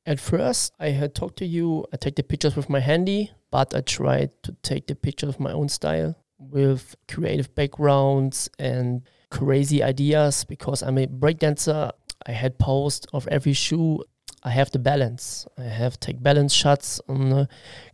At 0.06 0.20
first, 0.20 0.72
I 0.78 0.90
had 0.90 1.14
talked 1.14 1.38
to 1.38 1.46
you. 1.46 1.86
I 1.92 1.96
take 1.96 2.16
the 2.16 2.22
pictures 2.22 2.56
with 2.56 2.68
my 2.68 2.80
handy, 2.80 3.32
but 3.50 3.74
I 3.74 3.80
tried 3.80 4.30
to 4.42 4.54
take 4.62 4.86
the 4.86 4.94
picture 4.94 5.28
of 5.28 5.40
my 5.40 5.52
own 5.52 5.68
style 5.68 6.14
with 6.38 6.94
creative 7.08 7.54
backgrounds 7.54 8.50
and 8.58 9.02
crazy 9.34 9.82
ideas 9.82 10.44
because 10.44 10.80
I'm 10.82 10.96
a 10.96 11.08
breakdancer. 11.08 11.90
I 12.24 12.30
had 12.30 12.56
post 12.58 13.08
of 13.12 13.26
every 13.28 13.52
shoe. 13.52 14.04
I 14.44 14.50
have 14.50 14.70
the 14.70 14.78
balance. 14.78 15.46
I 15.58 15.64
have 15.64 15.98
take 15.98 16.22
balance 16.22 16.52
shots 16.52 17.00
on 17.08 17.32
uh, 17.32 17.46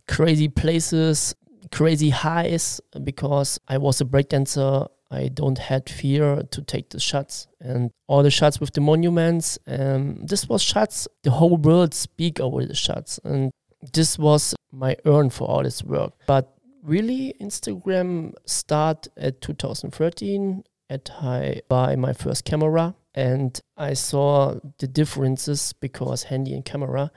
crazy 0.07 0.49
places, 0.49 1.33
crazy 1.71 2.11
highs 2.11 2.79
because 3.03 3.59
I 3.67 3.79
was 3.79 4.01
a 4.01 4.05
breakdancer. 4.05 4.87
I 5.09 5.29
don't 5.29 5.57
had 5.57 5.89
fear 5.89 6.43
to 6.51 6.61
take 6.61 6.89
the 6.89 6.99
shots 6.99 7.47
and 7.59 7.89
all 8.07 8.21
the 8.21 8.29
shots 8.29 8.59
with 8.59 8.73
the 8.73 8.81
monuments. 8.81 9.57
And 9.65 10.29
this 10.29 10.47
was 10.47 10.61
shots 10.61 11.07
the 11.23 11.31
whole 11.31 11.57
world 11.57 11.95
speak 11.95 12.39
over 12.39 12.63
the 12.65 12.75
shots 12.75 13.19
and 13.23 13.51
this 13.93 14.19
was 14.19 14.53
my 14.71 14.95
earn 15.05 15.31
for 15.31 15.47
all 15.47 15.63
this 15.63 15.83
work. 15.83 16.13
But 16.27 16.53
really, 16.83 17.33
Instagram 17.41 18.33
start 18.45 19.07
at 19.17 19.41
2013 19.41 20.63
at 20.91 21.09
I 21.21 21.61
buy 21.69 21.95
my 21.95 22.13
first 22.13 22.43
camera 22.43 22.95
and 23.15 23.59
I 23.77 23.93
saw 23.93 24.59
the 24.77 24.87
differences 24.87 25.73
because 25.73 26.23
handy 26.23 26.53
and 26.53 26.65
camera. 26.65 27.11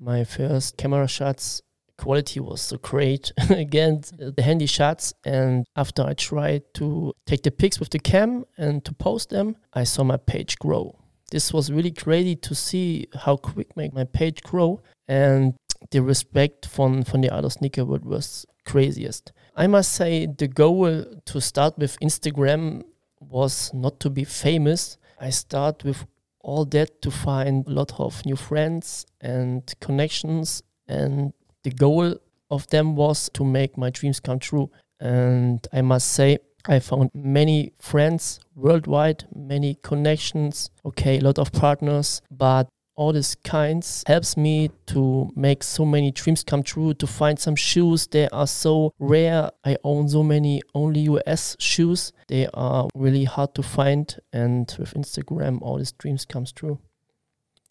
My 0.00 0.24
first 0.24 0.76
camera 0.76 1.08
shots 1.08 1.60
quality 1.98 2.38
was 2.38 2.60
so 2.60 2.76
great 2.78 3.32
again 3.50 3.98
mm-hmm. 3.98 4.30
the 4.36 4.42
handy 4.42 4.66
shots 4.66 5.12
and 5.24 5.66
after 5.74 6.04
I 6.04 6.14
tried 6.14 6.62
to 6.74 7.12
take 7.26 7.42
the 7.42 7.50
pics 7.50 7.80
with 7.80 7.90
the 7.90 7.98
cam 7.98 8.44
and 8.56 8.84
to 8.84 8.92
post 8.94 9.30
them 9.30 9.56
I 9.74 9.82
saw 9.82 10.04
my 10.04 10.16
page 10.16 10.58
grow. 10.60 10.96
This 11.32 11.52
was 11.52 11.72
really 11.72 11.90
crazy 11.90 12.36
to 12.36 12.54
see 12.54 13.08
how 13.24 13.36
quick 13.36 13.76
my, 13.76 13.90
my 13.92 14.04
page 14.04 14.42
grow 14.42 14.80
and 15.08 15.54
the 15.90 16.00
respect 16.02 16.66
from 16.66 17.02
from 17.02 17.20
the 17.20 17.30
other 17.34 17.50
sneaker 17.50 17.84
world 17.84 18.04
was 18.04 18.46
craziest. 18.64 19.32
I 19.56 19.66
must 19.66 19.92
say 19.92 20.26
the 20.26 20.46
goal 20.46 21.04
to 21.24 21.40
start 21.40 21.78
with 21.78 21.98
Instagram 22.00 22.84
was 23.20 23.72
not 23.74 24.00
to 24.00 24.10
be 24.10 24.24
famous. 24.24 24.98
I 25.20 25.30
start 25.30 25.84
with 25.84 26.06
all 26.40 26.64
that 26.66 27.02
to 27.02 27.10
find 27.10 27.66
a 27.66 27.70
lot 27.70 27.92
of 27.98 28.24
new 28.24 28.36
friends 28.36 29.06
and 29.20 29.62
connections 29.80 30.62
and 30.86 31.32
the 31.62 31.70
goal 31.70 32.14
of 32.50 32.66
them 32.68 32.96
was 32.96 33.28
to 33.34 33.44
make 33.44 33.76
my 33.76 33.90
dreams 33.90 34.20
come 34.20 34.38
true 34.38 34.70
and 35.00 35.66
i 35.72 35.82
must 35.82 36.08
say 36.08 36.38
i 36.66 36.78
found 36.78 37.10
many 37.14 37.72
friends 37.80 38.40
worldwide 38.54 39.24
many 39.34 39.76
connections 39.82 40.70
okay 40.84 41.18
a 41.18 41.20
lot 41.20 41.38
of 41.38 41.52
partners 41.52 42.22
but 42.30 42.68
all 42.98 43.12
these 43.12 43.36
kinds 43.36 44.02
helps 44.08 44.36
me 44.36 44.70
to 44.86 45.30
make 45.36 45.62
so 45.62 45.84
many 45.84 46.10
dreams 46.10 46.42
come 46.42 46.64
true 46.64 46.92
to 46.92 47.06
find 47.06 47.38
some 47.38 47.54
shoes 47.54 48.08
that 48.08 48.28
are 48.32 48.46
so 48.46 48.92
rare 48.98 49.48
i 49.64 49.76
own 49.84 50.08
so 50.08 50.22
many 50.22 50.60
only 50.74 51.08
us 51.26 51.56
shoes 51.60 52.12
they 52.26 52.48
are 52.54 52.88
really 52.96 53.24
hard 53.24 53.54
to 53.54 53.62
find 53.62 54.18
and 54.32 54.74
with 54.80 54.94
instagram 54.94 55.62
all 55.62 55.78
these 55.78 55.92
dreams 55.92 56.24
comes 56.24 56.50
true 56.52 56.78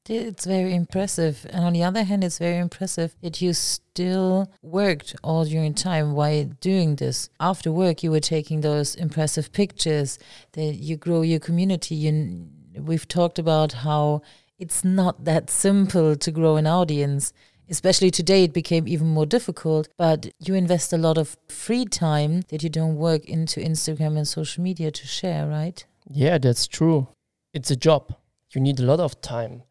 it's 0.10 0.46
very 0.46 0.74
impressive. 0.74 1.46
And 1.50 1.66
on 1.66 1.74
the 1.74 1.84
other 1.84 2.04
hand, 2.04 2.24
it's 2.24 2.38
very 2.38 2.60
impressive 2.60 3.14
that 3.22 3.42
you 3.42 3.52
still 3.52 4.50
worked 4.62 5.18
all 5.22 5.44
during 5.44 5.74
time 5.74 6.14
while 6.14 6.46
doing 6.62 6.96
this. 6.96 7.30
After 7.42 7.74
work, 7.74 8.04
you 8.04 8.12
were 8.12 8.22
taking 8.22 8.62
those 8.62 8.96
impressive 8.96 9.52
pictures, 9.52 10.18
that 10.54 10.76
you 10.76 10.96
grow 10.96 11.24
your 11.24 11.42
community. 11.42 11.96
You, 11.96 12.48
we've 12.80 13.06
talked 13.08 13.38
about 13.38 13.74
how 13.74 14.22
it's 14.60 14.84
not 14.84 15.26
that 15.26 15.50
simple 15.50 16.16
to 16.16 16.32
grow 16.32 16.56
an 16.56 16.68
audience. 16.68 17.34
Especially 17.70 18.10
today, 18.10 18.46
it 18.46 18.54
became 18.54 18.88
even 18.88 19.08
more 19.08 19.26
difficult, 19.26 19.90
but 19.98 20.28
you 20.40 20.56
invest 20.56 20.94
a 20.94 20.98
lot 20.98 21.18
of 21.18 21.36
free 21.50 21.84
time 21.86 22.44
that 22.50 22.64
you 22.64 22.70
don't 22.70 22.96
work 22.96 23.26
into 23.26 23.60
Instagram 23.60 24.18
and 24.18 24.28
social 24.28 24.64
media 24.64 24.90
to 24.90 25.06
share, 25.06 25.48
right? 25.48 25.86
Yeah, 26.10 26.38
that's 26.38 26.66
true. 26.66 27.10
It's 27.54 27.70
a 27.70 27.76
job. 27.76 28.16
You 28.54 28.62
need 28.62 28.80
a 28.80 28.84
lot 28.84 29.02
of 29.02 29.20
time. 29.20 29.64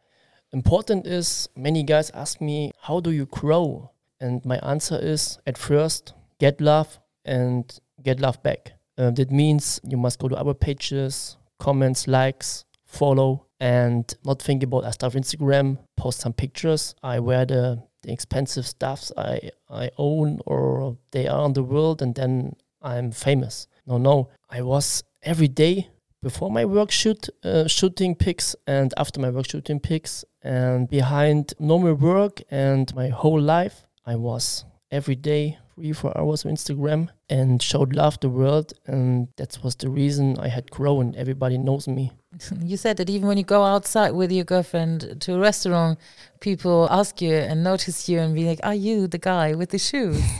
Important 0.53 1.07
is 1.07 1.49
many 1.57 1.83
guys 1.83 2.11
ask 2.11 2.41
me, 2.41 2.73
How 2.83 3.01
do 3.01 3.11
you 3.11 3.27
grow? 3.27 3.91
And 4.21 4.45
my 4.45 4.59
answer 4.59 4.99
is 5.01 5.39
at 5.47 5.59
first, 5.59 6.13
get 6.39 6.61
love 6.61 6.99
and 7.25 7.79
get 8.03 8.21
love 8.21 8.43
back. 8.43 8.73
Uh, 8.99 9.11
that 9.13 9.31
means 9.31 9.81
you 9.85 9.97
must 9.97 10.19
go 10.19 10.29
to 10.29 10.37
our 10.39 10.55
pages, 10.55 11.37
comments, 11.59 12.07
likes, 12.07 12.65
follow, 12.85 13.46
and 13.61 14.15
not 14.25 14.43
think 14.43 14.63
about 14.63 14.85
I 14.85 14.91
start 14.91 15.15
Instagram, 15.15 15.79
post 15.97 16.21
some 16.21 16.33
pictures. 16.33 16.95
I 17.03 17.21
wear 17.21 17.47
the, 17.47 17.83
the 18.03 18.13
expensive 18.13 18.67
stuffs 18.67 19.13
I, 19.17 19.51
I 19.71 19.91
own 19.99 20.41
or 20.47 20.97
they 21.11 21.27
are 21.27 21.41
on 21.41 21.55
the 21.55 21.63
world 21.63 22.03
and 22.03 22.15
then 22.15 22.57
I'm 22.83 23.11
famous. 23.11 23.67
No, 23.87 23.99
no. 23.99 24.29
I 24.51 24.63
was 24.63 25.03
every 25.23 25.49
day 25.49 25.89
before 26.23 26.51
my 26.51 26.65
work 26.65 26.91
shoot 26.91 27.29
uh, 27.45 27.67
shooting 27.67 28.15
pics 28.15 28.57
and 28.67 28.93
after 28.97 29.21
my 29.21 29.31
work 29.31 29.49
shooting 29.49 29.81
pics 29.81 30.25
and 30.43 30.89
behind 30.89 31.55
normal 31.59 31.95
work 31.95 32.43
and 32.51 32.95
my 32.95 33.09
whole 33.09 33.41
life 33.41 33.87
I 34.05 34.17
was 34.17 34.65
every 34.91 35.17
day 35.17 35.59
three 35.77 35.93
four 35.93 36.17
hours 36.19 36.45
on 36.45 36.53
Instagram 36.53 37.09
and 37.29 37.63
showed 37.63 37.95
love 37.95 38.19
the 38.21 38.29
world. 38.29 38.73
And 38.87 39.29
that 39.37 39.59
was 39.63 39.77
the 39.77 39.91
reason 39.91 40.39
I 40.39 40.49
had 40.49 40.71
grown. 40.71 41.15
Everybody 41.15 41.59
knows 41.59 41.87
me. 41.87 42.13
You 42.63 42.77
said 42.77 42.99
that 42.99 43.09
even 43.09 43.29
when 43.29 43.39
you 43.39 43.45
go 43.45 43.63
outside 43.63 44.11
with 44.11 44.31
your 44.31 44.45
girlfriend 44.45 45.23
to 45.23 45.35
a 45.37 45.39
restaurant 45.39 45.99
people 46.41 46.87
ask 46.91 47.23
you 47.23 47.33
and 47.33 47.65
notice 47.65 48.11
you 48.11 48.19
and 48.19 48.35
be 48.35 48.45
like 48.45 48.61
are 48.63 48.75
you 48.75 49.07
the 49.07 49.19
guy 49.19 49.55
with 49.55 49.71
the 49.71 49.79
shoes? 49.79 50.21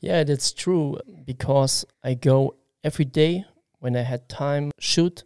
Yeah 0.00 0.22
that's 0.24 0.52
true. 0.52 0.98
Because 1.24 1.86
I 2.02 2.14
go 2.14 2.56
every 2.82 3.06
day 3.06 3.44
when 3.78 3.96
I 3.96 4.02
had 4.02 4.28
time 4.28 4.70
shoot 4.78 5.24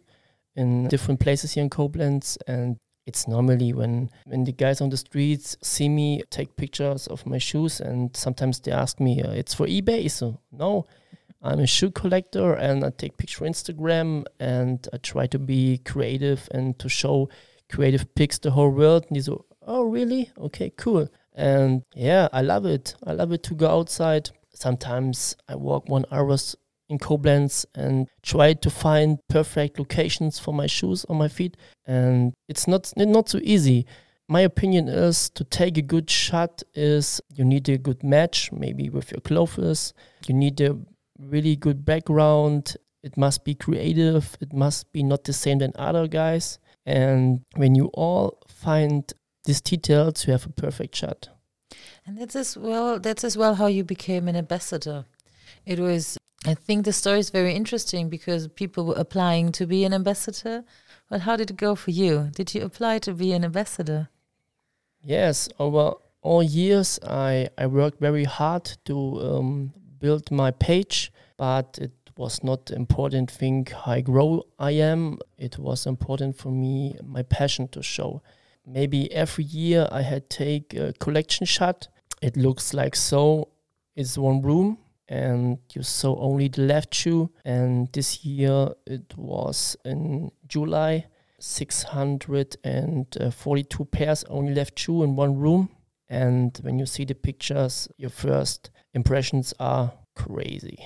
in 0.55 0.87
different 0.87 1.19
places 1.19 1.53
here 1.53 1.63
in 1.63 1.69
Koblenz 1.69 2.37
and 2.47 2.77
it's 3.09 3.27
normally 3.27 3.73
when 3.73 4.09
when 4.25 4.43
the 4.43 4.55
guys 4.63 4.81
on 4.81 4.89
the 4.89 4.97
streets 4.97 5.57
see 5.61 5.89
me 5.89 6.21
take 6.29 6.55
pictures 6.55 7.07
of 7.07 7.25
my 7.25 7.39
shoes 7.39 7.81
and 7.81 8.15
sometimes 8.15 8.59
they 8.59 8.71
ask 8.71 8.99
me 8.99 9.13
uh, 9.23 9.31
it's 9.41 9.53
for 9.53 9.65
eBay? 9.67 10.09
So 10.09 10.39
no 10.51 10.85
I'm 11.41 11.59
a 11.59 11.67
shoe 11.67 11.91
collector 11.91 12.53
and 12.53 12.83
I 12.83 12.89
take 12.89 13.17
picture 13.17 13.45
Instagram 13.45 14.25
and 14.39 14.85
I 14.93 14.97
try 14.97 15.25
to 15.27 15.39
be 15.39 15.79
creative 15.79 16.49
and 16.51 16.77
to 16.79 16.89
show 16.89 17.29
creative 17.71 18.13
pics 18.15 18.39
the 18.39 18.51
whole 18.51 18.71
world. 18.71 19.05
And 19.07 19.15
they 19.15 19.21
say, 19.21 19.37
oh 19.65 19.83
really? 19.83 20.31
Okay 20.37 20.71
cool. 20.77 21.07
And 21.33 21.83
yeah 21.95 22.27
I 22.33 22.41
love 22.41 22.65
it. 22.65 22.95
I 23.05 23.13
love 23.13 23.31
it 23.31 23.43
to 23.43 23.53
go 23.55 23.69
outside. 23.69 24.31
Sometimes 24.53 25.37
I 25.47 25.55
walk 25.55 25.87
one 25.87 26.05
hours 26.11 26.55
in 26.89 26.97
Koblenz 26.97 27.65
and 27.75 28.07
try 28.23 28.53
to 28.53 28.69
find 28.69 29.19
perfect 29.29 29.79
locations 29.79 30.39
for 30.39 30.53
my 30.53 30.67
shoes 30.67 31.05
on 31.07 31.17
my 31.17 31.27
feet. 31.27 31.55
And 31.85 32.33
it's 32.47 32.67
not 32.67 32.91
not 32.97 33.29
so 33.29 33.39
easy. 33.43 33.85
My 34.27 34.41
opinion 34.41 34.87
is 34.87 35.29
to 35.31 35.43
take 35.43 35.77
a 35.77 35.81
good 35.81 36.09
shot 36.09 36.61
is 36.75 37.21
you 37.33 37.43
need 37.45 37.67
a 37.69 37.77
good 37.77 38.03
match, 38.03 38.51
maybe 38.51 38.89
with 38.89 39.11
your 39.11 39.21
clothes. 39.21 39.93
You 40.27 40.35
need 40.35 40.61
a 40.61 40.77
really 41.19 41.55
good 41.55 41.85
background. 41.85 42.75
It 43.01 43.17
must 43.17 43.43
be 43.43 43.55
creative. 43.55 44.37
It 44.41 44.53
must 44.53 44.91
be 44.91 45.01
not 45.03 45.23
the 45.23 45.33
same 45.33 45.59
than 45.59 45.71
other 45.75 46.07
guys. 46.07 46.59
And 46.85 47.41
when 47.55 47.75
you 47.75 47.85
all 47.93 48.39
find 48.47 49.11
these 49.45 49.61
details, 49.61 50.27
you 50.27 50.33
have 50.33 50.45
a 50.45 50.51
perfect 50.51 50.95
shot. 50.95 51.29
And 52.05 52.17
that's 52.17 52.35
as 52.35 52.57
well. 52.57 52.99
That's 52.99 53.23
as 53.23 53.37
well 53.37 53.55
how 53.55 53.67
you 53.67 53.83
became 53.83 54.27
an 54.27 54.35
ambassador. 54.35 55.05
It 55.65 55.79
was 55.79 56.17
I 56.45 56.53
think 56.53 56.85
the 56.85 56.93
story 56.93 57.19
is 57.19 57.29
very 57.29 57.53
interesting 57.53 58.09
because 58.09 58.47
people 58.47 58.85
were 58.85 58.95
applying 58.95 59.51
to 59.53 59.67
be 59.67 59.83
an 59.83 59.93
ambassador. 59.93 60.63
But 61.09 61.21
how 61.21 61.35
did 61.35 61.51
it 61.51 61.57
go 61.57 61.75
for 61.75 61.91
you? 61.91 62.29
Did 62.33 62.55
you 62.55 62.63
apply 62.63 62.99
to 62.99 63.13
be 63.13 63.33
an 63.33 63.43
ambassador? 63.43 64.09
Yes, 65.01 65.49
over 65.59 65.93
all 66.21 66.43
years 66.43 66.99
I, 67.03 67.49
I 67.57 67.67
worked 67.67 67.99
very 67.99 68.23
hard 68.23 68.77
to 68.85 69.21
um, 69.21 69.73
build 69.99 70.31
my 70.31 70.51
page, 70.51 71.11
but 71.37 71.77
it 71.81 71.91
was 72.15 72.43
not 72.43 72.71
important 72.71 73.31
thing 73.31 73.67
how 73.85 73.99
grow 74.01 74.43
I 74.57 74.71
am. 74.71 75.19
It 75.37 75.57
was 75.57 75.85
important 75.85 76.37
for 76.37 76.51
me 76.51 76.95
my 77.03 77.23
passion 77.23 77.67
to 77.69 77.83
show. 77.83 78.21
Maybe 78.65 79.11
every 79.11 79.45
year 79.45 79.89
I 79.91 80.03
had 80.03 80.29
take 80.29 80.73
a 80.73 80.93
collection 80.93 81.45
shot. 81.45 81.87
It 82.21 82.37
looks 82.37 82.73
like 82.73 82.95
so. 82.95 83.49
It's 83.95 84.17
one 84.17 84.41
room 84.41 84.77
and 85.09 85.57
you 85.73 85.83
saw 85.83 86.17
only 86.19 86.47
the 86.47 86.61
left 86.61 86.93
shoe. 86.93 87.29
And 87.43 87.91
this 87.91 88.23
year 88.23 88.69
it 88.85 89.17
was 89.17 89.75
in 89.83 90.31
July, 90.47 91.07
642 91.39 93.85
pairs 93.85 94.23
only 94.29 94.53
left 94.53 94.77
shoe 94.77 95.01
in 95.03 95.15
one 95.15 95.37
room. 95.37 95.69
And 96.07 96.55
when 96.61 96.77
you 96.79 96.85
see 96.85 97.05
the 97.05 97.15
pictures, 97.15 97.87
your 97.97 98.11
first 98.11 98.69
impressions 98.93 99.53
are 99.59 99.91
crazy. 100.15 100.85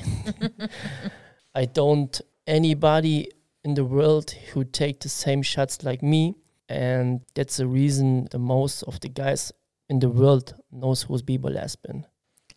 I 1.55 1.65
don't 1.65 2.19
anybody 2.47 3.29
in 3.63 3.75
the 3.75 3.85
world 3.85 4.31
who 4.31 4.63
take 4.63 5.01
the 5.01 5.09
same 5.09 5.41
shots 5.41 5.83
like 5.83 6.01
me. 6.01 6.35
And 6.69 7.19
that's 7.35 7.57
the 7.57 7.67
reason 7.67 8.29
the 8.31 8.39
most 8.39 8.83
of 8.83 9.01
the 9.01 9.09
guys 9.09 9.51
in 9.89 9.99
the 9.99 10.07
world 10.09 10.55
knows 10.71 11.01
who's 11.03 11.21
Bebo 11.21 11.53
Lesbian. 11.53 12.05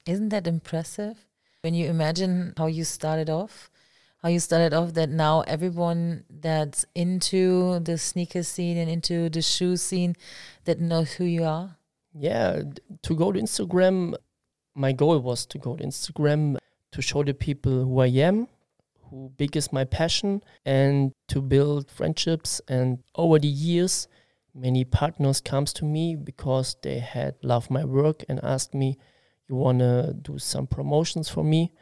Isn't 0.06 0.28
that 0.28 0.46
impressive? 0.46 1.26
When 1.66 1.74
you 1.74 1.88
imagine 1.88 2.54
how 2.56 2.66
you 2.66 2.84
started 2.84 3.28
off, 3.28 3.72
how 4.22 4.28
you 4.28 4.38
started 4.38 4.72
off, 4.72 4.94
that 4.94 5.10
now 5.10 5.40
everyone 5.48 6.22
that's 6.30 6.84
into 6.94 7.80
the 7.80 7.98
sneaker 7.98 8.44
scene 8.44 8.76
and 8.76 8.88
into 8.88 9.28
the 9.28 9.42
shoe 9.42 9.76
scene 9.76 10.14
that 10.64 10.78
knows 10.78 11.14
who 11.14 11.24
you 11.24 11.42
are? 11.42 11.76
Yeah, 12.14 12.62
to 13.02 13.16
go 13.16 13.32
to 13.32 13.40
Instagram, 13.40 14.14
my 14.76 14.92
goal 14.92 15.18
was 15.18 15.44
to 15.46 15.58
go 15.58 15.74
to 15.74 15.82
Instagram 15.82 16.58
to 16.92 17.02
show 17.02 17.24
the 17.24 17.34
people 17.34 17.82
who 17.84 17.98
I 17.98 18.12
am, 18.28 18.46
who 19.10 19.32
big 19.36 19.56
is 19.56 19.72
my 19.72 19.82
passion, 19.82 20.44
and 20.64 21.10
to 21.26 21.42
build 21.42 21.90
friendships. 21.90 22.60
And 22.68 23.02
over 23.16 23.40
the 23.40 23.48
years, 23.48 24.06
many 24.54 24.84
partners 24.84 25.40
comes 25.40 25.72
to 25.72 25.84
me 25.84 26.14
because 26.14 26.76
they 26.82 27.00
had 27.00 27.34
loved 27.42 27.72
my 27.72 27.84
work 27.84 28.22
and 28.28 28.38
asked 28.44 28.72
me, 28.72 28.98
you 29.48 29.56
want 29.56 29.78
to 29.80 30.14
do 30.22 30.38
some 30.38 30.66
promotions 30.66 31.28
for 31.28 31.44
me. 31.44 31.72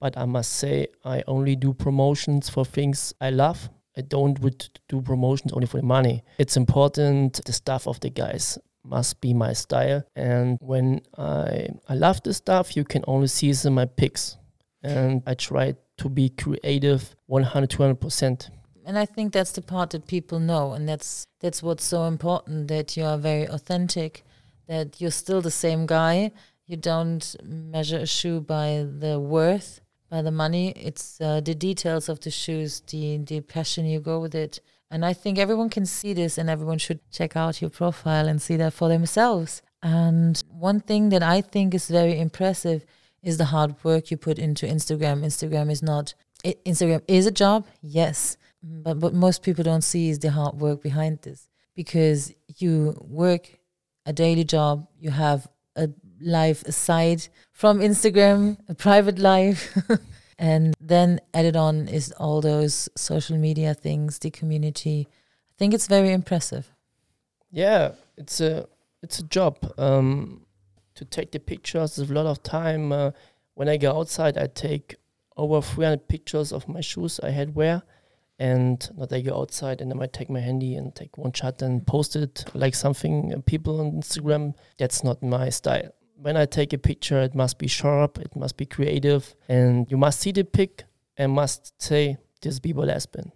But 0.00 0.18
I 0.18 0.24
must 0.24 0.52
say, 0.54 0.88
I 1.04 1.22
only 1.28 1.54
do 1.54 1.72
promotions 1.72 2.48
for 2.48 2.64
things 2.64 3.14
I 3.20 3.30
love. 3.30 3.70
I 3.96 4.00
don't 4.00 4.38
would 4.40 4.68
do 4.88 5.00
promotions 5.00 5.52
only 5.52 5.66
for 5.66 5.76
the 5.76 5.86
money. 5.86 6.24
It's 6.38 6.56
important 6.56 7.40
the 7.44 7.52
stuff 7.52 7.86
of 7.86 8.00
the 8.00 8.10
guys 8.10 8.58
must 8.84 9.20
be 9.20 9.32
my 9.34 9.52
style. 9.52 10.02
And 10.16 10.58
when 10.60 11.02
I 11.16 11.68
I 11.88 11.94
love 11.94 12.22
the 12.22 12.34
stuff, 12.34 12.76
you 12.76 12.84
can 12.84 13.04
only 13.06 13.28
see 13.28 13.50
it 13.50 13.64
in 13.64 13.74
my 13.74 13.84
pics. 13.84 14.38
And 14.82 15.22
I 15.26 15.34
try 15.34 15.76
to 15.98 16.08
be 16.08 16.30
creative 16.30 17.14
100 17.26 17.70
200%. 17.70 18.50
And 18.84 18.98
I 18.98 19.06
think 19.06 19.32
that's 19.32 19.52
the 19.52 19.62
part 19.62 19.90
that 19.90 20.08
people 20.08 20.40
know 20.40 20.72
and 20.72 20.88
that's 20.88 21.24
that's 21.40 21.62
what's 21.62 21.84
so 21.84 22.04
important 22.04 22.66
that 22.68 22.96
you 22.96 23.04
are 23.04 23.18
very 23.18 23.46
authentic, 23.46 24.24
that 24.66 25.00
you're 25.00 25.12
still 25.12 25.40
the 25.40 25.50
same 25.52 25.86
guy 25.86 26.32
you 26.72 26.78
don't 26.78 27.36
measure 27.44 27.98
a 27.98 28.06
shoe 28.06 28.40
by 28.40 28.86
the 28.98 29.20
worth, 29.20 29.80
by 30.10 30.22
the 30.22 30.32
money. 30.32 30.70
It's 30.70 31.20
uh, 31.20 31.40
the 31.40 31.54
details 31.54 32.08
of 32.08 32.18
the 32.20 32.30
shoes, 32.30 32.80
the 32.88 33.18
the 33.18 33.40
passion 33.42 33.84
you 33.86 34.00
go 34.00 34.18
with 34.18 34.34
it. 34.34 34.60
And 34.90 35.04
I 35.04 35.12
think 35.12 35.38
everyone 35.38 35.70
can 35.70 35.86
see 35.86 36.12
this, 36.14 36.38
and 36.38 36.50
everyone 36.50 36.78
should 36.78 37.00
check 37.10 37.36
out 37.36 37.60
your 37.60 37.70
profile 37.70 38.26
and 38.26 38.42
see 38.42 38.56
that 38.56 38.72
for 38.72 38.88
themselves. 38.88 39.62
And 39.82 40.42
one 40.48 40.80
thing 40.80 41.10
that 41.10 41.22
I 41.22 41.40
think 41.40 41.74
is 41.74 41.88
very 41.88 42.18
impressive 42.18 42.84
is 43.22 43.36
the 43.36 43.46
hard 43.46 43.72
work 43.84 44.10
you 44.10 44.16
put 44.16 44.38
into 44.38 44.66
Instagram. 44.66 45.24
Instagram 45.24 45.70
is 45.70 45.82
not 45.82 46.14
it, 46.42 46.64
Instagram 46.64 47.02
is 47.06 47.26
a 47.26 47.30
job, 47.30 47.66
yes, 47.82 48.36
but 48.62 48.96
what 48.96 49.14
most 49.14 49.42
people 49.42 49.64
don't 49.64 49.84
see 49.92 50.08
is 50.08 50.18
the 50.18 50.30
hard 50.30 50.54
work 50.60 50.82
behind 50.82 51.20
this 51.22 51.48
because 51.74 52.32
you 52.58 52.96
work 53.00 53.58
a 54.06 54.12
daily 54.12 54.44
job, 54.44 54.88
you 54.98 55.10
have 55.10 55.46
a 55.76 55.88
life 56.22 56.62
aside 56.64 57.28
from 57.52 57.80
Instagram, 57.80 58.58
a 58.68 58.74
private 58.74 59.18
life. 59.18 59.76
and 60.38 60.74
then 60.80 61.20
added 61.32 61.56
on 61.56 61.86
is 61.86 62.10
all 62.18 62.40
those 62.40 62.88
social 62.96 63.38
media 63.38 63.74
things, 63.74 64.18
the 64.18 64.30
community. 64.30 65.06
I 65.08 65.54
think 65.56 65.72
it's 65.72 65.86
very 65.86 66.12
impressive. 66.12 66.74
Yeah, 67.50 67.92
it's 68.16 68.40
a 68.40 68.66
it's 69.02 69.20
a 69.20 69.24
job. 69.24 69.72
Um, 69.78 70.46
to 70.94 71.04
take 71.04 71.30
the 71.30 71.38
pictures 71.38 71.96
is 71.98 72.10
a 72.10 72.12
lot 72.12 72.26
of 72.26 72.42
time. 72.42 72.92
Uh, 72.92 73.12
when 73.54 73.68
I 73.68 73.76
go 73.76 73.96
outside, 73.96 74.36
I 74.36 74.48
take 74.48 74.96
over 75.36 75.62
300 75.62 76.08
pictures 76.08 76.52
of 76.52 76.68
my 76.68 76.80
shoes 76.80 77.20
I 77.22 77.30
had 77.30 77.54
wear. 77.54 77.82
And 78.38 78.86
not 78.94 79.12
I 79.12 79.20
go 79.20 79.38
outside 79.40 79.80
and 79.80 79.92
I 79.92 79.94
might 79.94 80.12
take 80.12 80.28
my 80.28 80.40
handy 80.40 80.74
and 80.74 80.94
take 80.94 81.16
one 81.16 81.32
shot 81.32 81.62
and 81.62 81.86
post 81.86 82.16
it 82.16 82.44
like 82.54 82.74
something 82.74 83.32
uh, 83.32 83.40
people 83.46 83.80
on 83.80 83.92
Instagram. 83.92 84.54
That's 84.78 85.04
not 85.04 85.22
my 85.22 85.50
style 85.50 85.92
when 86.22 86.36
I 86.36 86.46
take 86.46 86.72
a 86.72 86.78
picture, 86.78 87.20
it 87.20 87.34
must 87.34 87.58
be 87.58 87.66
sharp, 87.66 88.18
it 88.18 88.34
must 88.36 88.56
be 88.56 88.64
creative, 88.64 89.34
and 89.48 89.90
you 89.90 89.96
must 89.96 90.20
see 90.20 90.32
the 90.32 90.44
pic 90.44 90.84
and 91.16 91.32
must 91.32 91.80
say, 91.82 92.16
this 92.40 92.58
Bebo 92.60 92.86
Lesbian. 92.86 93.32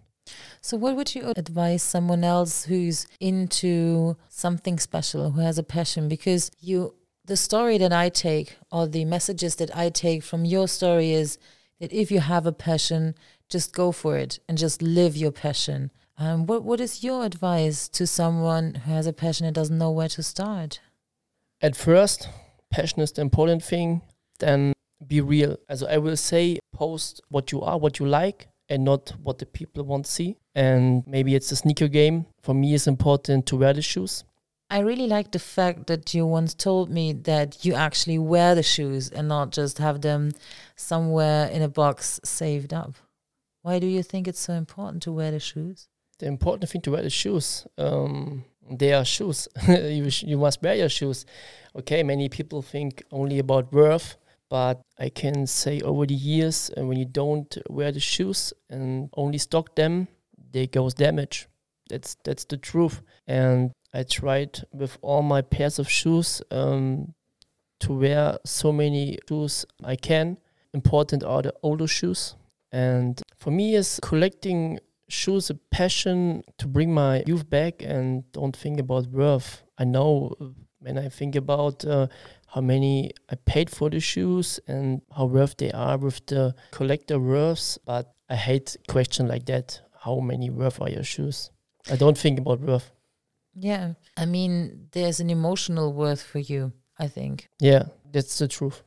So, 0.61 0.77
what 0.77 0.95
would 0.95 1.15
you 1.15 1.31
advise 1.35 1.83
someone 1.83 2.23
else 2.23 2.65
who's 2.65 3.07
into 3.19 4.17
something 4.29 4.79
special, 4.79 5.31
who 5.31 5.41
has 5.41 5.57
a 5.57 5.63
passion? 5.63 6.09
Because 6.09 6.51
you, 6.59 6.95
the 7.25 7.37
story 7.37 7.77
that 7.77 7.93
I 7.93 8.09
take, 8.09 8.57
or 8.71 8.87
the 8.87 9.05
messages 9.05 9.55
that 9.57 9.75
I 9.75 9.89
take 9.89 10.23
from 10.23 10.43
your 10.43 10.67
story 10.67 11.11
is 11.11 11.37
that 11.79 11.93
if 11.93 12.11
you 12.11 12.19
have 12.19 12.45
a 12.45 12.51
passion, 12.51 13.15
just 13.49 13.73
go 13.73 13.91
for 13.91 14.17
it 14.17 14.39
and 14.49 14.57
just 14.57 14.81
live 14.81 15.15
your 15.15 15.31
passion. 15.31 15.91
Um, 16.17 16.45
what 16.47 16.63
what 16.63 16.81
is 16.81 17.03
your 17.03 17.23
advice 17.23 17.87
to 17.89 18.07
someone 18.07 18.75
who 18.75 18.91
has 18.91 19.07
a 19.07 19.13
passion 19.13 19.45
and 19.45 19.55
doesn't 19.55 19.77
know 19.77 19.91
where 19.91 20.09
to 20.09 20.23
start? 20.23 20.81
At 21.61 21.75
first, 21.75 22.27
passion 22.69 23.01
is 23.01 23.11
the 23.11 23.21
important 23.21 23.63
thing. 23.63 24.01
Then 24.39 24.73
be 25.05 25.21
real. 25.21 25.57
As 25.69 25.83
I 25.83 25.97
will 25.97 26.17
say, 26.17 26.59
post 26.73 27.21
what 27.29 27.51
you 27.51 27.61
are, 27.61 27.77
what 27.77 27.99
you 27.99 28.05
like, 28.07 28.47
and 28.69 28.83
not 28.83 29.13
what 29.23 29.37
the 29.37 29.45
people 29.45 29.83
want 29.83 30.05
to 30.05 30.11
see. 30.11 30.37
And 30.55 31.03
maybe 31.07 31.35
it's 31.35 31.51
a 31.51 31.55
sneaker 31.55 31.87
game. 31.87 32.25
For 32.41 32.53
me, 32.53 32.73
it's 32.73 32.87
important 32.87 33.45
to 33.47 33.57
wear 33.57 33.73
the 33.73 33.81
shoes. 33.81 34.23
I 34.69 34.79
really 34.79 35.07
like 35.07 35.31
the 35.31 35.39
fact 35.39 35.87
that 35.87 36.13
you 36.13 36.25
once 36.25 36.53
told 36.53 36.89
me 36.89 37.13
that 37.13 37.63
you 37.63 37.73
actually 37.73 38.19
wear 38.19 38.53
the 38.53 38.63
shoes 38.63 39.09
and 39.09 39.27
not 39.29 39.51
just 39.51 39.77
have 39.77 40.01
them 40.01 40.33
somewhere 40.75 41.47
in 41.47 41.61
a 41.61 41.69
box 41.69 42.19
saved 42.25 42.73
up. 42.73 42.95
Why 43.61 43.79
do 43.79 43.87
you 43.87 44.03
think 44.03 44.27
it's 44.27 44.39
so 44.39 44.53
important 44.53 45.03
to 45.03 45.11
wear 45.13 45.31
the 45.31 45.39
shoes? 45.39 45.87
The 46.19 46.25
important 46.25 46.69
thing 46.69 46.81
to 46.81 46.91
wear 46.91 47.01
the 47.01 47.09
shoes. 47.09 47.65
Um, 47.77 48.43
they 48.69 48.93
are 48.93 49.05
shoes. 49.05 49.47
you, 49.67 50.09
sh- 50.09 50.23
you 50.23 50.37
must 50.37 50.61
wear 50.61 50.75
your 50.75 50.89
shoes. 50.89 51.25
Okay, 51.75 52.03
many 52.03 52.29
people 52.29 52.61
think 52.61 53.03
only 53.11 53.39
about 53.39 53.71
worth, 53.71 54.17
but 54.49 54.81
I 54.97 55.09
can 55.09 55.45
say 55.47 55.79
over 55.81 56.05
the 56.05 56.13
years, 56.13 56.71
uh, 56.77 56.85
when 56.85 56.97
you 56.97 57.05
don't 57.05 57.57
wear 57.69 57.91
the 57.91 57.99
shoes 57.99 58.53
and 58.69 59.09
only 59.15 59.37
stock 59.37 59.75
them, 59.75 60.07
they 60.51 60.67
goes 60.67 60.93
damage. 60.93 61.47
That's 61.89 62.15
that's 62.23 62.45
the 62.45 62.57
truth. 62.57 63.01
And 63.27 63.71
I 63.93 64.03
tried 64.03 64.61
with 64.73 64.97
all 65.01 65.21
my 65.21 65.41
pairs 65.41 65.79
of 65.79 65.89
shoes 65.89 66.41
um, 66.51 67.13
to 67.79 67.93
wear 67.93 68.37
so 68.45 68.71
many 68.71 69.19
shoes 69.29 69.65
I 69.83 69.95
can. 69.95 70.37
Important 70.73 71.23
are 71.23 71.41
the 71.41 71.53
older 71.63 71.87
shoes. 71.87 72.35
And 72.71 73.21
for 73.37 73.51
me, 73.51 73.75
is 73.75 73.99
collecting 74.01 74.79
shoes 75.09 75.49
a 75.49 75.55
passion 75.55 76.43
to 76.57 76.67
bring 76.67 76.93
my 76.93 77.23
youth 77.25 77.49
back 77.49 77.81
and 77.81 78.29
don't 78.31 78.55
think 78.55 78.79
about 78.79 79.07
worth. 79.07 79.63
I 79.77 79.85
know 79.85 80.35
when 80.79 80.97
I 80.97 81.09
think 81.09 81.35
about 81.35 81.85
uh, 81.85 82.07
how 82.47 82.61
many 82.61 83.11
I 83.29 83.35
paid 83.35 83.69
for 83.69 83.89
the 83.89 83.99
shoes 83.99 84.59
and 84.67 85.01
how 85.15 85.25
worth 85.25 85.57
they 85.57 85.71
are 85.71 85.97
with 85.97 86.25
the 86.25 86.55
collector 86.71 87.19
worths, 87.19 87.77
but 87.85 88.13
I 88.29 88.35
hate 88.35 88.75
question 88.87 89.27
like 89.27 89.45
that. 89.45 89.81
How 89.99 90.19
many 90.19 90.49
worth 90.49 90.81
are 90.81 90.89
your 90.89 91.03
shoes? 91.03 91.51
I 91.91 91.95
don't 91.95 92.17
think 92.17 92.39
about 92.39 92.59
worth. 92.59 92.91
Yeah. 93.53 93.93
I 94.15 94.25
mean, 94.25 94.89
there's 94.91 95.19
an 95.19 95.29
emotional 95.29 95.93
worth 95.93 96.21
for 96.21 96.39
you, 96.39 96.73
I 96.99 97.07
think. 97.07 97.49
Yeah, 97.59 97.85
that's 98.11 98.37
the 98.37 98.47
truth. 98.47 98.83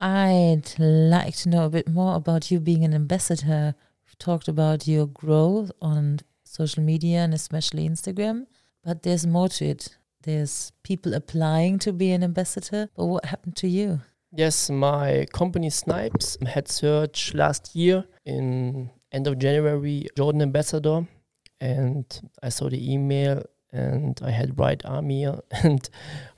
I'd 0.00 0.78
like 0.78 1.36
to 1.36 1.48
know 1.48 1.66
a 1.66 1.70
bit 1.70 1.88
more 1.88 2.14
about 2.14 2.50
you 2.50 2.58
being 2.60 2.84
an 2.84 2.94
ambassador. 2.94 3.74
Talked 4.20 4.48
about 4.48 4.86
your 4.86 5.06
growth 5.06 5.72
on 5.80 6.20
social 6.44 6.82
media 6.82 7.20
and 7.20 7.32
especially 7.32 7.88
Instagram, 7.88 8.46
but 8.84 9.02
there's 9.02 9.26
more 9.26 9.48
to 9.48 9.64
it. 9.64 9.96
There's 10.22 10.72
people 10.82 11.14
applying 11.14 11.78
to 11.80 11.92
be 11.92 12.12
an 12.12 12.22
ambassador, 12.22 12.90
but 12.94 13.06
what 13.06 13.24
happened 13.24 13.56
to 13.56 13.66
you? 13.68 14.02
Yes, 14.30 14.68
my 14.68 15.26
company 15.32 15.70
Snipes 15.70 16.36
had 16.46 16.68
search 16.68 17.34
last 17.34 17.74
year 17.74 18.04
in 18.26 18.90
end 19.10 19.26
of 19.26 19.38
January 19.38 20.06
Jordan 20.16 20.42
ambassador 20.42 21.06
and 21.60 22.04
I 22.42 22.50
saw 22.50 22.68
the 22.68 22.92
email 22.92 23.42
and 23.72 24.20
I 24.22 24.30
had 24.30 24.58
write 24.58 24.84
Amir 24.84 25.40
and 25.50 25.88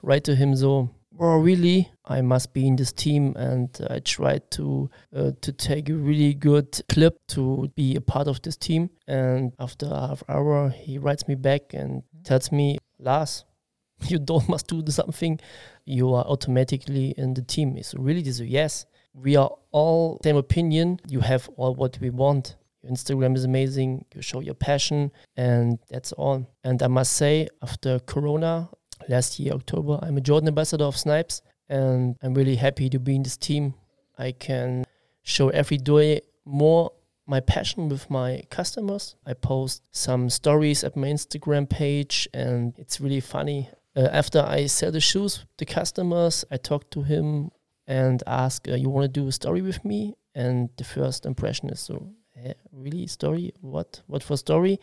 write 0.03 0.25
to 0.25 0.35
him 0.35 0.55
so 0.57 0.91
well 1.15 1.39
really 1.39 1.91
I 2.05 2.21
must 2.21 2.53
be 2.53 2.67
in 2.67 2.77
this 2.77 2.93
team 2.93 3.35
and 3.37 3.69
I 3.89 4.01
tried 4.01 4.51
to 4.53 4.91
uh, 5.15 5.33
to 5.41 5.53
take 5.53 5.89
a 5.89 5.95
really 5.95 6.35
good 6.35 6.81
clip 6.89 7.19
to 7.29 7.71
be 7.75 7.97
a 7.97 8.01
part 8.01 8.29
of 8.29 8.43
this 8.43 8.57
team. 8.57 8.91
And 9.07 9.53
after 9.59 9.87
half 9.89 10.23
hour 10.29 10.71
he 10.71 10.99
writes 10.99 11.29
me 11.29 11.35
back 11.35 11.75
and 11.75 12.03
tells 12.25 12.51
me 12.51 12.79
Lars 12.99 13.45
you 14.09 14.19
don't 14.19 14.49
must 14.49 14.67
do 14.69 14.83
something. 14.89 15.39
You 15.85 16.15
are 16.15 16.25
automatically 16.25 17.15
in 17.17 17.35
the 17.35 17.43
team. 17.43 17.77
It's 17.77 17.95
really 17.95 18.23
this 18.23 18.41
yes 18.41 18.87
we 19.15 19.37
are 19.37 19.51
all 19.71 20.19
same 20.23 20.37
opinion. 20.37 21.01
You 21.09 21.21
have 21.21 21.49
all 21.57 21.75
what 21.75 21.99
we 22.01 22.11
want. 22.11 22.57
Your 22.83 22.93
Instagram 22.93 23.37
is 23.37 23.45
amazing. 23.45 24.05
You 24.15 24.23
show 24.23 24.41
your 24.41 24.55
passion, 24.55 25.13
and 25.37 25.79
that's 25.89 26.13
all. 26.13 26.47
And 26.65 26.83
I 26.83 26.89
must 26.89 27.13
say, 27.13 27.49
after 27.63 27.99
Corona, 28.01 28.71
last 29.09 29.39
year, 29.39 29.53
October, 29.53 29.99
I'm 30.03 30.17
a 30.17 30.21
Jordan 30.21 30.49
ambassador 30.49 30.85
of 30.85 30.97
Snipes, 30.97 31.43
and 31.69 32.17
I'm 32.23 32.35
really 32.35 32.57
happy 32.57 32.89
to 32.91 32.99
be 32.99 33.17
in 33.17 33.23
this 33.23 33.37
team. 33.37 33.75
I 34.19 34.33
can 34.33 34.85
show 35.23 35.49
every 35.51 35.79
day 35.79 36.23
more 36.45 36.93
my 37.27 37.41
passion 37.41 37.89
with 37.89 38.11
my 38.11 38.43
customers. 38.51 39.17
I 39.27 39.35
post 39.35 39.83
some 39.91 40.29
stories 40.29 40.85
at 40.85 40.97
my 40.97 41.09
Instagram 41.09 41.69
page, 41.69 42.29
and 42.35 42.75
it's 42.79 43.01
really 43.01 43.21
funny. 43.21 43.71
Uh, 43.97 44.09
after 44.13 44.41
I 44.41 44.67
sell 44.67 44.91
the 44.91 45.01
shoes, 45.01 45.45
the 45.59 45.67
customers, 45.67 46.45
I 46.51 46.57
talk 46.57 46.91
to 46.91 47.03
him 47.03 47.51
and 47.87 48.23
ask, 48.27 48.69
uh, 48.69 48.75
"You 48.75 48.91
want 48.91 49.05
to 49.05 49.21
do 49.21 49.29
a 49.29 49.33
story 49.33 49.63
with 49.63 49.85
me?" 49.85 50.15
And 50.35 50.71
the 50.77 50.85
first 50.85 51.27
impression 51.27 51.69
is 51.69 51.81
so 51.81 52.15
Eh, 52.35 52.55
really 52.73 53.07
story 53.07 53.53
what 53.61 54.01
what 54.07 54.23
for 54.23 54.39
story 54.39 54.81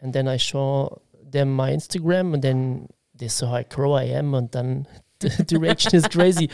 and 0.00 0.12
then 0.12 0.26
i 0.26 0.36
show 0.36 1.00
them 1.22 1.54
my 1.54 1.70
instagram 1.70 2.34
and 2.34 2.42
then 2.42 2.88
they 3.20 3.28
saw 3.28 3.52
how 3.52 3.62
crow 3.62 3.92
i 3.92 4.04
am 4.04 4.34
and 4.34 4.50
then 4.50 4.86
the 5.20 5.44
direction 5.44 5.94
is 5.94 6.08
crazy. 6.08 6.48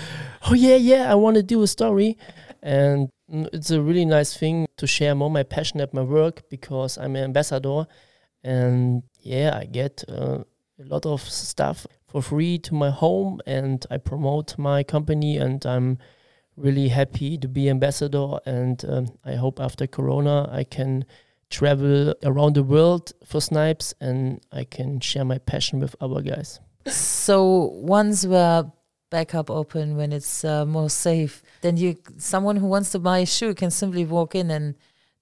Oh 0.50 0.54
yeah 0.54 0.74
yeah 0.74 1.10
i 1.10 1.14
want 1.14 1.36
to 1.36 1.42
do 1.42 1.62
a 1.62 1.66
story. 1.66 2.18
And 2.62 3.08
it's 3.28 3.70
a 3.70 3.80
really 3.80 4.04
nice 4.04 4.36
thing 4.36 4.66
to 4.76 4.86
share 4.86 5.14
more 5.14 5.30
my 5.30 5.44
passion 5.44 5.80
at 5.80 5.94
my 5.94 6.02
work 6.02 6.42
because 6.50 6.98
i'm 6.98 7.16
an 7.16 7.24
ambassador. 7.24 7.86
And 8.42 9.04
yeah 9.20 9.56
i 9.56 9.64
get 9.64 10.04
uh, 10.08 10.38
a 10.82 10.84
lot 10.84 11.06
of 11.06 11.20
stuff 11.22 11.86
for 12.08 12.20
free 12.20 12.58
to 12.58 12.74
my 12.74 12.90
home 12.90 13.40
and 13.46 13.86
i 13.90 13.96
promote 13.98 14.58
my 14.58 14.82
company 14.82 15.36
and 15.36 15.64
i'm 15.64 15.98
really 16.56 16.88
happy 16.88 17.38
to 17.38 17.48
be 17.48 17.70
ambassador. 17.70 18.38
And 18.44 18.84
um, 18.88 19.06
i 19.24 19.34
hope 19.36 19.60
after 19.60 19.86
corona 19.86 20.48
i 20.50 20.64
can 20.64 21.04
travel 21.50 22.14
around 22.24 22.54
the 22.54 22.62
world 22.62 23.12
for 23.24 23.40
snipes 23.40 23.94
and 24.00 24.40
i 24.52 24.64
can 24.64 24.98
share 25.00 25.24
my 25.24 25.38
passion 25.38 25.78
with 25.80 25.94
other 26.00 26.20
guys. 26.20 26.60
So 26.86 27.70
once 27.74 28.26
we're 28.26 28.70
back 29.10 29.34
up 29.34 29.50
open 29.50 29.96
when 29.96 30.12
it's 30.12 30.44
uh, 30.44 30.66
more 30.66 30.90
safe 30.90 31.42
then 31.60 31.76
you 31.76 31.96
someone 32.18 32.56
who 32.56 32.66
wants 32.66 32.90
to 32.90 32.98
buy 32.98 33.18
a 33.18 33.26
shoe 33.26 33.54
can 33.54 33.70
simply 33.70 34.04
walk 34.04 34.34
in 34.34 34.50
and 34.50 34.74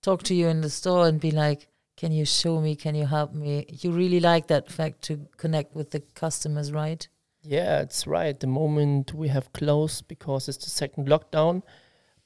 talk 0.03 0.23
to 0.25 0.35
you 0.35 0.49
in 0.49 0.61
the 0.61 0.71
store 0.71 1.07
and 1.07 1.21
be 1.21 1.31
like 1.31 1.69
can 1.97 2.11
you 2.13 2.25
show 2.25 2.61
me? 2.61 2.75
Can 2.75 2.95
you 2.95 3.07
help 3.07 3.35
me? 3.35 3.67
You 3.69 3.93
really 3.93 4.21
like 4.21 4.49
that 4.49 4.71
fact 4.71 5.03
to 5.03 5.27
connect 5.37 5.75
with 5.75 5.91
the 5.91 6.01
customers 6.15 6.73
right? 6.73 7.07
Yeah, 7.43 7.81
it's 7.81 8.07
right. 8.07 8.39
The 8.39 8.47
moment 8.47 9.15
we 9.15 9.29
have 9.29 9.53
closed 9.53 10.09
because 10.09 10.49
it's 10.49 10.65
the 10.65 10.71
second 10.71 11.09
lockdown, 11.09 11.63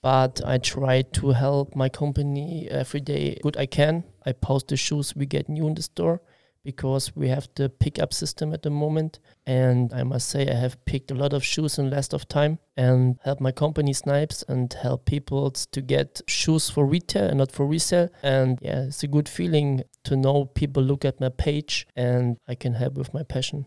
but 0.08 0.40
I 0.42 0.56
try 0.56 1.02
to 1.02 1.32
help 1.32 1.76
my 1.76 1.90
company 1.90 2.66
every 2.70 3.00
day 3.00 3.38
good 3.42 3.58
I 3.58 3.66
can. 3.66 4.04
I 4.24 4.32
post 4.32 4.68
the 4.68 4.76
shoes 4.76 5.14
we 5.14 5.26
get 5.26 5.50
new 5.50 5.66
in 5.68 5.74
the 5.74 5.82
store 5.82 6.22
because 6.64 7.14
we 7.14 7.28
have 7.28 7.46
the 7.56 7.68
pickup 7.68 8.14
system 8.14 8.54
at 8.54 8.62
the 8.62 8.70
moment. 8.70 9.18
And 9.46 9.92
I 9.92 10.04
must 10.04 10.30
say 10.30 10.48
I 10.48 10.54
have 10.54 10.82
picked 10.86 11.10
a 11.10 11.14
lot 11.14 11.34
of 11.34 11.44
shoes 11.44 11.78
in 11.78 11.90
last 11.90 12.14
of 12.14 12.26
time 12.26 12.58
and 12.74 13.18
help 13.22 13.38
my 13.38 13.52
company 13.52 13.92
Snipes 13.92 14.42
and 14.48 14.72
help 14.72 15.04
people 15.04 15.50
to 15.50 15.80
get 15.82 16.22
shoes 16.26 16.70
for 16.70 16.86
retail 16.86 17.26
and 17.28 17.36
not 17.36 17.52
for 17.52 17.66
resale. 17.66 18.08
And 18.22 18.58
yeah, 18.62 18.84
it's 18.84 19.02
a 19.02 19.08
good 19.08 19.28
feeling 19.28 19.82
to 20.04 20.16
know 20.16 20.46
people 20.46 20.82
look 20.82 21.04
at 21.04 21.20
my 21.20 21.28
page 21.28 21.86
and 21.94 22.38
I 22.48 22.54
can 22.54 22.72
help 22.72 22.94
with 22.94 23.12
my 23.12 23.24
passion. 23.24 23.66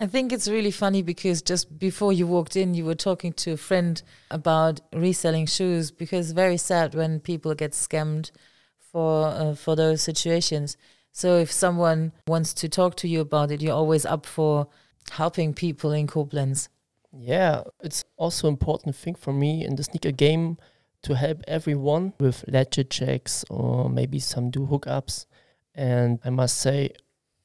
I 0.00 0.06
think 0.06 0.32
it's 0.32 0.48
really 0.48 0.70
funny 0.70 1.02
because 1.02 1.42
just 1.42 1.78
before 1.78 2.12
you 2.12 2.26
walked 2.26 2.56
in, 2.56 2.74
you 2.74 2.84
were 2.84 2.94
talking 2.94 3.32
to 3.34 3.52
a 3.52 3.56
friend 3.56 4.00
about 4.30 4.80
reselling 4.92 5.46
shoes 5.46 5.90
because 5.90 6.32
very 6.32 6.56
sad 6.56 6.94
when 6.94 7.20
people 7.20 7.54
get 7.54 7.72
scammed 7.72 8.30
for 8.78 9.26
uh, 9.26 9.54
for 9.54 9.76
those 9.76 10.02
situations. 10.02 10.76
So 11.12 11.36
if 11.38 11.50
someone 11.50 12.12
wants 12.26 12.54
to 12.54 12.68
talk 12.68 12.94
to 12.96 13.08
you 13.08 13.20
about 13.20 13.50
it, 13.50 13.60
you're 13.60 13.74
always 13.74 14.06
up 14.06 14.24
for 14.24 14.68
helping 15.10 15.54
people 15.54 15.92
in 15.92 16.06
Koblenz. 16.06 16.68
Yeah, 17.12 17.62
it's 17.82 18.04
also 18.16 18.48
important 18.48 18.94
thing 18.94 19.14
for 19.14 19.32
me 19.32 19.64
in 19.64 19.76
the 19.76 19.84
sneaker 19.84 20.12
game 20.12 20.58
to 21.02 21.14
help 21.14 21.42
everyone 21.48 22.12
with 22.20 22.44
legit 22.48 22.90
checks 22.90 23.44
or 23.48 23.88
maybe 23.88 24.18
some 24.18 24.50
do 24.50 24.66
hookups. 24.66 25.26
And 25.74 26.18
I 26.24 26.30
must 26.30 26.58
say, 26.58 26.90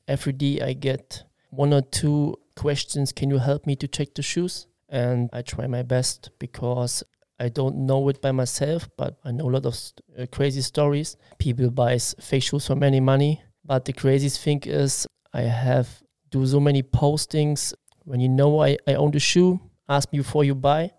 every 0.08 0.34
day 0.34 0.60
I 0.60 0.74
get 0.74 1.24
one 1.56 1.74
or 1.74 1.82
two 1.82 2.36
questions 2.56 3.12
can 3.12 3.30
you 3.30 3.38
help 3.38 3.66
me 3.66 3.76
to 3.76 3.88
check 3.88 4.14
the 4.16 4.22
shoes 4.22 4.68
and 4.90 5.30
i 5.34 5.42
try 5.42 5.66
my 5.68 5.82
best 5.82 6.30
because 6.40 7.04
i 7.40 7.50
don't 7.50 7.76
know 7.76 8.08
it 8.10 8.22
by 8.22 8.32
myself 8.32 8.88
but 8.98 9.18
i 9.26 9.32
know 9.32 9.50
a 9.50 9.54
lot 9.58 9.66
of 9.66 9.76
uh, 10.20 10.26
crazy 10.32 10.62
stories 10.62 11.18
people 11.40 11.70
buys 11.70 12.16
fake 12.20 12.44
shoes 12.44 12.68
for 12.68 12.76
many 12.76 13.00
money 13.00 13.42
but 13.66 13.86
the 13.86 13.94
craziest 13.94 14.40
thing 14.42 14.62
is 14.66 15.08
i 15.34 15.42
have 15.42 16.02
do 16.30 16.46
so 16.46 16.60
many 16.60 16.84
postings 16.84 17.74
when 18.06 18.20
you 18.20 18.30
know 18.30 18.62
i, 18.62 18.78
I 18.88 18.94
own 18.96 19.12
the 19.12 19.20
shoe 19.20 19.60
ask 19.90 20.12
me 20.12 20.20
before 20.20 20.44
you 20.44 20.56
buy 20.56 20.92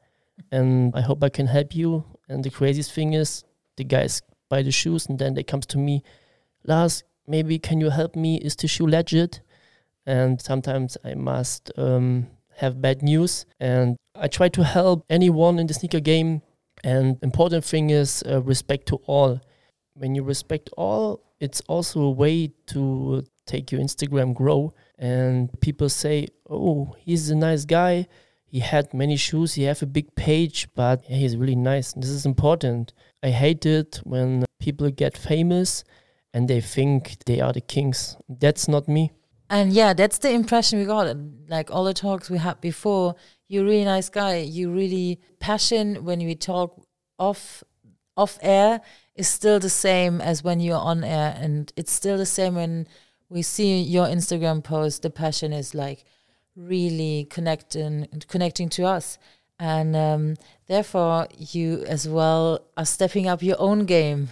and 0.51 0.93
i 0.95 1.01
hope 1.01 1.23
i 1.23 1.29
can 1.29 1.47
help 1.47 1.75
you 1.75 2.05
and 2.29 2.43
the 2.43 2.51
craziest 2.51 2.93
thing 2.93 3.13
is 3.13 3.45
the 3.77 3.85
guys 3.85 4.23
buy 4.49 4.63
the 4.63 4.71
shoes, 4.71 5.07
and 5.07 5.19
then 5.19 5.35
they 5.35 5.43
comes 5.43 5.67
to 5.67 5.79
me, 5.79 6.03
Lars, 6.65 7.03
maybe 7.27 7.59
can 7.59 7.81
you 7.81 7.91
help 7.91 8.17
me? 8.17 8.37
Is 8.37 8.57
the 8.57 8.69
shoe 8.69 8.87
legit? 8.87 9.41
And 10.07 10.41
sometimes 10.41 10.97
I 11.05 11.15
must 11.15 11.71
um, 11.77 12.27
have 12.57 12.81
bad 12.81 13.03
news, 13.03 13.47
and 13.59 13.97
I 14.15 14.29
try 14.29 14.49
to 14.51 14.63
help 14.65 15.05
anyone 15.09 15.59
in 15.59 15.67
the 15.67 15.75
sneaker 15.75 16.01
game. 16.01 16.43
And 16.83 17.17
important 17.23 17.65
thing 17.65 17.91
is 17.91 18.23
uh, 18.29 18.43
respect 18.43 18.87
to 18.89 18.97
all. 19.07 19.41
When 19.95 20.15
you 20.15 20.23
respect 20.23 20.71
all, 20.77 21.23
it's 21.41 21.63
also 21.63 22.01
a 22.03 22.11
way 22.11 22.53
to 22.67 23.25
take 23.47 23.73
your 23.73 23.81
Instagram 23.81 24.35
grow. 24.35 24.75
And 24.99 25.49
people 25.61 25.89
say, 25.89 26.29
"Oh, 26.49 26.95
he's 26.99 27.31
a 27.31 27.35
nice 27.35 27.65
guy. 27.65 28.07
He 28.45 28.61
had 28.61 28.95
many 28.95 29.17
shoes. 29.17 29.55
He 29.55 29.65
have 29.65 29.83
a 29.83 29.87
big 29.87 30.15
page, 30.15 30.69
but 30.75 31.03
yeah, 31.09 31.17
he's 31.17 31.37
really 31.37 31.57
nice." 31.57 31.93
This 31.95 32.11
is 32.11 32.27
important. 32.27 32.93
I 33.23 33.31
hate 33.31 33.65
it 33.65 34.01
when 34.05 34.45
people 34.61 34.91
get 34.91 35.17
famous 35.17 35.85
and 36.33 36.49
they 36.49 36.61
think 36.61 37.17
they 37.27 37.41
are 37.41 37.53
the 37.53 37.61
kings. 37.61 38.17
That's 38.29 38.69
not 38.69 38.89
me. 38.89 39.13
And 39.51 39.73
yeah, 39.73 39.93
that's 39.93 40.19
the 40.19 40.31
impression 40.31 40.79
we 40.79 40.85
got. 40.85 41.15
Like 41.49 41.71
all 41.71 41.85
the 41.85 41.95
talks 41.95 42.31
we 42.31 42.39
had 42.39 42.61
before, 42.61 43.15
you're 43.49 43.63
a 43.63 43.67
really 43.67 43.85
nice 43.85 44.09
guy. 44.09 44.39
You 44.39 44.73
really 44.73 45.21
passion 45.39 46.05
when 46.05 46.21
we 46.21 46.35
talk 46.35 46.87
off 47.19 47.63
off 48.17 48.39
air 48.43 48.81
is 49.17 49.29
still 49.29 49.59
the 49.59 49.71
same 49.71 50.21
as 50.21 50.43
when 50.43 50.61
you're 50.61 50.77
on 50.77 51.05
air, 51.05 51.37
and 51.39 51.73
it's 51.77 51.93
still 51.93 52.17
the 52.17 52.27
same 52.27 52.55
when 52.55 52.87
we 53.29 53.43
see 53.43 53.81
your 53.81 54.07
Instagram 54.07 54.63
post. 54.63 55.03
The 55.03 55.11
passion 55.11 55.53
is 55.53 55.75
like 55.75 56.05
really 56.57 57.27
connecting 57.31 58.09
connecting 58.29 58.69
to 58.71 58.85
us, 58.85 59.19
and 59.59 59.95
um, 59.95 60.35
therefore 60.67 61.29
you 61.37 61.85
as 61.87 62.09
well 62.09 62.61
are 62.77 62.87
stepping 62.87 63.29
up 63.29 63.43
your 63.43 63.61
own 63.61 63.85
game. 63.85 64.29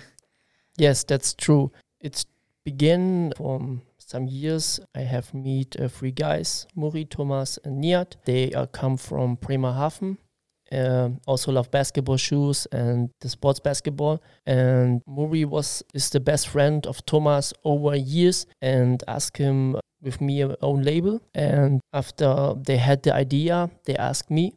Yes, 0.77 1.05
that's 1.05 1.35
true. 1.35 1.71
It's 2.01 2.25
begin 2.65 3.33
from 3.37 3.83
some 4.13 4.29
years, 4.29 4.79
I 4.95 5.01
have 5.01 5.33
meet 5.33 5.75
uh, 5.81 5.89
three 5.89 6.13
guys, 6.13 6.67
Muri, 6.77 7.07
Thomas, 7.07 7.59
and 7.65 7.83
Nihat. 7.83 8.17
They 8.27 8.53
are 8.53 8.67
come 8.67 8.99
from 8.99 9.37
Bremerhaven. 9.37 10.19
Uh, 10.71 11.11
also 11.27 11.53
love 11.53 11.71
basketball 11.71 12.19
shoes 12.19 12.67
and 12.73 13.09
the 13.23 13.29
sports 13.31 13.61
basketball. 13.61 14.23
And 14.47 15.01
Muri 15.07 15.47
was 15.47 15.83
is 15.95 16.11
the 16.11 16.21
best 16.21 16.49
friend 16.49 16.87
of 16.87 17.05
Thomas 17.07 17.55
over 17.65 17.97
years, 17.97 18.47
and 18.61 19.03
asked 19.09 19.39
him 19.39 19.77
with 20.03 20.21
me 20.21 20.45
own 20.61 20.83
label. 20.83 21.23
And 21.35 21.81
after 21.95 22.55
they 22.67 22.77
had 22.77 23.03
the 23.05 23.15
idea, 23.15 23.71
they 23.87 23.97
asked 23.97 24.31
me 24.31 24.53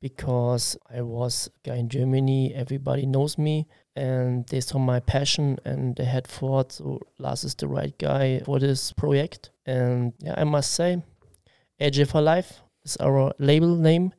because 0.00 0.76
I 0.92 1.02
was 1.02 1.48
a 1.48 1.68
guy 1.68 1.76
in 1.76 1.88
Germany. 1.88 2.54
Everybody 2.54 3.06
knows 3.06 3.36
me 3.38 3.66
and 3.94 4.46
they 4.48 4.60
saw 4.60 4.78
my 4.78 5.00
passion 5.00 5.58
and 5.64 5.96
they 5.96 6.04
had 6.04 6.26
thought 6.26 6.72
so 6.72 7.00
Lars 7.18 7.44
is 7.44 7.54
the 7.54 7.68
right 7.68 7.96
guy 7.98 8.40
for 8.44 8.58
this 8.58 8.92
project. 8.92 9.50
And 9.66 10.12
yeah 10.18 10.34
I 10.36 10.44
must 10.44 10.72
say 10.72 11.02
AJ 11.80 12.08
for 12.08 12.20
Life 12.20 12.60
is 12.84 12.96
our 12.96 13.32
label 13.38 13.76
name 13.76 14.12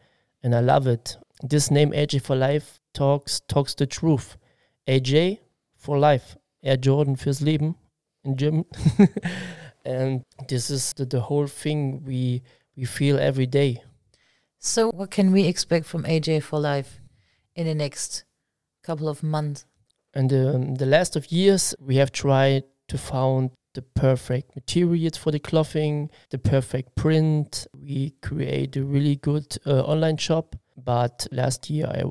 and 0.43 0.55
I 0.55 0.59
love 0.59 0.87
it. 0.87 1.17
This 1.41 1.71
name 1.71 1.91
AJ 1.91 2.21
for 2.21 2.35
Life 2.35 2.79
talks 2.93 3.39
talks 3.41 3.73
the 3.73 3.87
truth. 3.87 4.37
AJ 4.87 5.39
for 5.77 5.97
life 5.97 6.37
Air 6.63 6.77
Jordan 6.77 7.15
fürs 7.15 7.41
Leben 7.41 7.75
in 8.23 8.37
German. 8.37 8.65
And 9.83 10.23
this 10.47 10.69
is 10.69 10.93
the, 10.93 11.05
the 11.05 11.21
whole 11.21 11.47
thing 11.47 12.03
we 12.05 12.43
we 12.77 12.85
feel 12.85 13.19
every 13.19 13.47
day 13.47 13.83
so 14.61 14.89
what 14.91 15.11
can 15.11 15.31
we 15.31 15.45
expect 15.45 15.85
from 15.85 16.03
AJ 16.03 16.43
for 16.43 16.59
Life 16.59 17.01
in 17.55 17.65
the 17.65 17.75
next 17.75 18.23
couple 18.83 19.09
of 19.09 19.23
months. 19.23 19.65
And 20.13 20.31
um, 20.33 20.75
the 20.75 20.85
last 20.85 21.15
of 21.15 21.31
years, 21.31 21.75
we 21.79 21.95
have 21.97 22.11
tried 22.11 22.63
to 22.89 22.97
found 22.97 23.51
the 23.73 23.81
perfect 23.81 24.55
materials 24.55 25.17
for 25.17 25.31
the 25.31 25.39
clothing, 25.39 26.09
the 26.29 26.37
perfect 26.37 26.95
print. 26.95 27.67
We 27.73 28.15
create 28.21 28.75
a 28.75 28.83
really 28.83 29.15
good 29.15 29.57
uh, 29.65 29.81
online 29.81 30.17
shop. 30.17 30.55
But 30.75 31.27
last 31.31 31.69
year, 31.69 31.87
I, 31.87 32.03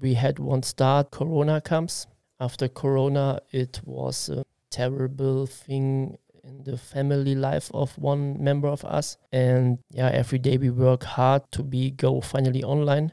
we 0.00 0.14
had 0.14 0.38
one 0.38 0.62
start. 0.62 1.10
Corona 1.10 1.60
comes. 1.60 2.06
After 2.40 2.68
Corona, 2.68 3.40
it 3.50 3.80
was 3.84 4.28
a 4.28 4.44
terrible 4.70 5.46
thing 5.46 6.18
in 6.46 6.62
the 6.64 6.78
family 6.78 7.34
life 7.34 7.70
of 7.74 7.96
one 7.98 8.42
member 8.42 8.68
of 8.68 8.84
us. 8.84 9.16
And 9.32 9.78
yeah, 9.90 10.08
every 10.08 10.38
day 10.38 10.56
we 10.56 10.70
work 10.70 11.02
hard 11.02 11.42
to 11.52 11.62
be 11.62 11.90
go 11.90 12.20
finally 12.20 12.62
online 12.62 13.12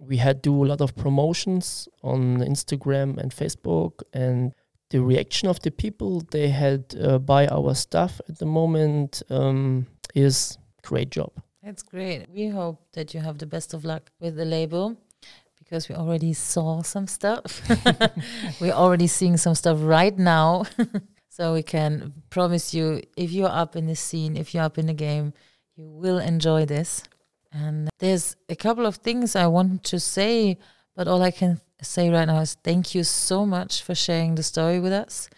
we 0.00 0.16
had 0.16 0.42
do 0.42 0.64
a 0.64 0.66
lot 0.66 0.80
of 0.80 0.96
promotions 0.96 1.88
on 2.02 2.38
Instagram 2.38 3.18
and 3.18 3.30
Facebook 3.32 4.02
and 4.12 4.52
the 4.88 5.00
reaction 5.00 5.48
of 5.48 5.60
the 5.60 5.70
people 5.70 6.22
they 6.30 6.48
had 6.48 6.84
uh, 7.00 7.18
buy 7.18 7.46
our 7.46 7.74
stuff 7.74 8.20
at 8.28 8.38
the 8.38 8.46
moment 8.46 9.22
um, 9.30 9.86
is 10.14 10.58
great 10.82 11.10
job. 11.10 11.30
That's 11.62 11.82
great. 11.82 12.26
We 12.34 12.48
hope 12.48 12.80
that 12.94 13.14
you 13.14 13.20
have 13.20 13.38
the 13.38 13.46
best 13.46 13.74
of 13.74 13.84
luck 13.84 14.10
with 14.18 14.36
the 14.36 14.44
label 14.44 14.96
because 15.58 15.88
we 15.88 15.94
already 15.94 16.32
saw 16.32 16.82
some 16.82 17.06
stuff. 17.06 17.62
We're 18.60 18.72
already 18.72 19.06
seeing 19.06 19.36
some 19.36 19.54
stuff 19.54 19.78
right 19.80 20.18
now. 20.18 20.64
so 21.30 21.54
we 21.54 21.62
can 21.62 22.12
promise 22.28 22.74
you 22.74 23.02
if 23.16 23.30
you're 23.30 23.48
up 23.48 23.76
in 23.76 23.86
the 23.86 23.94
scene, 23.94 24.36
if 24.36 24.52
you're 24.52 24.64
up 24.64 24.78
in 24.78 24.86
the 24.86 24.92
game, 24.92 25.32
you 25.76 25.86
will 25.88 26.18
enjoy 26.18 26.66
this. 26.66 27.04
And 27.52 27.88
there's 28.00 28.34
a 28.48 28.56
couple 28.56 28.84
of 28.84 28.96
things 28.96 29.36
I 29.36 29.46
want 29.46 29.84
to 29.84 30.00
say, 30.00 30.58
but 30.96 31.06
all 31.06 31.22
I 31.22 31.30
can 31.30 31.60
say 31.80 32.10
right 32.10 32.24
now 32.24 32.40
is 32.40 32.56
thank 32.64 32.96
you 32.96 33.04
so 33.04 33.46
much 33.46 33.80
for 33.82 33.94
sharing 33.94 34.34
the 34.34 34.42
story 34.42 34.80
with 34.80 34.92
us, 34.92 35.30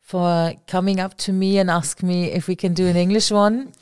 for 0.00 0.52
coming 0.68 1.00
up 1.00 1.18
to 1.18 1.32
me 1.32 1.58
and 1.58 1.68
ask 1.68 2.04
me 2.04 2.30
if 2.30 2.46
we 2.46 2.54
can 2.54 2.72
do 2.72 2.86
an 2.86 2.96
English 2.96 3.32
one. 3.32 3.72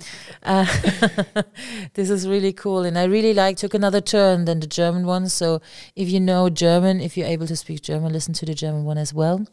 Uh, 0.42 0.64
this 1.94 2.08
is 2.08 2.26
really 2.26 2.54
cool, 2.54 2.84
and 2.84 2.98
I 2.98 3.04
really 3.04 3.34
like 3.34 3.58
took 3.58 3.74
another 3.74 4.00
turn 4.00 4.46
than 4.46 4.60
the 4.60 4.66
German 4.66 5.04
one. 5.04 5.28
So 5.28 5.60
if 5.94 6.08
you 6.08 6.20
know 6.20 6.48
German, 6.48 7.00
if 7.00 7.18
you're 7.18 7.28
able 7.28 7.46
to 7.48 7.56
speak 7.56 7.82
German, 7.82 8.14
listen 8.14 8.32
to 8.34 8.46
the 8.46 8.54
German 8.54 8.84
one 8.84 8.98
as 8.98 9.12
well. 9.12 9.46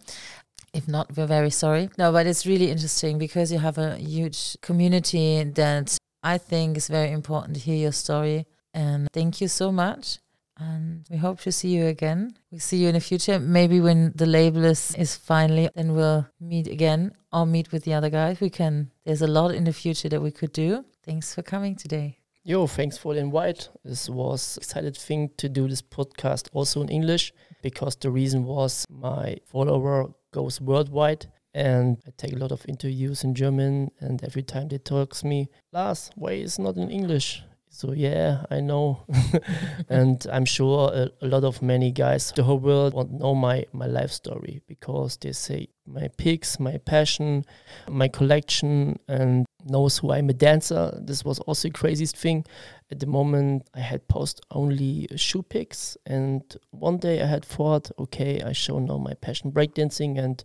If 0.73 0.87
not, 0.87 1.15
we're 1.15 1.27
very 1.27 1.49
sorry. 1.49 1.89
No, 1.97 2.11
but 2.11 2.27
it's 2.27 2.45
really 2.45 2.69
interesting 2.69 3.17
because 3.17 3.51
you 3.51 3.59
have 3.59 3.77
a 3.77 3.97
huge 3.97 4.57
community 4.61 5.43
that 5.43 5.97
I 6.23 6.37
think 6.37 6.77
is 6.77 6.87
very 6.87 7.11
important 7.11 7.55
to 7.55 7.61
hear 7.61 7.77
your 7.77 7.91
story. 7.91 8.45
And 8.73 9.07
thank 9.13 9.41
you 9.41 9.47
so 9.47 9.71
much. 9.71 10.19
And 10.59 11.05
we 11.09 11.17
hope 11.17 11.39
to 11.41 11.51
see 11.51 11.69
you 11.69 11.85
again. 11.85 12.35
We 12.51 12.59
see 12.59 12.77
you 12.77 12.87
in 12.87 12.95
the 12.95 12.99
future. 12.99 13.39
Maybe 13.39 13.79
when 13.79 14.11
the 14.15 14.25
label 14.25 14.65
is, 14.65 14.95
is 14.95 15.15
finally, 15.15 15.69
then 15.75 15.93
we'll 15.93 16.27
meet 16.39 16.67
again 16.67 17.11
or 17.31 17.45
meet 17.45 17.71
with 17.71 17.83
the 17.83 17.93
other 17.93 18.09
guys. 18.09 18.39
We 18.39 18.49
can, 18.49 18.91
there's 19.05 19.21
a 19.21 19.27
lot 19.27 19.53
in 19.53 19.65
the 19.65 19.73
future 19.73 20.09
that 20.09 20.21
we 20.21 20.31
could 20.31 20.53
do. 20.53 20.83
Thanks 21.03 21.33
for 21.33 21.43
coming 21.43 21.75
today. 21.75 22.17
Yo, 22.43 22.65
thanks 22.65 22.97
for 22.97 23.13
the 23.13 23.19
invite. 23.19 23.69
This 23.83 24.09
was 24.09 24.57
excited 24.57 24.95
thing 24.95 25.31
to 25.37 25.49
do 25.49 25.67
this 25.67 25.81
podcast 25.81 26.47
also 26.53 26.81
in 26.81 26.89
English 26.89 27.33
because 27.61 27.95
the 27.97 28.09
reason 28.09 28.45
was 28.45 28.85
my 28.89 29.35
follower 29.45 30.13
goes 30.31 30.61
worldwide 30.61 31.27
and 31.53 31.97
I 32.05 32.11
take 32.17 32.33
a 32.33 32.37
lot 32.37 32.51
of 32.51 32.65
interviews 32.67 33.23
in 33.23 33.33
German. 33.33 33.89
And 33.99 34.23
every 34.23 34.43
time 34.43 34.67
they 34.67 34.77
talk 34.77 35.15
to 35.15 35.25
me, 35.25 35.49
Lars, 35.73 36.11
why 36.15 36.33
is 36.33 36.59
not 36.59 36.77
in 36.77 36.91
English? 36.91 37.41
So 37.77 37.91
yeah, 37.91 38.43
I 38.49 38.59
know, 38.59 39.05
and 39.87 40.25
I'm 40.33 40.45
sure 40.45 40.89
a, 40.91 41.11
a, 41.21 41.27
lot 41.27 41.43
of 41.43 41.61
many 41.61 41.91
guys, 41.91 42.31
the 42.31 42.41
whole 42.41 42.57
world, 42.57 42.95
want 42.95 43.11
to 43.11 43.17
know 43.17 43.35
my 43.35 43.65
my 43.71 43.85
life 43.85 44.09
story 44.09 44.61
because 44.65 45.15
they 45.17 45.31
say 45.31 45.67
my 45.85 46.07
pics, 46.17 46.59
my 46.59 46.79
passion, 46.79 47.45
my 47.87 48.07
collection, 48.07 48.97
and 49.07 49.45
knows 49.63 49.99
who 49.99 50.11
I'm 50.11 50.27
a 50.27 50.33
dancer. 50.33 50.91
This 50.99 51.23
was 51.23 51.37
also 51.41 51.67
the 51.67 51.73
craziest 51.73 52.17
thing. 52.17 52.45
At 52.89 52.99
the 52.99 53.05
moment, 53.05 53.69
I 53.75 53.81
had 53.81 54.07
post 54.07 54.41
only 54.49 55.07
shoe 55.15 55.43
pics, 55.43 55.97
and 56.07 56.41
one 56.71 56.97
day 56.97 57.21
I 57.21 57.27
had 57.27 57.45
thought, 57.45 57.91
okay, 57.99 58.41
I 58.41 58.53
show 58.53 58.79
now 58.79 58.97
my 58.97 59.13
passion 59.13 59.51
breakdancing 59.51 60.17
and 60.17 60.43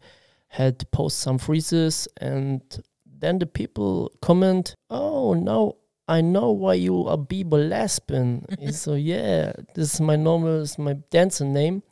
had 0.48 0.84
post 0.90 1.20
some 1.20 1.38
freezes 1.38 2.06
and 2.20 2.60
then 3.06 3.38
the 3.38 3.46
people 3.46 4.10
comment, 4.20 4.74
"Oh, 4.90 5.32
now 5.32 5.76
I 6.08 6.20
know 6.20 6.50
why 6.50 6.74
you 6.74 7.06
are 7.06 7.18
Bibo 7.18 7.56
Laspin." 7.56 8.44
so 8.72 8.94
yeah, 8.94 9.52
this 9.74 9.94
is 9.94 10.00
my 10.00 10.16
normal, 10.16 10.60
is 10.60 10.78
my 10.78 10.94
dancer 11.10 11.44
name, 11.44 11.82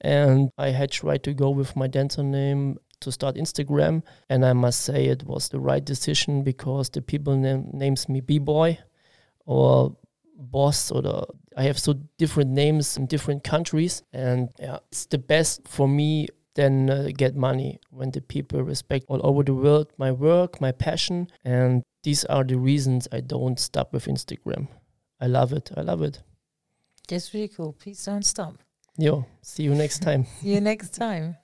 and 0.00 0.50
I 0.58 0.70
had 0.70 0.90
tried 0.90 1.22
to 1.24 1.34
go 1.34 1.50
with 1.50 1.76
my 1.76 1.86
dancer 1.86 2.22
name 2.22 2.78
to 3.00 3.12
start 3.12 3.36
Instagram, 3.36 4.02
and 4.28 4.44
I 4.44 4.52
must 4.52 4.82
say 4.82 5.06
it 5.06 5.24
was 5.24 5.48
the 5.48 5.60
right 5.60 5.84
decision 5.84 6.42
because 6.42 6.88
the 6.90 7.02
people 7.02 7.36
name, 7.36 7.70
names 7.72 8.08
me 8.08 8.20
B 8.20 8.38
Boy 8.38 8.78
or 9.44 9.96
boss 10.38 10.90
or 10.90 11.02
the 11.02 11.26
I 11.56 11.62
have 11.62 11.78
so 11.78 11.94
different 12.18 12.50
names 12.50 12.96
in 12.96 13.06
different 13.06 13.42
countries, 13.44 14.02
and 14.12 14.50
yeah, 14.58 14.78
it's 14.90 15.06
the 15.06 15.18
best 15.18 15.66
for 15.66 15.88
me 15.88 16.28
then 16.56 16.90
uh, 16.90 17.08
get 17.16 17.36
money 17.36 17.78
when 17.90 18.10
the 18.10 18.20
people 18.20 18.62
respect 18.62 19.04
all 19.08 19.20
over 19.22 19.42
the 19.44 19.54
world 19.54 19.92
my 19.98 20.10
work, 20.10 20.60
my 20.60 20.72
passion. 20.72 21.28
And 21.44 21.82
these 22.06 22.24
are 22.26 22.44
the 22.44 22.56
reasons 22.56 23.08
I 23.10 23.18
don't 23.18 23.58
stop 23.58 23.92
with 23.92 24.06
Instagram. 24.06 24.68
I 25.20 25.26
love 25.26 25.52
it. 25.52 25.72
I 25.76 25.80
love 25.80 26.02
it. 26.02 26.22
That's 27.08 27.34
really 27.34 27.48
cool. 27.48 27.72
Please 27.72 28.04
don't 28.04 28.24
stop. 28.24 28.58
Yo, 28.96 29.26
see 29.42 29.64
you 29.64 29.74
next 29.74 30.02
time. 30.02 30.24
see 30.40 30.54
you 30.54 30.60
next 30.60 30.90
time. 30.90 31.36